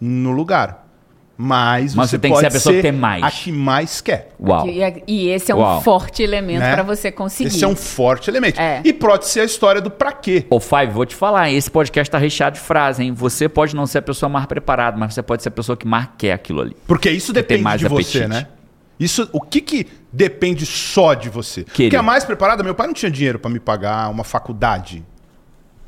[0.00, 0.86] no lugar.
[1.42, 3.22] Mas, Mas você você tem que ser a pessoa que tem mais.
[3.22, 4.34] A que mais quer.
[4.38, 4.68] Uau.
[4.68, 5.80] E, e esse é um Uau.
[5.80, 6.74] forte elemento né?
[6.74, 7.48] pra você conseguir.
[7.48, 8.60] Esse é um forte elemento.
[8.60, 8.82] É.
[8.84, 10.44] E pode ser a história do pra quê.
[10.50, 13.14] Ô, Five, vou te falar, esse podcast tá recheado de frases, hein?
[13.14, 15.88] Você pode não ser a pessoa mais preparada, mas você pode ser a pessoa que
[15.88, 16.76] mais quer aquilo ali.
[16.86, 18.26] Porque isso tem depende mais de você, apetite.
[18.28, 18.46] né?
[18.98, 21.64] Isso, o que que depende só de você?
[21.64, 21.88] Querer.
[21.88, 25.02] Porque a mais preparada, meu pai não tinha dinheiro para me pagar uma faculdade.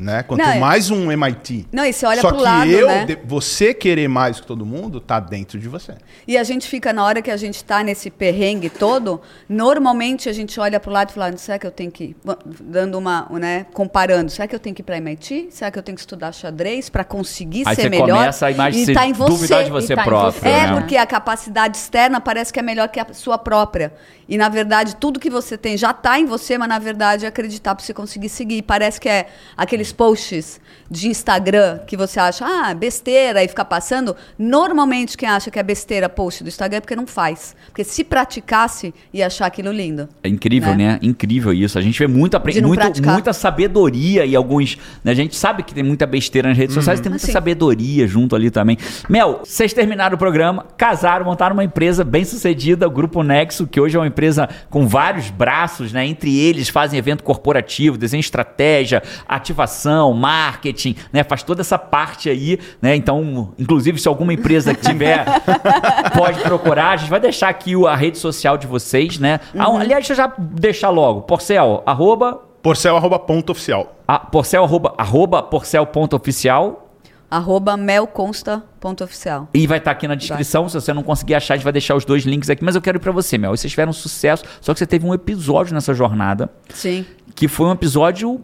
[0.03, 0.23] Né?
[0.25, 1.67] Quanto Não, é- mais um MIT.
[1.71, 3.07] Não, e você olha Só pro que lado, eu, né?
[3.25, 5.95] você querer mais que todo mundo, tá dentro de você.
[6.27, 10.33] E a gente fica, na hora que a gente está nesse perrengue todo, normalmente a
[10.33, 12.17] gente olha para o lado e fala, será que eu tenho que ir?
[12.61, 15.49] Dando uma, né, comparando, será que eu tenho que ir para MIT?
[15.51, 18.09] Será que eu tenho que estudar xadrez para conseguir Aí ser você melhor?
[18.19, 19.31] começa a imagem E tá em você.
[19.31, 20.41] duvidar de você tá próprio.
[20.43, 20.49] você.
[20.49, 20.81] É, né?
[20.81, 23.93] porque a capacidade externa parece que é melhor que a sua própria.
[24.33, 27.29] E, na verdade, tudo que você tem já está em você, mas, na verdade, é
[27.29, 28.63] acreditar para você conseguir seguir.
[28.63, 30.59] Parece que é aqueles posts
[30.91, 34.17] de Instagram que você acha, ah, besteira, e fica passando.
[34.39, 37.55] Normalmente, quem acha que é besteira post do Instagram é porque não faz.
[37.67, 40.09] Porque se praticasse, ia achar aquilo lindo.
[40.23, 40.93] É incrível, Né?
[40.95, 40.99] né?
[41.03, 41.79] Incrível isso.
[41.79, 43.13] A gente vê muito apre- De não muito, praticar.
[43.13, 44.79] muita sabedoria e alguns.
[45.05, 45.13] né?
[45.13, 47.33] A gente sabe que tem muita besteira nas redes sociais, tem muita Assim.
[47.33, 48.79] sabedoria junto ali também.
[49.11, 53.79] Mel, vocês terminaram o programa, casaram, montaram uma empresa bem sucedida, o Grupo Nexo, que
[53.79, 54.22] hoje é uma empresa
[54.71, 56.07] com vários braços, né?
[56.07, 61.25] Entre eles fazem evento corporativo, desenho de estratégia, ativação, marketing, né?
[61.25, 62.95] Faz toda essa parte aí, né?
[62.97, 65.25] Então, inclusive, se alguma empresa que tiver,
[66.17, 66.91] pode procurar.
[66.93, 69.41] A gente vai deixar aqui o- a rede social de vocês, né?
[69.59, 71.23] Ah, aliás, deixa eu já deixar logo.
[71.23, 73.97] Porcel, arroba, Porcel, arroba ponto oficial.
[74.07, 76.92] a, porcel, arroba, arroba porcel ponto oficial.
[77.33, 79.49] Arroba melconsta.oficial.
[79.55, 80.69] E vai estar aqui na descrição.
[80.69, 82.63] Se você não conseguir achar, a gente vai deixar os dois links aqui.
[82.63, 83.57] Mas eu quero ir pra você, Mel.
[83.57, 87.07] Vocês tiveram sucesso, só que você teve um episódio nessa jornada, Sim.
[87.35, 88.39] que foi um episódio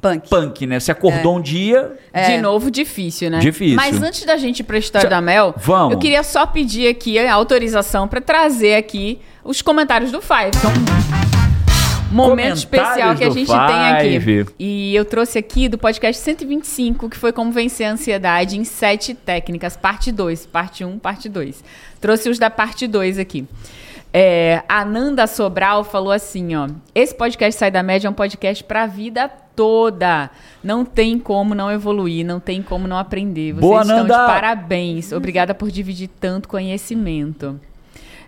[0.00, 0.28] Punk.
[0.28, 0.80] punk, né?
[0.80, 1.96] Você acordou um dia.
[2.12, 2.34] É.
[2.34, 3.38] De novo, difícil, né?
[3.38, 3.76] Difícil.
[3.76, 5.92] Mas antes da gente ir pra história Já- da Mel, Vamos.
[5.92, 10.50] eu queria só pedir aqui a autorização pra trazer aqui os comentários do Five.
[10.56, 11.41] Então,
[12.12, 14.40] momento especial que a gente tem Five.
[14.40, 14.54] aqui.
[14.58, 19.14] E eu trouxe aqui do podcast 125, que foi como vencer a ansiedade em sete
[19.14, 21.64] técnicas, parte 2, parte 1, parte 2.
[22.00, 23.46] Trouxe os da parte 2 aqui.
[24.14, 26.68] É, a Nanda Sobral falou assim, ó.
[26.94, 30.30] Esse podcast Sai da Média é um podcast pra vida toda.
[30.62, 33.52] Não tem como não evoluir, não tem como não aprender.
[33.52, 34.18] Vocês Boa, estão Nanda!
[34.18, 35.12] de parabéns.
[35.12, 37.58] Obrigada por dividir tanto conhecimento.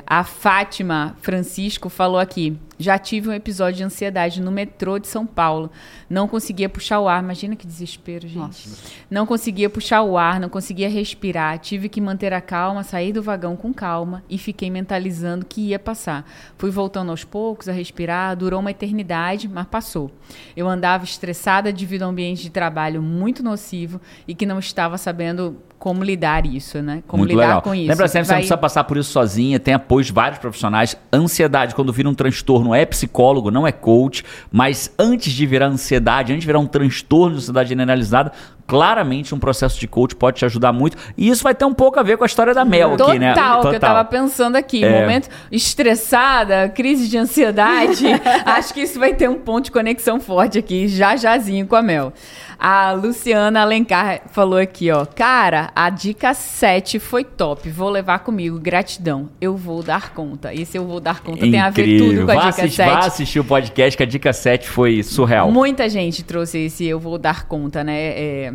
[0.06, 5.26] A Fátima Francisco falou aqui: já tive um episódio de ansiedade no metrô de São
[5.26, 5.70] Paulo.
[6.08, 7.22] Não conseguia puxar o ar.
[7.22, 8.68] Imagina que desespero, gente.
[9.10, 11.58] Não conseguia puxar o ar, não conseguia respirar.
[11.58, 15.78] Tive que manter a calma, sair do vagão com calma e fiquei mentalizando que ia
[15.78, 16.28] passar.
[16.58, 18.36] Fui voltando aos poucos a respirar.
[18.36, 20.10] Durou uma eternidade, mas passou.
[20.56, 24.98] Eu andava estressada devido a um ambiente de trabalho muito nocivo e que não estava
[24.98, 27.02] sabendo como lidar isso, né?
[27.06, 27.60] Como Muito lidar legal.
[27.60, 27.90] com isso.
[27.90, 30.96] Lembra sempre, você não Vai- precisa passar por isso sozinha, tem apoio de vários profissionais.
[31.12, 34.24] Ansiedade, quando vira um transtorno, é psicólogo, não é coach.
[34.50, 38.32] Mas antes de virar ansiedade, antes de virar um transtorno de ansiedade generalizada,
[38.66, 40.96] claramente um processo de coach pode te ajudar muito.
[41.18, 43.18] E isso vai ter um pouco a ver com a história da Mel Total, aqui,
[43.18, 43.34] né?
[43.34, 44.82] que eu tava pensando aqui.
[44.82, 45.00] É.
[45.02, 48.06] Momento estressada, crise de ansiedade.
[48.46, 51.82] Acho que isso vai ter um ponto de conexão forte aqui, já jazinho com a
[51.82, 52.12] Mel.
[52.58, 55.04] A Luciana Alencar falou aqui, ó.
[55.04, 57.68] Cara, a dica 7 foi top.
[57.70, 58.58] Vou levar comigo.
[58.58, 59.28] Gratidão.
[59.40, 60.54] Eu vou dar conta.
[60.54, 62.88] Esse eu vou dar conta tem a ver tudo com a vá dica assistir, 7.
[62.90, 65.50] vá assistir o podcast, que a dica 7 foi surreal.
[65.50, 67.98] Muita gente trouxe esse eu vou dar conta, né?
[67.98, 68.54] É,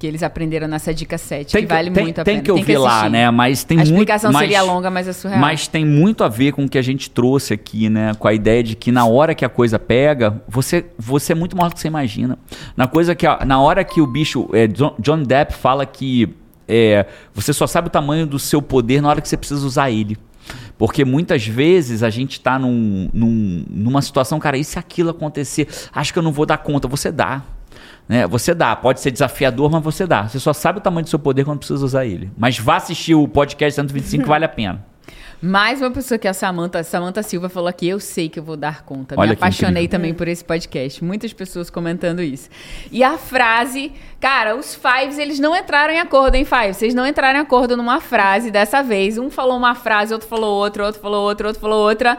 [0.00, 2.44] que eles aprenderam nessa dica 7, que, vale tem, muito a tem pena.
[2.44, 3.30] que ouvir lá, né?
[3.30, 5.38] Mas tem a muito explicação mas- seria longa, mas é surreal.
[5.38, 8.14] Mas tem muito a ver com o que a gente trouxe aqui, né?
[8.18, 11.54] Com a ideia de que na hora que a coisa pega, você, você é muito
[11.54, 12.38] maior do que você imagina.
[12.74, 16.34] Na coisa que a- na hora que o bicho, é, John, John Depp fala que
[16.66, 19.90] é, você só sabe o tamanho do seu poder na hora que você precisa usar
[19.90, 20.16] ele.
[20.78, 25.68] Porque muitas vezes a gente está num, num- numa situação, cara, e se aquilo acontecer?
[25.92, 26.88] Acho que eu não vou dar conta.
[26.88, 27.42] Você dá.
[28.10, 28.26] Né?
[28.26, 28.74] Você dá.
[28.74, 30.26] Pode ser desafiador, mas você dá.
[30.26, 32.28] Você só sabe o tamanho do seu poder quando precisa usar ele.
[32.36, 34.84] Mas vá assistir o podcast 125 que vale a pena.
[35.40, 38.42] Mais uma pessoa que é a Samanta, Samanta Silva falou aqui, eu sei que eu
[38.42, 39.14] vou dar conta.
[39.16, 39.90] Olha Me apaixonei incrível.
[39.90, 41.04] também por esse podcast.
[41.04, 42.50] Muitas pessoas comentando isso.
[42.90, 46.74] E a frase, cara, os Fives, eles não entraram em acordo, hein, Five?
[46.74, 49.18] Vocês não entraram em acordo numa frase dessa vez.
[49.18, 52.18] Um falou uma frase, outro falou outra, outro falou outra, outro falou outra.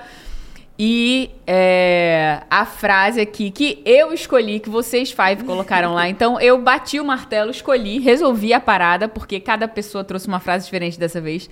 [0.84, 6.10] E é, a frase aqui que eu escolhi, que vocês Five colocaram lá.
[6.10, 10.66] Então eu bati o martelo, escolhi, resolvi a parada, porque cada pessoa trouxe uma frase
[10.66, 11.48] diferente dessa vez.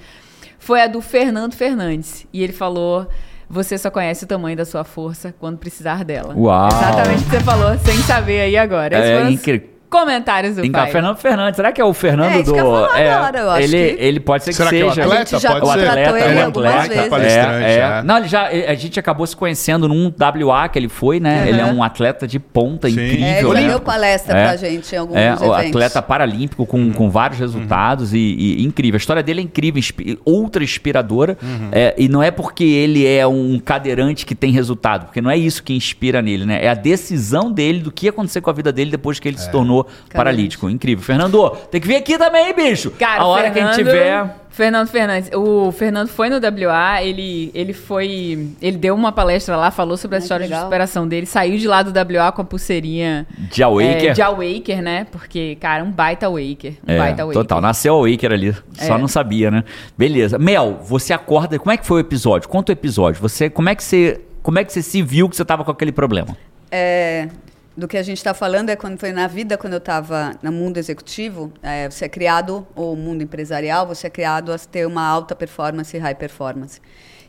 [0.58, 2.26] Foi a do Fernando Fernandes.
[2.34, 3.08] E ele falou:
[3.48, 6.34] Você só conhece o tamanho da sua força quando precisar dela.
[6.36, 6.68] Uau.
[6.68, 8.98] Exatamente o que você falou, sem saber aí agora.
[8.98, 9.70] É foram as- incrível.
[9.90, 10.92] Comentários do Tem pai.
[10.92, 11.56] Fernando Fernandes.
[11.56, 12.56] Será que é o Fernando É, do.
[12.96, 15.02] é, agora, eu acho ele, que- ele pode ser que Será que é o seja.
[15.02, 15.22] atleta?
[15.22, 15.88] A gente já Pode o ser.
[15.88, 17.10] atleta, tratou é ele o algumas atleta, vezes.
[17.10, 17.78] palestrante, é, é.
[17.80, 18.04] é.
[18.04, 20.14] Não, ele já, a gente acabou se conhecendo num
[20.46, 21.42] WA que ele foi, né?
[21.42, 21.48] Uhum.
[21.48, 22.94] Ele é um atleta de ponta Sim.
[22.94, 23.26] incrível.
[23.26, 23.68] É, ele né?
[23.70, 24.44] deu palestra É.
[24.46, 25.50] pra gente em alguns É, eventos.
[25.52, 28.96] atleta paralímpico com, com vários resultados e, e incrível.
[28.96, 31.36] A história dele é incrível, inspi- ultra inspiradora.
[31.72, 35.38] É, e não é porque ele é um cadeirante que tem resultado, porque não é
[35.38, 36.64] isso que inspira nele, né?
[36.64, 39.38] É a decisão dele do que ia acontecer com a vida dele depois que ele
[39.40, 39.79] se tornou
[40.14, 40.70] paralítico.
[40.70, 41.04] Incrível.
[41.04, 42.92] Fernando, tem que vir aqui também, bicho.
[42.92, 44.36] Cara, a hora Fernando, que a gente tiver.
[44.50, 45.30] Fernando Fernandes.
[45.34, 48.50] O Fernando foi no WA, ele, ele foi.
[48.62, 50.66] Ele deu uma palestra lá, falou sobre a Ai, que história de legal.
[50.66, 54.10] superação dele, saiu de lá do WA com a pulseirinha De Awaker.
[54.10, 55.08] é, de Awaker, né?
[55.12, 56.74] Porque, cara, um baita Waker.
[56.86, 57.42] Um É, baita Waker.
[57.42, 57.62] total.
[57.62, 58.54] Nasceu o Waker ali.
[58.74, 58.98] Só É.
[58.98, 59.64] não sabia, né?
[59.98, 60.38] Beleza.
[60.38, 61.58] Mel, você acorda.
[61.58, 62.50] Como é que foi o episódio?
[62.50, 63.22] Conta o episódio.
[63.22, 65.72] Você, como é que você, como é que você se viu que você tava com
[65.72, 66.36] aquele problema?
[66.70, 67.30] É,
[67.76, 70.52] do que a gente está falando é quando foi na vida, quando eu estava no
[70.52, 75.06] mundo executivo, é, você é criado, ou mundo empresarial, você é criado a ter uma
[75.06, 76.82] alta performance e high performance.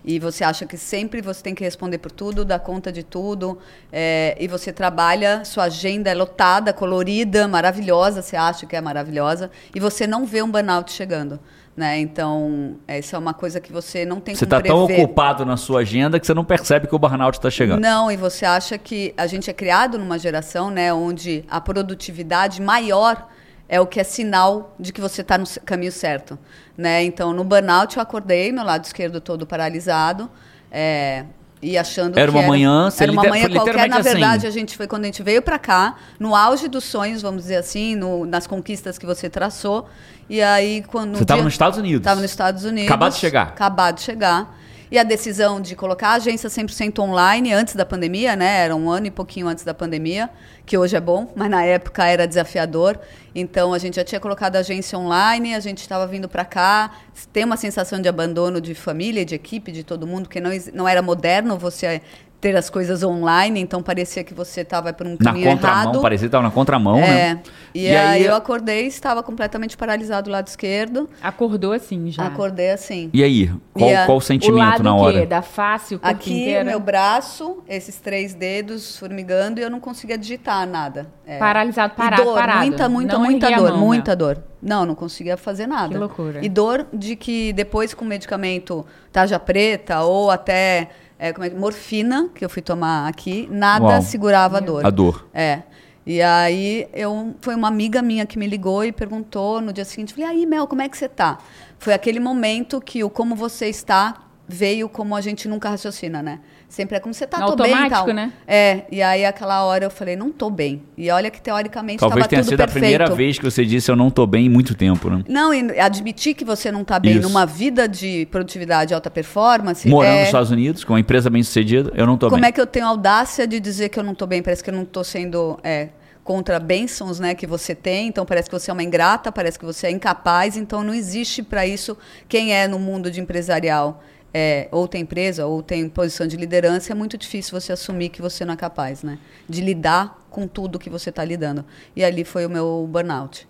[0.05, 3.59] E você acha que sempre você tem que responder por tudo, dar conta de tudo,
[3.93, 9.51] é, e você trabalha, sua agenda é lotada, colorida, maravilhosa, você acha que é maravilhosa,
[9.75, 11.39] e você não vê um burnout chegando.
[11.81, 11.99] Né?
[11.99, 15.57] Então, essa é uma coisa que você não tem Você como tá tão ocupado na
[15.57, 17.81] sua agenda que você não percebe que o burnout está chegando.
[17.81, 22.61] Não, e você acha que a gente é criado numa geração, né, onde a produtividade
[22.61, 23.27] maior
[23.67, 26.39] é o que é sinal de que você está no caminho certo,
[26.77, 27.03] né?
[27.03, 30.31] Então, no burnout eu acordei, meu lado esquerdo todo paralisado,
[30.71, 31.25] é,
[31.63, 33.89] e achando Era que uma manhã, você era uma manhã qualquer.
[33.89, 34.03] Na assim.
[34.11, 37.43] verdade, a gente foi quando a gente veio para cá, no auge dos sonhos, vamos
[37.43, 39.89] dizer assim, no- nas conquistas que você traçou.
[40.29, 42.01] E aí quando Você estava nos Estados Unidos.
[42.01, 42.89] Estava nos Estados Unidos.
[42.91, 43.43] Acabado de chegar.
[43.49, 44.57] Acabado de chegar.
[44.91, 48.65] E a decisão de colocar a agência 100% online antes da pandemia, né?
[48.65, 50.29] Era um ano e pouquinho antes da pandemia,
[50.67, 52.99] que hoje é bom, mas na época era desafiador.
[53.33, 56.91] Então a gente já tinha colocado a agência online, a gente estava vindo para cá.
[57.33, 60.89] Tem uma sensação de abandono de família, de equipe, de todo mundo, porque não, não
[60.89, 62.03] era moderno você
[62.41, 66.01] ter as coisas online, então parecia que você estava por um Na caminho contramão, errado.
[66.01, 67.35] parecia que tava na contramão, É.
[67.35, 67.41] né?
[67.75, 71.09] E, aí, eu acordei, estava completamente paralisado do lado esquerdo.
[71.23, 72.27] Acordou assim já.
[72.27, 73.11] Acordei assim.
[73.13, 75.19] E aí, qual, E a- qual o O sentimento lado na o quê?
[75.19, 75.27] hora?
[75.27, 76.65] Da face, o corpo Aqui, inteiro?
[76.67, 81.07] meu braço, esses três dedos formigando e eu não conseguia digitar nada.
[81.27, 81.39] É.
[81.39, 82.67] Paralisado, E parado, dor, parado.
[82.67, 83.77] Muita, muita, Não muita dor, mão, né?
[83.87, 84.39] muita dor.
[84.63, 85.89] Não, não conseguia fazer nada.
[85.93, 86.39] Que loucura.
[86.45, 90.89] E dor de que depois com medicamento tarja preta ou até
[91.21, 94.03] é, como é, morfina, que eu fui tomar aqui, nada Uau.
[94.03, 94.87] segurava a dor.
[94.87, 95.29] A dor.
[95.35, 95.63] É.
[96.07, 100.15] E aí eu foi uma amiga minha que me ligou e perguntou no dia seguinte,
[100.15, 101.37] falei: "Aí, Mel, como é que você tá?"
[101.79, 106.41] Foi aquele momento que o como você está veio como a gente nunca raciocina, né?
[106.71, 108.15] Sempre é como você tá, No tô bem e automático, tal.
[108.15, 108.33] né?
[108.47, 110.81] É, e aí aquela hora eu falei: "Não tô bem".
[110.97, 112.71] E olha que teoricamente Talvez estava tenha sido perfeito.
[112.71, 115.25] a primeira vez que você disse eu não tô bem em muito tempo, né?
[115.29, 117.23] Não, e admitir que você não tá bem Isso.
[117.29, 120.19] numa vida de produtividade e alta performance Morando é...
[120.19, 122.49] nos Estados Unidos, com uma empresa bem sucedida, eu não tô Como bem.
[122.51, 124.41] é que eu tenho audácia de dizer que eu não estou bem?
[124.41, 125.89] Parece que eu não estou sendo é,
[126.23, 129.65] contra bênçãos né, que você tem, então parece que você é uma ingrata, parece que
[129.65, 131.99] você é incapaz, então não existe para isso
[132.29, 134.01] quem é no mundo de empresarial.
[134.33, 138.23] É, ou tem empresa, ou tem posição de liderança, é muito difícil você assumir que
[138.23, 139.19] você não é capaz, né?
[139.49, 141.65] De lidar com tudo que você está lidando.
[141.95, 143.49] E ali foi o meu burnout.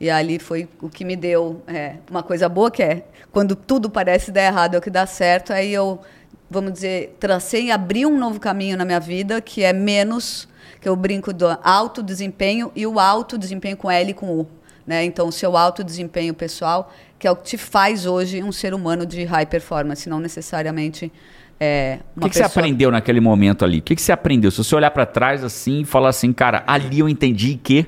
[0.00, 3.88] E ali foi o que me deu é, uma coisa boa, que é quando tudo
[3.88, 5.52] parece dar errado é o que dá certo.
[5.52, 6.00] Aí eu,
[6.50, 10.48] vamos dizer, tracei e abri um novo caminho na minha vida, que é menos,
[10.80, 14.48] que eu brinco do alto desempenho e o alto desempenho com L e com U.
[14.86, 15.04] Né?
[15.04, 18.74] Então, o seu alto desempenho pessoal, que é o que te faz hoje um ser
[18.74, 21.12] humano de high performance, não necessariamente
[21.64, 22.60] é, O que, que você pessoa...
[22.60, 23.78] aprendeu naquele momento ali?
[23.78, 24.50] O que, que você aprendeu?
[24.50, 27.86] Se você olhar pra trás assim e falar assim, cara, ali eu entendi que.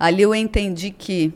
[0.00, 1.32] Ali eu entendi que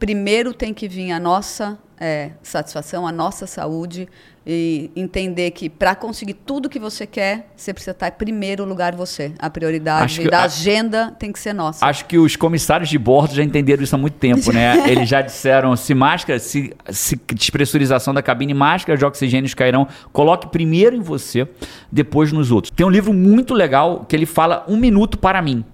[0.00, 4.08] primeiro tem que vir a nossa é, satisfação, a nossa saúde
[4.46, 8.94] e entender que para conseguir tudo que você quer, você precisa estar em primeiro lugar
[8.96, 9.32] você.
[9.38, 11.84] A prioridade que- da a- agenda tem que ser nossa.
[11.84, 14.88] Acho que os comissários de bordo já entenderam isso há muito tempo, né?
[14.90, 20.48] Eles já disseram: se máscara, se, se despressurização da cabine, máscaras de oxigênio cairão, coloque
[20.48, 21.46] primeiro em você,
[21.92, 22.70] depois nos outros.
[22.74, 25.64] Tem um livro muito legal que ele fala Um Minuto para Mim.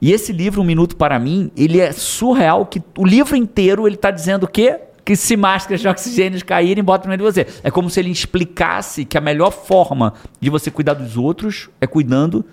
[0.00, 3.96] E esse livro, Um Minuto para Mim, ele é surreal, que o livro inteiro ele
[3.96, 4.80] está dizendo o quê?
[5.10, 7.44] Que se máscaras de oxigênio caírem, bota primeiro em você.
[7.64, 11.86] É como se ele explicasse que a melhor forma de você cuidar dos outros é
[11.88, 12.44] cuidando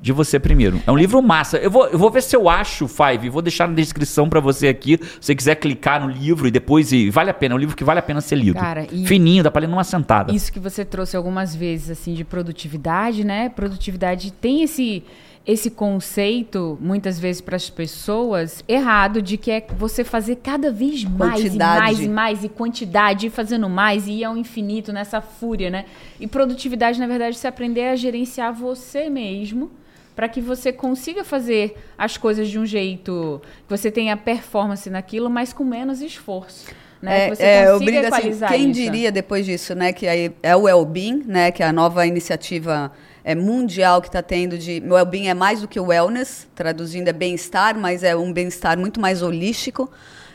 [0.00, 0.80] de você primeiro.
[0.86, 1.56] É um livro massa.
[1.56, 3.28] Eu vou, eu vou ver se eu acho, Five.
[3.30, 4.96] Vou deixar na descrição pra você aqui.
[5.02, 6.92] Se você quiser clicar no livro e depois.
[6.92, 7.54] E vale a pena.
[7.54, 8.60] É um livro que vale a pena ser lido.
[8.60, 10.32] Cara, e- Fininho, dá pra ler numa sentada.
[10.32, 13.48] Isso que você trouxe algumas vezes, assim, de produtividade, né?
[13.48, 15.02] Produtividade tem esse,
[15.46, 21.04] esse conceito, muitas vezes para as pessoas, errado, de que é você fazer cada vez
[21.04, 21.76] mais Quantidade.
[21.76, 25.68] e mais e mais, e quantidade, e fazendo mais, e ir ao infinito nessa fúria,
[25.68, 25.84] né?
[26.18, 29.70] E produtividade, na verdade, é você aprender a gerenciar você mesmo
[30.16, 35.28] para que você consiga fazer as coisas de um jeito que você tenha performance naquilo,
[35.28, 36.66] mas com menos esforço.
[37.02, 37.26] Né?
[37.26, 38.80] É, que é, eu brigo assim, quem isso.
[38.80, 42.90] diria depois disso, né, que aí é o Wellbeing, né, que é a nova iniciativa
[43.24, 47.76] é, mundial que está tendo de Wellbeing é mais do que wellness, traduzindo é bem-estar,
[47.78, 49.90] mas é um bem-estar muito mais holístico,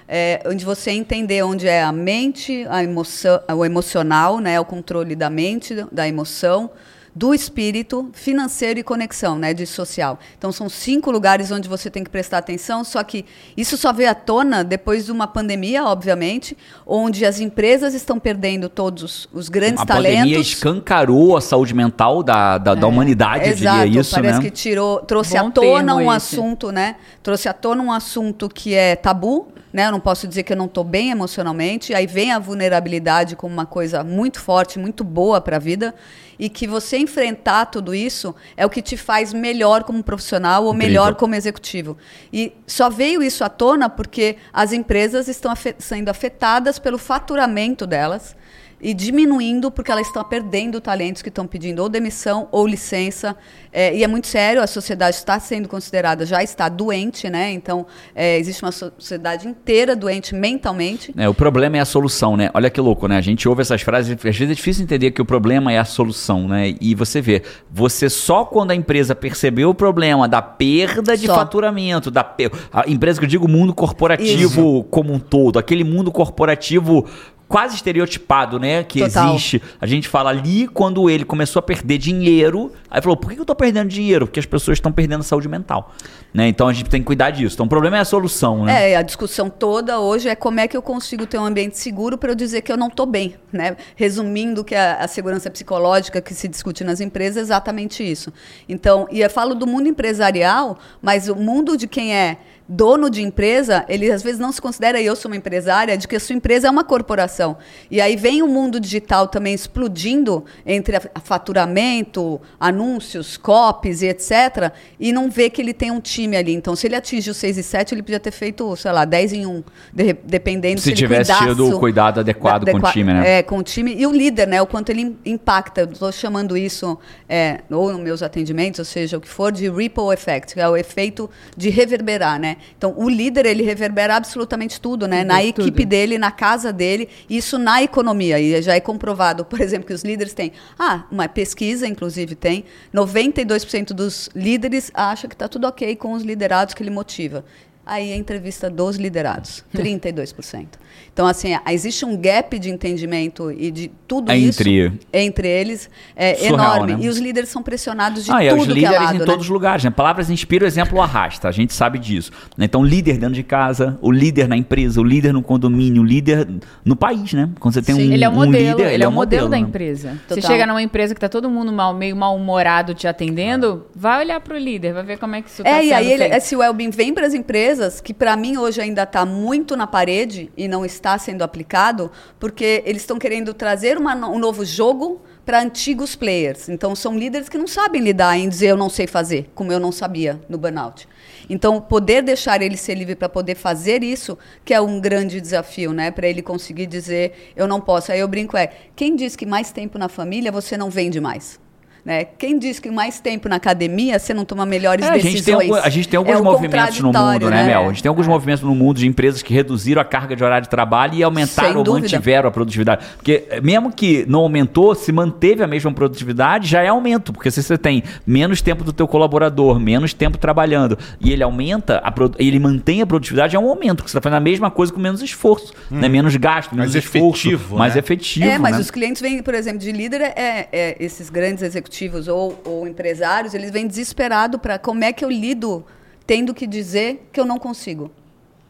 [0.08, 5.16] é, onde você entender onde é a mente, a emoção, o emocional, né, o controle
[5.16, 6.72] da mente, da emoção,
[7.20, 10.18] do espírito, financeiro e conexão, né, de social.
[10.38, 13.26] Então são cinco lugares onde você tem que prestar atenção, só que
[13.58, 16.58] isso só veio à tona depois de uma pandemia, obviamente,
[16.88, 20.48] onde as empresas estão perdendo todos os, grandes A pandemia talentos.
[20.48, 24.46] escancarou a saúde mental da, da, da humanidade, eu Exato, diria isso, parece né?
[24.46, 26.36] que tirou, trouxe Bom à tona um esse.
[26.36, 26.96] assunto, né?
[27.22, 29.86] Trouxe à tona um assunto que é tabu, né?
[29.88, 31.94] Eu não posso dizer que eu não estou bem emocionalmente.
[31.94, 35.94] Aí vem a vulnerabilidade como uma coisa muito forte, muito boa para a vida.
[36.38, 40.70] E que você enfrentar tudo isso é o que te faz melhor como profissional ou
[40.74, 40.88] Incrível.
[40.88, 41.98] melhor como executivo.
[42.32, 47.86] E só veio isso à tona porque as empresas estão afe- sendo afetadas pelo faturamento
[47.86, 48.36] delas
[48.82, 53.36] e diminuindo porque elas estão perdendo talentos que estão pedindo ou demissão ou licença.
[53.72, 57.52] É, e é muito sério, a sociedade está sendo considerada, já está doente, né?
[57.52, 61.14] Então, é, existe uma sociedade inteira doente mentalmente.
[61.16, 62.50] É, o problema é a solução, né?
[62.54, 63.18] Olha que louco, né?
[63.18, 65.86] A gente ouve essas frases, às vezes é difícil entender que o problema é a
[65.86, 66.74] solução, né?
[66.82, 71.36] E você vê, você só quando a empresa percebeu o problema da perda de Só.
[71.36, 72.30] faturamento, da
[72.72, 77.06] a empresa que eu digo mundo corporativo como um todo, aquele mundo corporativo
[77.50, 78.84] quase estereotipado, né?
[78.84, 79.30] Que Total.
[79.30, 79.62] existe.
[79.82, 83.44] A gente fala ali quando ele começou a perder dinheiro, aí falou, por que eu
[83.44, 84.28] tô perdendo dinheiro?
[84.28, 85.92] Porque as pessoas estão perdendo saúde mental,
[86.32, 86.48] né?
[86.48, 87.56] Então a gente tem que cuidar disso.
[87.56, 88.92] Então o problema é a solução, né?
[88.92, 92.20] É, a discussão toda hoje é como é que eu consigo ter um ambiente seguro
[92.20, 93.76] para eu dizer que eu não estou bem, né?
[93.96, 98.32] Resumindo que a, a segurança psicológica que se discute nas empresas é exatamente isso.
[98.70, 102.38] Então, e eu falo do mundo empresarial, mas o mundo de quem é
[102.72, 106.08] dono de empresa, ele às vezes não se considera, e eu sou uma empresária, de
[106.08, 107.58] que a sua empresa é uma corporação.
[107.90, 114.08] E aí vem o mundo digital também explodindo entre a- a faturamento, anúncios, copies e
[114.08, 114.72] etc.
[115.00, 116.54] E não vê que ele tem um time ali.
[116.54, 119.34] Então, se ele atinge os 6 e 7, ele podia ter feito, sei lá, 10
[119.34, 123.40] em 1, de- dependendo Se ticesse cuidasse tido o cuidado adequado com o time, né?
[123.40, 123.96] É, com o time.
[123.96, 124.62] E o líder, né?
[124.62, 125.90] O quanto ele im- impacta.
[125.92, 130.14] Estou chamando isso, é, ou nos meus atendimentos, ou seja, o que for, de ripple
[130.14, 132.58] effect, que é o efeito de reverberar, né?
[132.78, 135.24] Então, o líder, ele reverbera absolutamente tudo, né?
[135.24, 135.62] Na Tudo.
[135.62, 138.40] equipe dele, na casa dele, isso na economia.
[138.40, 140.52] E já é comprovado, por exemplo, que os líderes têm.
[140.78, 142.66] Ah, uma pesquisa, inclusive, tem.
[142.94, 147.44] 92% dos líderes acham que está tudo ok com os liderados que ele motiva.
[147.92, 150.68] Aí a entrevista dos liderados, 32%.
[151.12, 156.36] Então, assim, existe um gap de entendimento e de tudo Entre- isso entre eles é
[156.36, 156.94] Surreal, enorme.
[156.94, 157.00] né?
[157.02, 159.26] E os líderes são pressionados de Ah, tudo os que é líderes lado, em né?
[159.26, 159.90] todos os lugares, né?
[159.90, 161.48] Palavras inspiram, exemplo arrasta.
[161.48, 162.32] A gente sabe disso.
[162.58, 166.48] Então, líder dentro de casa, o líder na empresa, o líder no condomínio, o líder
[166.86, 167.50] no país, né?
[167.60, 168.10] Quando você tem Sim.
[168.10, 169.64] um, Ele é o um modelo, líder, ele é o modelo, da né?
[169.64, 170.18] empresa.
[170.28, 170.52] Você Total.
[170.52, 174.58] chega numa empresa que tá todo mundo mal, meio mal-humorado te atendendo, vai olhar pro
[174.58, 176.36] líder, vai ver como é que isso tá É, e aí ele, feito.
[176.36, 180.52] esse Wellbeing vem para as empresas, que para mim hoje ainda está muito na parede
[180.58, 185.62] e não está sendo aplicado, porque eles estão querendo trazer uma um novo jogo para
[185.62, 186.70] antigos players.
[186.70, 189.80] Então são líderes que não sabem lidar em dizer eu não sei fazer, como eu
[189.80, 191.08] não sabia no burnout.
[191.50, 195.94] Então poder deixar ele ser livre para poder fazer isso, que é um grande desafio,
[195.94, 198.12] né, para ele conseguir dizer eu não posso.
[198.12, 201.60] Aí eu brinco é, quem diz que mais tempo na família você não vende mais?
[202.06, 202.24] Né?
[202.24, 205.34] Quem diz que mais tempo na academia você não toma melhores É, a, decisões?
[205.34, 207.68] gente tem, algum- a gente tem alguns É movimentos no mundo, né, né?
[207.68, 207.86] Mel?
[207.86, 210.64] A gente tem alguns movimentos no mundo de empresas que reduziram a carga de horário
[210.64, 213.06] de trabalho e aumentaram ou mantiveram a produtividade.
[213.18, 217.34] Porque eh, mesmo que não aumentou, se manteve a mesma produtividade, já é aumento.
[217.34, 222.02] Porque se você tem menos tempo do teu colaborador, menos tempo trabalhando, e ele aumenta,
[222.04, 223.98] a ele mantém a produtividade, é um aumento.
[223.98, 226.08] Porque você está fazendo a mesma coisa com menos esforço, né?
[226.08, 227.48] menos gasto, menos Mais esforço.
[227.48, 228.00] efetivo, mais né?
[228.00, 228.82] efetivo, É, mas né?
[228.82, 231.89] os clientes vêm, por exemplo, de líder, é, é, esses grandes executivos
[232.28, 235.84] ou, ou empresários, eles vêm desesperados para como é que eu lido
[236.26, 238.12] tendo que dizer que eu não consigo.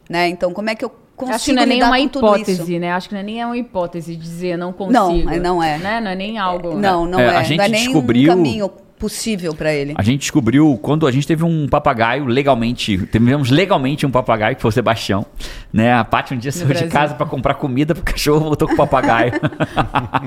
[0.09, 0.27] Né?
[0.29, 2.91] Então, como é que eu consigo Acho que não é nem uma hipótese, né?
[2.91, 5.29] Acho que não é nem uma hipótese dizer não consigo.
[5.29, 5.77] Não, não é.
[5.77, 5.99] Né?
[6.01, 6.73] Não é nem algo.
[6.75, 7.35] Não, não É, é.
[7.35, 9.93] a gente não é nem descobriu- um caminho possível para ele.
[9.97, 14.61] A gente descobriu quando a gente teve um papagaio legalmente, tivemos legalmente um papagaio que
[14.61, 15.25] foi o Sebastião,
[15.71, 15.93] né?
[15.93, 18.77] A Paty um dia saiu de casa para comprar comida pro cachorro voltou com o
[18.77, 19.31] papagaio.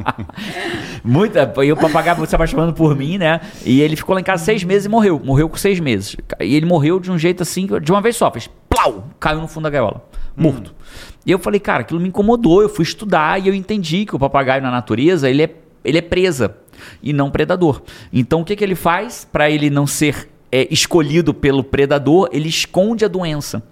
[1.05, 3.41] Muita, e o papagaio foi se apaixonando por mim, né?
[3.64, 5.20] E ele ficou lá em casa seis meses e morreu.
[5.23, 6.16] Morreu com seis meses.
[6.41, 9.49] E ele morreu de um jeito assim, de uma vez só, fez plau, caiu no
[9.49, 10.03] fundo da gaiola,
[10.35, 10.75] morto.
[11.27, 12.62] E eu falei, cara, aquilo me incomodou.
[12.62, 15.51] Eu fui estudar e eu entendi que o papagaio na natureza, ele é,
[15.85, 16.61] ele é presa
[17.03, 17.83] e não predador.
[18.12, 22.28] Então o que, que ele faz para ele não ser é, escolhido pelo predador?
[22.33, 23.62] Ele esconde a doença.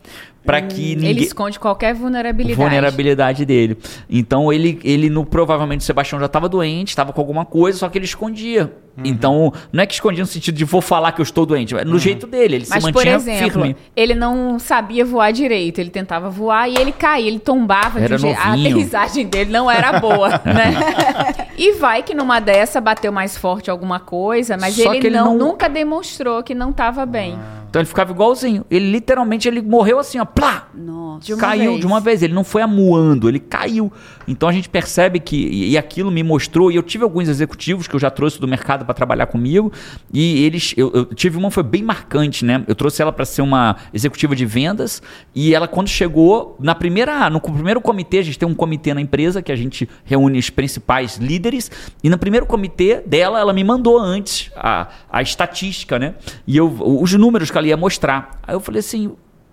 [0.45, 1.11] Para que ninguém.
[1.11, 2.57] Ele esconde qualquer vulnerabilidade.
[2.59, 3.77] vulnerabilidade dele.
[4.09, 7.89] Então ele, ele no, provavelmente o Sebastião já estava doente, estava com alguma coisa, só
[7.89, 8.73] que ele escondia.
[9.03, 11.99] Então, não é que escondia no sentido de vou falar que eu estou doente, no
[11.99, 13.77] jeito dele, ele Mas, se por mantinha exemplo, firme.
[13.97, 15.79] ele não sabia voar direito.
[15.79, 17.99] Ele tentava voar e ele caía, ele tombava.
[18.01, 21.47] Era A aterrissagem dele não era boa, né?
[21.57, 25.49] e vai que numa dessa bateu mais forte alguma coisa, mas ele, ele não, não-
[25.49, 27.39] nunca demonstrou que não estava bem.
[27.71, 28.67] Então ele ficava igualzinho.
[28.69, 30.69] Ele literalmente ele morreu assim, ó, plá!
[30.75, 31.27] Nossa.
[31.27, 31.81] De uma caiu vez.
[31.81, 33.93] de uma vez, ele não foi amuando, ele caiu.
[34.27, 37.87] Então a gente percebe que, e, e aquilo me mostrou, e eu tive alguns executivos
[37.87, 39.73] que eu já trouxe do mercado para trabalhar comigo,
[40.13, 42.65] e eles, eu, eu tive uma que foi bem marcante, né?
[42.67, 45.03] Eu trouxe ela para ser uma executiva de vendas,
[45.35, 49.01] e ela quando chegou, na primeira, no primeiro comitê, a gente tem um comitê na
[49.01, 51.71] empresa que a gente reúne os principais líderes,
[52.03, 56.15] e no primeiro comitê dela, ela me mandou antes a, a estatística, né?
[56.47, 58.39] E eu, os números que ela ia mostrar.
[58.43, 59.13] Aí eu falei assim,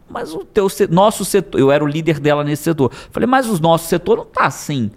[0.10, 2.92] mas o teu nosso setor, eu era o líder dela nesse setor.
[3.12, 4.90] Falei, mas o nosso setor não tá assim.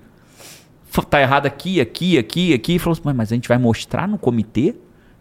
[1.08, 2.78] Tá errado aqui, aqui, aqui, aqui.
[2.78, 4.74] Falou assim, "Mas- mas a gente vai mostrar no comitê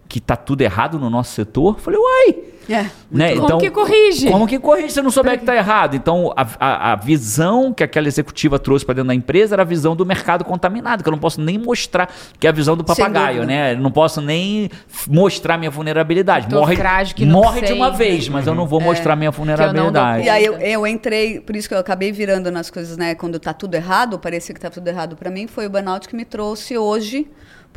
[0.10, 1.80] que tá tudo errado no nosso setor?
[1.80, 2.36] Falei, uai.
[2.68, 2.86] É.
[3.12, 3.36] Né?
[3.36, 4.30] Como que corrige?
[4.30, 5.96] Como que corrige se você não souber que tá errado?
[5.96, 9.66] Então, a, a, a visão que aquela executiva trouxe para dentro da empresa era a
[9.66, 12.84] visão do mercado contaminado, que eu não posso nem mostrar, que é a visão do
[12.84, 13.74] papagaio, né?
[13.74, 14.70] Eu não posso nem
[15.08, 16.54] mostrar minha vulnerabilidade.
[16.54, 16.78] Morre,
[17.26, 20.26] morre de uma vez, mas eu não vou mostrar minha dou vulnerabilidade.
[20.26, 23.16] E aí eu, eu entrei, por isso que eu acabei virando nas coisas, né?
[23.16, 26.16] Quando tá tudo errado, parecia que tá tudo errado para mim, foi o burnout que
[26.16, 27.28] me trouxe hoje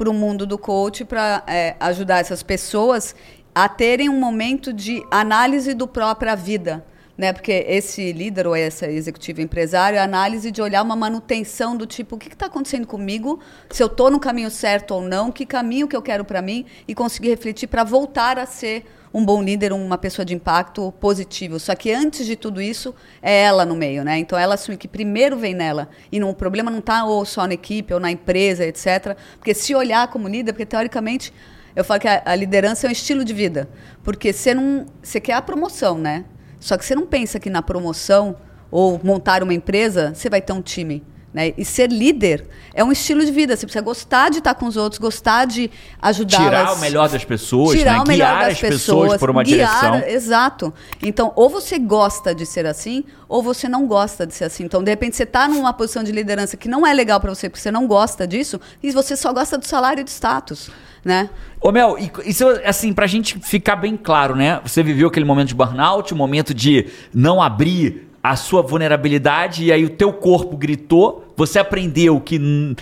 [0.03, 1.45] para o mundo do coach para
[1.79, 3.15] ajudar essas pessoas
[3.55, 6.85] a terem um momento de análise do própria vida.
[7.23, 7.33] Né?
[7.33, 11.87] Porque esse líder ou essa executiva empresário é a análise de olhar uma manutenção do
[11.87, 13.39] tipo, o que está acontecendo comigo,
[13.71, 16.67] se eu estou no caminho certo ou não, que caminho que eu quero para mim
[16.89, 21.61] e conseguir refletir para voltar a ser um bom líder, uma pessoa de impacto positivo.
[21.61, 22.93] Só que antes de tudo isso,
[23.23, 24.19] é ela no meio, né?
[24.19, 25.91] Então ela assume que primeiro vem nela.
[26.11, 29.17] E não, o problema não está ou só na equipe ou na empresa, etc.
[29.39, 31.33] Porque se olhar como líder, porque teoricamente
[31.77, 33.69] eu falo que a, a liderança é um estilo de vida.
[34.03, 34.87] Porque você não.
[35.01, 36.25] Você quer a promoção, né?
[36.63, 38.37] Só que você não pensa que na promoção
[38.71, 41.05] ou montar uma empresa, você vai ter um time.
[41.33, 41.55] Né?
[41.57, 43.57] E ser líder é um estilo de vida.
[43.57, 45.71] Você precisa gostar de estar com os outros, gostar de
[46.01, 46.47] ajudá-las.
[46.47, 48.01] Tirar o melhor das pessoas, tirar né?
[48.01, 50.09] o melhor guiar das as pessoas, por uma guiar- direção.
[50.09, 50.75] Exato.
[51.03, 54.65] Então, ou você gosta de ser assim, ou você não gosta de ser assim.
[54.65, 57.49] Então, de repente, você está numa posição de liderança que não é legal para você,
[57.49, 60.71] porque você não gosta disso, e você só gosta do salário e do status,
[61.03, 61.31] né?
[61.63, 64.61] Ô Mel, isso assim, pra gente ficar bem claro, né?
[64.67, 69.73] Você viveu aquele momento de burnout, o momento de não abrir a sua vulnerabilidade, e
[69.73, 72.39] aí o teu corpo gritou, você aprendeu que.
[72.39, 72.75] hum,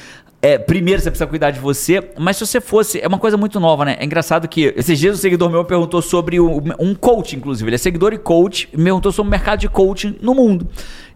[0.43, 2.99] é, primeiro você precisa cuidar de você, mas se você fosse.
[3.01, 3.97] É uma coisa muito nova, né?
[4.01, 7.69] É engraçado que esses dias um seguidor meu perguntou sobre o- um coach, inclusive.
[7.69, 10.67] Ele é seguidor e coach, me perguntou sobre o mercado de coaching no mundo.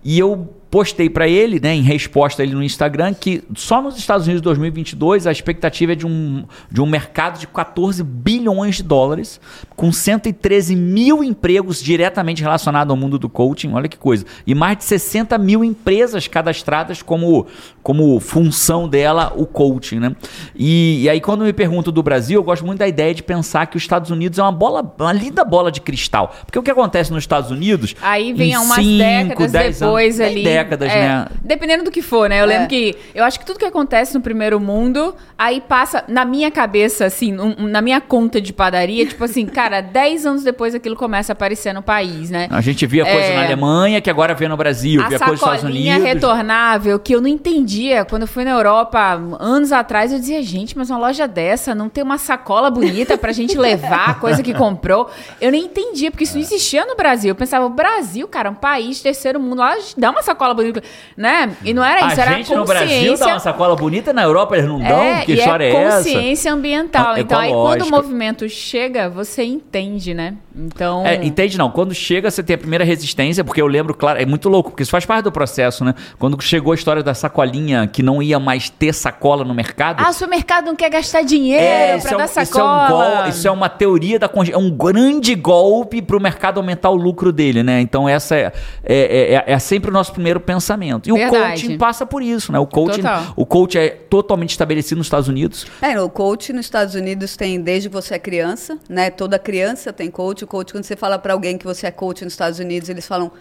[0.05, 4.27] E eu postei pra ele, né, em resposta ele no Instagram, que só nos Estados
[4.27, 8.83] Unidos de 2022 a expectativa é de um, de um mercado de 14 bilhões de
[8.83, 9.41] dólares,
[9.77, 14.79] com 113 mil empregos diretamente relacionados ao mundo do coaching, olha que coisa, e mais
[14.79, 17.47] de 60 mil empresas cadastradas como,
[17.81, 20.16] como função dela o coaching, né?
[20.57, 23.68] E, e aí quando me pergunto do Brasil, eu gosto muito da ideia de pensar
[23.68, 26.70] que os Estados Unidos é uma bola, uma linda bola de cristal, porque o que
[26.72, 30.43] acontece nos Estados Unidos Aí vem em umas cinco, décadas 10 anos- depois dez ali.
[30.65, 31.27] Décadas, é, né?
[31.43, 32.41] Dependendo do que for, né?
[32.41, 32.47] Eu É.
[32.47, 32.97] lembro que.
[33.15, 36.05] Eu acho que tudo que acontece no primeiro mundo, aí passa.
[36.09, 40.43] Na minha cabeça, assim, um- na minha conta de padaria, tipo assim, cara, 10 anos
[40.43, 42.49] depois aquilo começa a aparecer no país, né?
[42.51, 43.37] A gente via coisa É.
[43.37, 46.15] na Alemanha que agora vê no Brasil, A via coisa nos Estados sacolinha Unidos.
[46.15, 48.05] retornável que eu não entendia.
[48.05, 48.99] Quando eu fui na Europa
[49.41, 53.33] anos atrás, eu dizia, gente, mas uma loja dessa não tem uma sacola bonita pra
[53.33, 55.11] gente levar a coisa que comprou.
[55.41, 57.31] Eu nem entendia, porque isso não existia no Brasil.
[57.31, 59.59] Eu pensava, o Brasil, cara, é um país terceiro mundo.
[59.59, 60.82] Lá dá uma sacola sacola bonita,
[61.16, 61.57] né?
[61.64, 63.26] E não era isso, a era gente no Brasil dá consciência.
[63.26, 65.03] uma sacola bonita, na Europa eles não dão?
[65.03, 65.97] É, que e história é é, essa?
[65.97, 67.14] consciência ambiental.
[67.14, 70.34] Ah, Então, aí quando o movimento chega, você entende, né?
[70.57, 71.05] Então.
[71.07, 71.71] É, entende não.
[71.71, 74.83] Quando chega, você tem a primeira resistência, porque eu lembro, claro, é muito louco, porque
[74.83, 75.95] isso faz parte do processo, né?
[76.19, 80.01] Quando chegou a história da sacolinha que não ia mais ter sacola no mercado.
[80.05, 81.65] Ah, o supermercado não quer gastar dinheiro
[81.99, 82.89] isso pra é, dar um, isso, é um sacola.
[83.23, 86.95] gol- isso é uma teoria da é um grande golpe para o mercado aumentar o
[86.97, 87.81] lucro dele, né?
[87.81, 88.53] Então essa é,
[88.85, 91.09] é, é- é sempre o nosso primeiro pensamento.
[91.09, 91.63] E o Verdade.
[91.63, 92.59] coaching passa por isso, né?
[92.59, 93.25] O coaching, Total.
[93.37, 95.67] o coaching é totalmente estabelecido nos Estados Unidos.
[95.83, 99.11] É, o coach nos Estados Unidos tem desde que você é criança, né?
[99.11, 100.11] Toda criança tem
[100.47, 100.55] coach.
[100.55, 103.07] O coach, quando você fala para alguém que você é coach nos Estados Unidos, eles
[103.07, 103.32] falam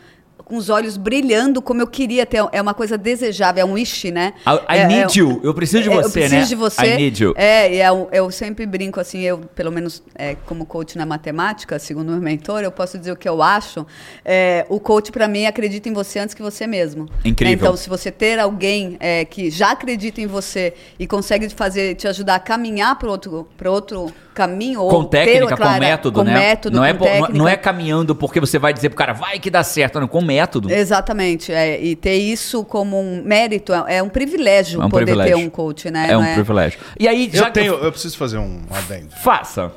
[0.46, 2.44] com os olhos brilhando como eu queria ter.
[2.52, 4.34] É uma coisa desejável, é um wish, né?
[4.46, 5.40] I, I É- need é- you.
[5.44, 6.46] Eu preciso de é, você, eu preciso né?
[6.46, 6.86] de você.
[6.86, 7.34] I need you.
[7.38, 11.06] É, e é um- eu sempre brinco assim, eu, pelo menos é, como coach na
[11.06, 13.86] matemática, segundo o meu mentor, eu posso dizer o que eu acho.
[14.26, 17.08] É, o coach, para mim, acredita em você antes que você mesmo.
[17.24, 17.54] Incrível.
[17.56, 21.96] Então, se você ter alguém é, que já acredita em você e consegue te fazer,
[21.96, 25.80] te ajudar a caminhar para outro, pra outro caminho, ou Com técnica, ter, com claro,
[25.80, 26.34] método, com né?
[26.34, 27.34] método, não, é, não- técnica.
[27.34, 30.00] não é caminhando porque você vai dizer pro cara, vai que dá certo.
[30.00, 30.72] Não, com método.
[30.72, 31.52] Exatamente.
[31.52, 35.38] é, e ter isso como um mérito é, é um privilégio É um poder privilégio.
[35.38, 36.10] ter um coach, né?
[36.10, 36.80] É Não um privilégio.
[37.00, 39.12] E aí, já Eu que- tenho, eu preciso fazer um adendo.
[39.24, 39.72] Faça.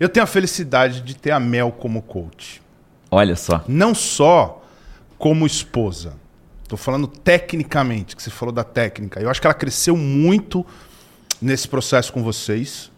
[0.00, 2.62] Eu tenho a felicidade de ter a Mel como coach.
[3.10, 3.64] Olha só.
[3.66, 4.62] Não só
[5.18, 6.14] como esposa.
[6.68, 9.18] Tô falando tecnicamente, que você falou da técnica.
[9.20, 10.64] Eu acho que ela cresceu muito
[11.40, 12.90] nesse processo com vocês.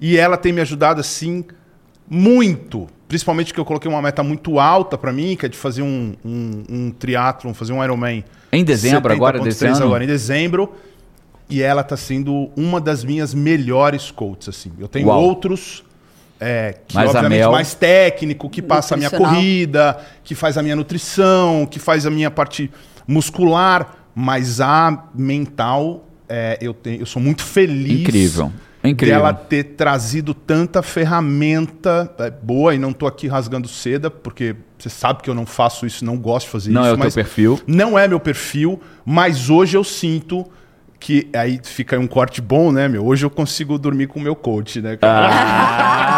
[0.00, 1.44] E ela tem me ajudado assim
[2.08, 2.88] muito.
[3.08, 6.14] Principalmente que eu coloquei uma meta muito alta pra mim, que é de fazer um,
[6.24, 8.24] um, um triatlon, fazer um Ironman.
[8.52, 9.84] Em dezembro agora, 70.3 desse ano?
[9.84, 10.72] agora em dezembro.
[11.50, 14.72] E ela tá sendo uma das minhas melhores coaches, assim.
[14.78, 15.22] Eu tenho Uau.
[15.22, 15.82] outros,
[16.38, 20.62] é, que Mas obviamente Mel- mais técnico, que passa a minha corrida, que faz a
[20.62, 22.70] minha nutrição, que faz a minha parte
[23.06, 28.52] muscular, mas a mental, é, eu, tenho, eu sou muito feliz Incrível.
[28.90, 29.16] Incrível.
[29.18, 34.88] dela ter trazido tanta ferramenta é, boa, e não tô aqui rasgando seda, porque você
[34.88, 36.90] sabe que eu não faço isso, não gosto de fazer Não isso.
[36.90, 37.60] é o teu mas perfil.
[37.66, 40.46] Não é meu perfil, mas hoje eu sinto
[41.00, 43.06] que aí fica um corte bom, né, meu?
[43.06, 44.96] Hoje eu consigo dormir com o meu coach, né?
[44.96, 45.28] cara?
[45.30, 46.17] Ah,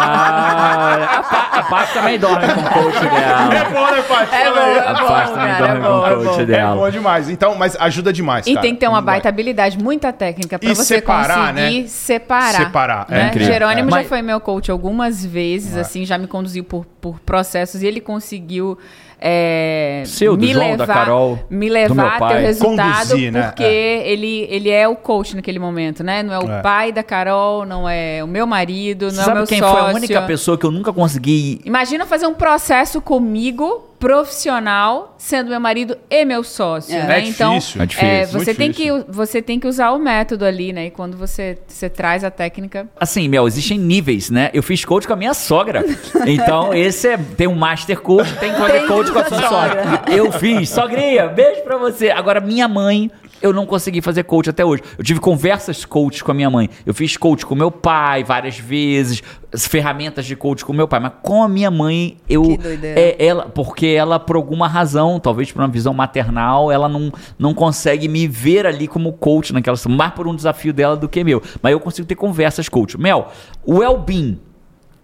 [0.61, 3.49] a, Pa- a Paty também dorme com o coach dela.
[3.71, 4.35] bom, né, Paty?
[4.35, 6.25] É bom, é A bom, Paty também cara, é dorme com bom, o é coach
[6.35, 6.41] bom.
[6.41, 6.75] É dela.
[6.75, 7.29] bom demais.
[7.29, 8.61] Então, mas ajuda demais, E cara.
[8.61, 11.87] tem que ter uma baita habilidade, muita técnica pra E você separar, conseguir né?
[11.87, 12.51] separar.
[12.53, 13.27] Separar, é né?
[13.27, 13.53] incrível.
[13.53, 13.91] Jerônimo É.
[13.91, 15.81] já Mas- foi meu coach algumas vezes, É.
[15.81, 18.77] assim, já me conduziu por, por processos e ele conseguiu
[19.23, 22.37] é, Seu, do me João, levar, da Carol, me levar a ter pai.
[22.43, 23.43] o resultado Conduzir, né?
[23.43, 24.09] porque É.
[24.11, 26.23] ele, ele é o coach naquele momento, né?
[26.23, 26.61] Não é o É.
[26.61, 29.77] pai da Carol, não é o meu marido, não é o Sabe meu quem sócio.
[29.77, 35.49] foi a única pessoa que eu nunca consegui Imagina fazer um processo comigo, profissional, sendo
[35.49, 37.03] meu marido e meu sócio, É.
[37.03, 37.19] né?
[37.19, 37.81] É então, difícil.
[37.81, 39.03] É difícil, é, muito você, tem difícil.
[39.03, 40.87] que, você tem que usar o método ali, né?
[40.87, 42.87] E quando você, você traz a técnica.
[42.99, 44.49] Assim, Mel, existem níveis, né?
[44.53, 45.85] Eu fiz coach com a minha sogra.
[46.25, 47.17] Então, esse é.
[47.17, 49.83] Tem um master coach, tem que fazer coach com a sua sogra.
[49.83, 50.13] sogra.
[50.13, 50.69] Eu fiz.
[50.69, 52.09] Sogrinha, beijo pra você.
[52.09, 53.11] Agora, minha mãe.
[53.41, 54.83] Eu não consegui fazer coach até hoje.
[54.97, 56.69] Eu tive conversas coach com a minha mãe.
[56.85, 60.99] Eu fiz coach com meu pai várias vezes, as ferramentas de coach com meu pai,
[60.99, 62.99] mas com a minha mãe eu Que doideira.
[62.99, 67.53] é ela, porque ela por alguma razão, talvez por uma visão maternal, ela não, não
[67.53, 71.41] consegue me ver ali como coach naquela mais por um desafio dela do que meu.
[71.61, 72.97] Mas eu consigo ter conversas coach.
[72.99, 73.29] Mel,
[73.65, 74.39] o well-being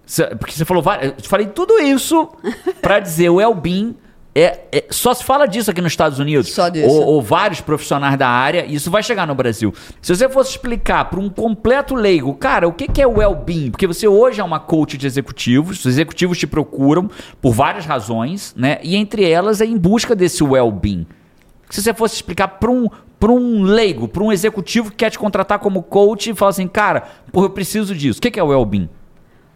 [0.05, 2.29] Cê- Porque você falou, várias- eu falei tudo isso
[2.81, 3.93] pra dizer o Elbin.
[4.39, 6.53] É, é- só se fala disso aqui nos Estados Unidos.
[6.53, 6.87] Só disso.
[6.87, 9.73] Ou, ou vários profissionais da área, e isso vai chegar no Brasil.
[9.99, 13.71] Se você fosse explicar para um completo leigo, cara, o que, que é o well-being?
[13.71, 17.09] Porque você hoje é uma coach de executivos, os executivos te procuram
[17.41, 18.77] por várias razões, né?
[18.83, 21.07] E entre elas é em busca desse well-being.
[21.71, 22.87] Se você fosse explicar para um,
[23.19, 26.67] pra um leigo, para um executivo que quer te contratar como coach e falar assim,
[26.67, 28.19] cara, porra, eu preciso disso.
[28.19, 28.87] O que, que é o well-being?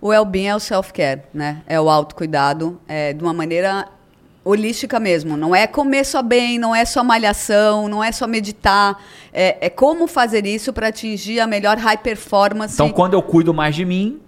[0.02, 1.62] O well-being é o self-care, né?
[1.68, 3.88] É o autocuidado, é de uma maneira
[4.44, 5.38] holística mesmo.
[5.38, 8.98] Não é comer só bem, não é só malhação, não é só meditar.
[9.34, 13.54] É, é como fazer isso para atingir a melhor high performance, Então, quando eu cuido
[13.54, 14.20] mais de mim,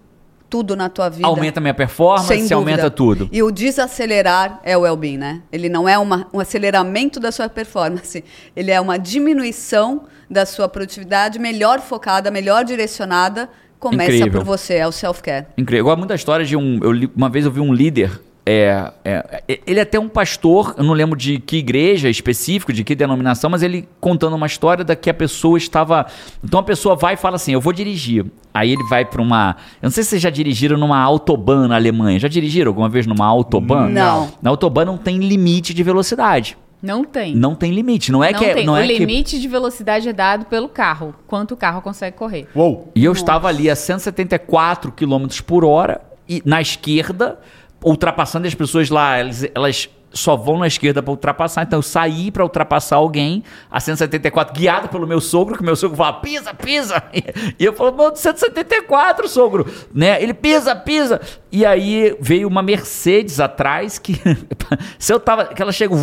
[0.49, 1.25] tudo na tua vida.
[1.27, 2.55] aumenta minha performance, Sem dúvida.
[2.55, 3.27] aumenta tudo.
[3.31, 5.41] E o desacelerar é o well-being, né?
[5.51, 8.23] Ele não é uma, um aceleramento da sua performance.
[8.55, 13.49] Ele é uma diminuição da sua produtividade, melhor focada, melhor direcionada.
[13.79, 14.41] Começa Incrível.
[14.41, 15.47] por você, é o self-care.
[15.57, 15.97] Incrível.
[15.97, 16.79] Muito da história de um.
[16.83, 18.21] Eu li- uma vez eu vi um líder.
[18.45, 22.73] É, é, é, ele é até um pastor, eu não lembro de que igreja específico,
[22.73, 26.05] de que denominação, mas ele contando uma história da que a pessoa estava.
[26.43, 28.25] Então a pessoa vai e fala assim: Eu vou dirigir.
[28.53, 29.55] Aí ele vai para uma.
[29.81, 32.19] Eu não sei se vocês já dirigiram numa Autobahn na Alemanha.
[32.19, 33.89] Já dirigiram alguma vez numa Autobahn?
[33.89, 34.29] Não.
[34.41, 36.57] Na Autobahn não tem limite de velocidade.
[36.81, 37.33] Não tem.
[37.33, 38.11] Não tem limite.
[38.11, 38.65] Não é não que é- tem.
[38.65, 41.15] não o é que limite de velocidade é dado pelo carro.
[41.25, 42.45] Quanto o carro consegue correr.
[42.53, 42.91] Uou!
[42.93, 47.39] E eu estava ali a 174 km por hora e na esquerda,
[47.83, 51.63] ultrapassando as pessoas lá, elas, elas só vão na esquerda para ultrapassar.
[51.63, 55.97] Então eu saí para ultrapassar alguém a 174, guiado pelo meu sogro, que meu sogro
[55.97, 57.03] fala, pisa, pisa.
[57.59, 59.65] E eu falo, mano, 174, sogro.
[59.93, 60.21] Né?
[60.21, 61.19] Ele pisa, pisa.
[61.51, 64.19] E aí veio uma Mercedes atrás que
[64.99, 65.95] se eu tava, que ela chega,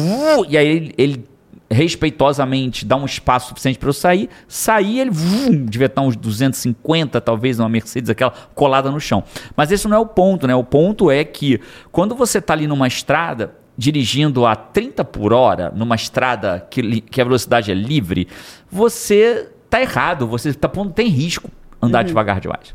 [0.48, 1.29] e aí ele, ele
[1.70, 4.28] respeitosamente dá um espaço suficiente para eu sair.
[4.48, 9.22] Saí, ele vum, devia estar uns 250, talvez, uma Mercedes, aquela colada no chão.
[9.56, 10.54] Mas esse não é o ponto, né?
[10.54, 11.60] O ponto é que
[11.92, 17.20] quando você está ali numa estrada, dirigindo a 30 por hora, numa estrada que, que
[17.20, 18.26] a velocidade é livre,
[18.70, 21.48] você tá errado, você tá pondo, tem risco
[21.80, 22.74] andar devagar demais.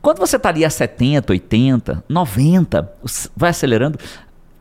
[0.00, 2.92] Quando você tá ali a 70, 80, 90,
[3.36, 3.98] vai acelerando,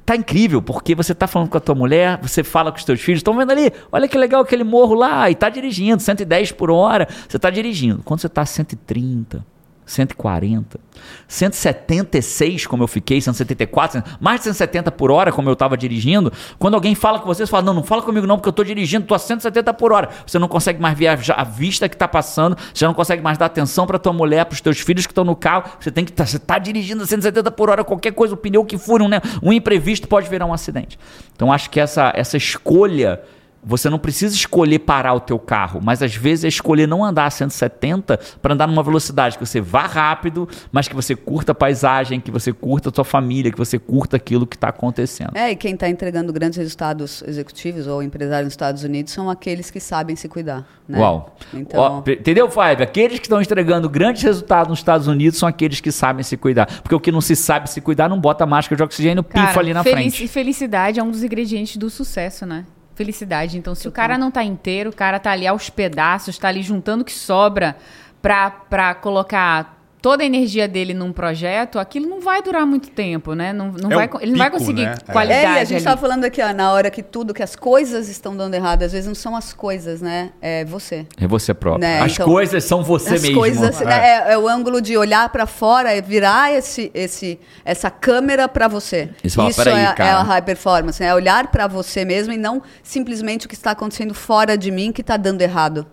[0.05, 3.01] Tá incrível, porque você tá falando com a tua mulher, você fala com os teus
[3.01, 6.69] filhos, estão vendo ali, olha que legal aquele morro lá, e tá dirigindo, 110 por
[6.69, 8.03] hora, você tá dirigindo.
[8.05, 9.43] Quando você tá a 130,
[9.85, 10.79] 140,
[11.27, 16.73] 176, como eu fiquei, 174, mais de 170 por hora, como eu estava dirigindo, quando
[16.73, 19.05] alguém fala com você, você fala, não, não fala comigo não, porque eu estou dirigindo,
[19.05, 20.09] tô a 170 por hora.
[20.25, 23.45] Você não consegue mais ver a, vista que está passando, você não consegue mais dar
[23.45, 26.11] atenção para tua mulher, para os teus filhos que estão no carro, você tem que
[26.11, 29.07] tá, você tá dirigindo a 170 por hora, qualquer coisa, o pneu que fura, um,
[29.07, 30.97] né, um imprevisto pode virar um acidente.
[31.35, 33.21] Então acho que essa, essa escolha
[33.65, 37.25] você não precisa escolher parar o teu carro, mas às vezes é escolher não andar
[37.25, 41.55] a 170 para andar numa velocidade que você vá rápido, mas que você curta a
[41.55, 45.31] paisagem, que você curta a tua família, que você curta aquilo que está acontecendo.
[45.35, 49.71] É, e quem está entregando grandes resultados executivos ou empresários nos Estados Unidos são aqueles
[49.71, 50.65] que sabem se cuidar.
[50.87, 50.99] Né?
[50.99, 51.35] Uau.
[51.53, 52.83] Então, Ó, entendeu, Fábio?
[52.83, 56.67] Aqueles que estão entregando grandes resultados nos Estados Unidos são aqueles que sabem se cuidar.
[56.81, 59.59] Porque o que não se sabe se cuidar não bota máscara de oxigênio, pifa Cara,
[59.59, 60.27] ali na felici- frente.
[60.27, 62.65] felicidade é um dos ingredientes do sucesso, né?
[62.95, 63.57] Felicidade.
[63.57, 66.63] Então, se o cara não tá inteiro, o cara tá ali aos pedaços, tá ali
[66.63, 67.75] juntando o que sobra
[68.21, 69.74] pra, pra colocar
[70.05, 73.51] toda a energia dele num projeto, aquilo não vai durar muito tempo, né?
[73.51, 74.95] Não, não É vai, ele não vai pico, conseguir né?
[75.07, 75.11] É.
[75.11, 77.55] qualidade É, e a gente estava falando aqui, ó, na hora que tudo, que as
[77.55, 80.29] coisas estão dando errado, às vezes não são as coisas, né?
[80.39, 81.07] É você.
[81.19, 81.81] É você próprio.
[81.81, 83.35] Né, As então, coisas são você as mesmo.
[83.35, 84.33] coisas é.
[84.33, 89.09] é o ângulo de olhar para fora, é virar esse, esse, essa câmera para você.
[89.33, 92.37] Fala, Isso "Peraí, é, é cara." a high performance, é olhar para você mesmo e
[92.37, 95.87] não simplesmente o que está acontecendo fora de mim que está dando errado.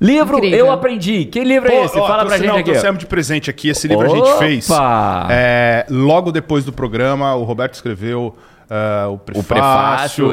[0.00, 0.58] Livro, Incrível.
[0.58, 1.26] eu aprendi.
[1.26, 1.98] Que livro é Pô, esse?
[1.98, 2.70] ó, Fala pra gente não, aqui.
[2.70, 3.68] trouxemos de presente aqui.
[3.68, 4.70] Esse livro a gente fez.
[4.70, 5.26] Opa!
[5.30, 8.34] É, logo depois do programa, o Roberto escreveu
[8.70, 9.40] é, o prefácio.
[9.40, 10.32] O prefácio,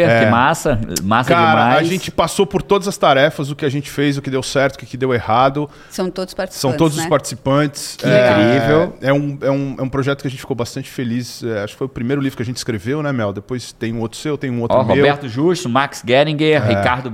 [0.00, 0.24] É.
[0.24, 0.80] que massa.
[1.04, 1.78] Massa Cara, demais.
[1.78, 4.42] a gente passou por todas as tarefas, o que a gente fez, o que deu
[4.42, 5.68] certo, o que deu errado.
[5.90, 6.60] São todos participantes.
[6.60, 7.02] São todos né?
[7.04, 7.94] os participantes.
[7.96, 8.96] Que É, incrível.
[9.02, 11.44] É um, é, um, é um projeto que a gente ficou bastante feliz.
[11.44, 13.32] É, acho que foi o primeiro livro que a gente escreveu, né, Mel?
[13.32, 14.96] Depois tem um outro seu, tem um outro Ó, meu.
[14.96, 17.08] Roberto Justo, Max Geringer, Ricardo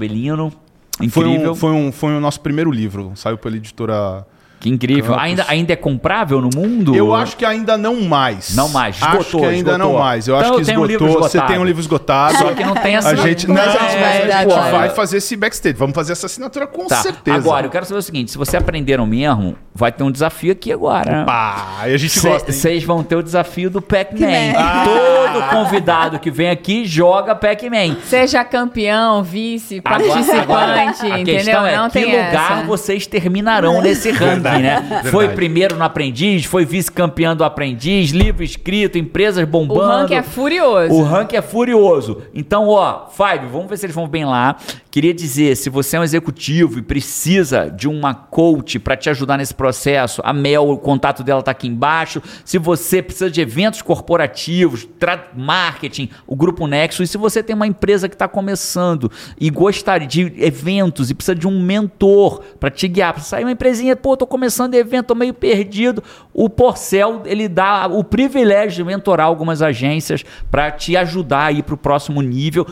[0.99, 1.12] Bellino.
[1.12, 1.53] Foi Incrível.
[1.53, 3.12] um, foi, um, foi o nosso primeiro livro.
[3.14, 4.26] Saiu pela editora.
[4.61, 5.11] Que incrível.
[5.12, 5.22] Campos.
[5.22, 6.95] Ainda, ainda é comprável no mundo?
[6.97, 8.55] Eu acho que ainda não mais.
[8.57, 9.92] Não mais, Acho esgotou, que ainda esgotou.
[9.92, 10.26] não mais.
[10.26, 11.28] Eu Então acho que eu tenho um livro esgotou.
[11.28, 12.38] Você tem um livro esgotado.
[12.38, 13.11] Só que não tem essa...
[13.11, 15.76] A gente Mas não, é, dar, pô, vai fazer esse backstage.
[15.76, 17.36] Vamos fazer essa assinatura com Tá, certeza.
[17.36, 20.72] agora eu quero saber o seguinte, se você aprenderam mesmo, vai ter um desafio aqui
[20.72, 21.24] agora.
[21.26, 22.57] Pá, e a gente gosta, hein?
[22.57, 24.20] Vocês vão ter o desafio do Pac-Man.
[24.55, 25.14] Pac-Man.
[25.35, 27.97] Todo convidado que vem aqui joga Pac-Man.
[28.05, 31.35] Seja campeão, vice, Agora- participante, agora, a entendeu?
[31.37, 32.62] questão é não que tem lugar essa.
[32.66, 35.03] vocês terminarão nesse ranking, né?
[35.11, 39.80] Foi primeiro no Aprendiz, foi vice-campeão do Aprendiz, livro escrito, empresas bombando.
[39.80, 40.95] O ranking é furioso.
[40.95, 42.22] O ranking é furioso.
[42.35, 44.57] Então, ó, Five, vamos ver se eles vão bem lá.
[44.91, 49.37] Queria dizer, se você é um executivo e precisa de uma coach para te ajudar
[49.37, 52.22] nesse processo, a Mel, o contato dela tá aqui embaixo.
[52.45, 57.03] Se você precisa de eventos corporativos, tra- marketing, o Grupo Nexo.
[57.03, 59.11] E se você tem uma empresa que está começando
[59.41, 63.53] e gostaria de eventos e precisa de um mentor para te guiar, para sair uma
[63.53, 66.03] empresinha, pô, tô começando evento, tô meio perdido.
[66.33, 71.62] O Porcel, ele dá o privilégio de mentorar algumas agências para te ajudar a ir
[71.62, 72.66] para o próximo nível.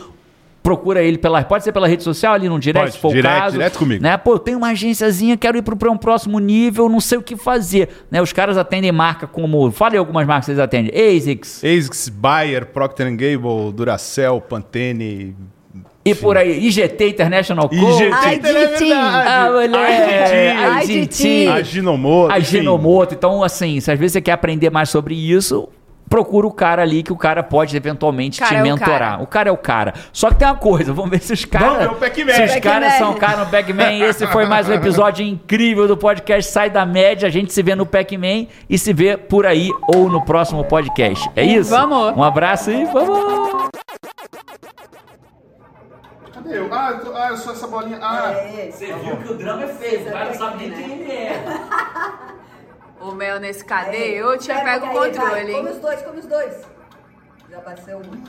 [0.63, 1.43] Procura ele pela.
[1.43, 3.57] Pode ser pela rede social ali no direct, Pode, se for o direct, caso.
[3.57, 4.01] direto comigo.
[4.01, 4.15] Né?
[4.15, 7.35] Pô, eu tenho uma agenciazinha, quero ir para um próximo nível, não sei o que
[7.35, 7.89] fazer.
[8.09, 8.21] Né?
[8.21, 9.69] Os caras atendem marca como.
[9.71, 10.93] Fala aí algumas marcas que vocês atendem.
[10.95, 11.63] ASICS.
[11.65, 15.35] ASICS, Bayer, Procter Gamble, Duracell, Pantene.
[16.05, 17.75] E por aí, IGT International Co.
[17.75, 18.91] IGT, verdade.
[18.93, 20.91] Ah, moleque.
[20.91, 21.23] IGT.
[21.23, 21.47] Didi.
[21.47, 22.33] A Ginomoto.
[22.33, 22.57] A enfim.
[22.57, 23.13] Genomoto.
[23.13, 25.69] Então, assim, se às vezes você quer aprender mais sobre isso,
[26.09, 28.99] procura o cara ali que o cara pode eventualmente Cara te é o mentorar.
[29.11, 29.23] cara.
[29.23, 29.93] O cara é o cara.
[30.11, 31.67] Só que tem uma coisa, vamos ver se os caras.
[31.69, 32.33] Vamos ver o Pac-Man.
[32.33, 33.93] Se os caras são cara no Pac-Man.
[33.93, 37.27] Esse foi mais um episódio incrível do podcast Sai da Média.
[37.27, 41.29] A gente se vê no Pac-Man e se vê por aí ou no próximo podcast.
[41.35, 41.69] É isso?
[41.71, 42.15] Vamos.
[42.17, 43.69] Um abraço e vamos!
[46.33, 46.67] Cadê eu?
[46.71, 47.99] Ah, eu, tô- ah, eu sou essa bolinha.
[48.01, 50.91] Ah, É, Você viu que o drama é feio, o cara não sabe nem quem
[51.01, 51.43] ele é.
[53.03, 53.97] O mel nesse cadê?
[53.97, 56.67] Aí, Eu tinha pega pego o aí, vai, controle, Come os dois, come os dois.
[57.49, 58.23] Já bateu um.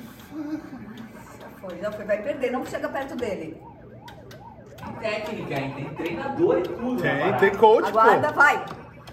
[1.41, 2.05] Já foi, já foi.
[2.05, 3.63] Vai perder, não chega perto dele.
[4.79, 5.73] Tem técnica, hein?
[5.77, 7.03] Tem treinador e tudo.
[7.03, 8.35] tem, tem coach, Aguarda, pô.
[8.35, 8.65] vai.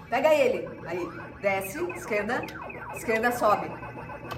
[0.09, 0.68] Pega ele.
[0.86, 1.09] Aí,
[1.41, 2.43] desce, esquerda,
[2.95, 3.72] esquerda, sobe.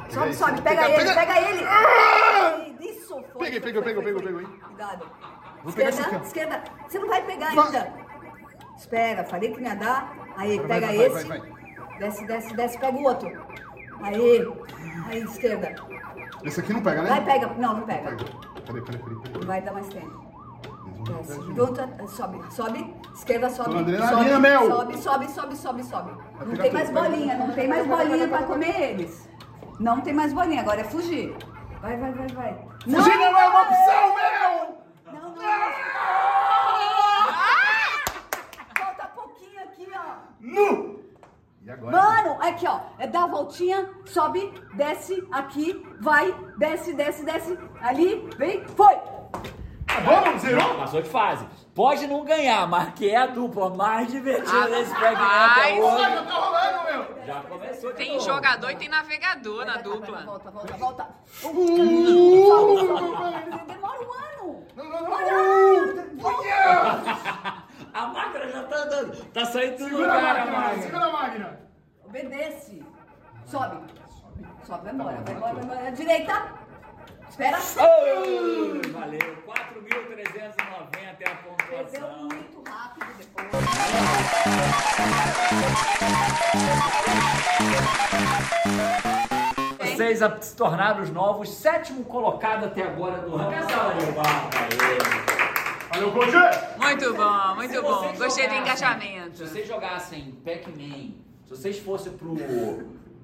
[0.10, 1.16] Sobe, sobe, pega, Pega, ele, pega.
[1.16, 2.78] pega ele.
[2.82, 3.46] Isso, foi.
[3.46, 4.46] Peguei, foi, peguei, foi, peguei.
[4.46, 5.10] Cuidado.
[5.64, 6.24] Vou pegar Esquerda, ó.
[6.26, 6.64] esquerda.
[6.88, 7.66] Você não vai pegar Vai.
[7.66, 7.94] ainda.
[8.78, 10.14] Espera, falei que não ia dar.
[10.38, 11.28] Aí, Vai, pega vai, vai, esse.
[11.28, 11.42] vai,
[12.00, 13.30] Desce, desce, desce, pega o outro.
[14.02, 14.48] Aí,
[15.10, 15.76] aí, esquerda.
[16.44, 17.10] Esse aqui não pega, né?
[17.10, 17.48] Vai, pega.
[17.58, 18.16] Não, não pega.
[18.16, 18.26] Cadê?
[19.40, 20.24] Não vai dar mais tempo.
[21.04, 21.40] Desce.
[21.54, 22.96] Pronto, sobe, sobe.
[23.14, 23.72] Esquerda, sobe.
[23.72, 24.68] Sobe, meu.
[24.68, 26.12] sobe, sobe, sobe, sobe, sobe.
[26.46, 27.04] Não tem mais vai.
[27.10, 29.30] bolinha, não tem mais bolinha pra comer eles.
[29.80, 31.36] Não tem mais bolinha, agora é fugir.
[31.82, 32.58] Vai, vai, vai, vai.
[32.84, 34.78] Fugir não é uma opção, meu!
[35.14, 35.74] Não, não.
[38.78, 40.24] Falta pouquinho aqui, ó.
[40.44, 41.00] Nu!
[41.66, 41.92] E agora?
[41.98, 48.30] Mano, aqui ó, é dar a voltinha, sobe, desce, aqui, vai, desce, desce, desce, ali,
[48.38, 48.94] vem, foi!
[49.88, 50.38] Tá bom?
[50.40, 50.76] Zerou?
[50.76, 51.46] Passou de fase.
[51.74, 55.84] Pode não ganhar, mas que é a dupla mais divertida Ah, desse fragmento é Olha,
[55.86, 56.16] hoje.
[56.16, 57.26] eu tô rolando, meu!
[57.26, 58.26] Já começou de Tem novo.
[58.26, 60.22] jogador e tem navegador na Vai, vai, vai, dupla.
[60.26, 61.08] Volta, volta, volta.
[61.46, 61.50] Uh.
[63.68, 64.66] Demora um ano.
[64.76, 65.12] Não, não, não!
[66.24, 67.63] Olha!
[67.94, 69.26] A máquina já tá andando.
[69.32, 70.84] Tá saindo tudo Segura a lugar, máquina, máquina.
[70.84, 71.60] segura a máquina!
[72.06, 72.84] Obedece.
[73.46, 73.78] Sobe.
[74.64, 75.92] Sobe, vai embora, vai embora, vai embora.
[75.92, 76.64] Direita.
[77.30, 77.58] Espera.
[77.58, 79.44] Oh, valeu.
[79.48, 82.18] 4.390 é a Perdeu pontuação.
[82.26, 84.64] muito rápido depois.
[89.80, 93.56] Vocês a- se tornaram os novos sétimo colocado até agora do ranking.
[93.56, 93.96] Essa hora
[95.94, 96.32] Valeu, coach!
[96.78, 98.14] Muito bom, muito bom.
[98.18, 99.38] Gostei do engajamento.
[99.38, 101.12] Se vocês jogassem Pac-Man,
[101.46, 102.36] se vocês fossem pro.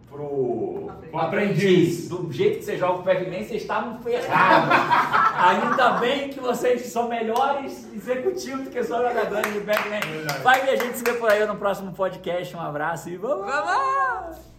[0.08, 0.92] pro.
[1.14, 2.08] aprendiz.
[2.10, 4.70] Do jeito que você joga o Pac-Man, vocês estavam ferrados.
[5.72, 10.42] Ainda bem que vocês são melhores executivos do que só jogadores de Pac-Man.
[10.44, 12.56] Vai ver a gente se vê por aí no próximo podcast.
[12.56, 13.48] Um abraço e vamos!
[13.48, 14.50] Vamos!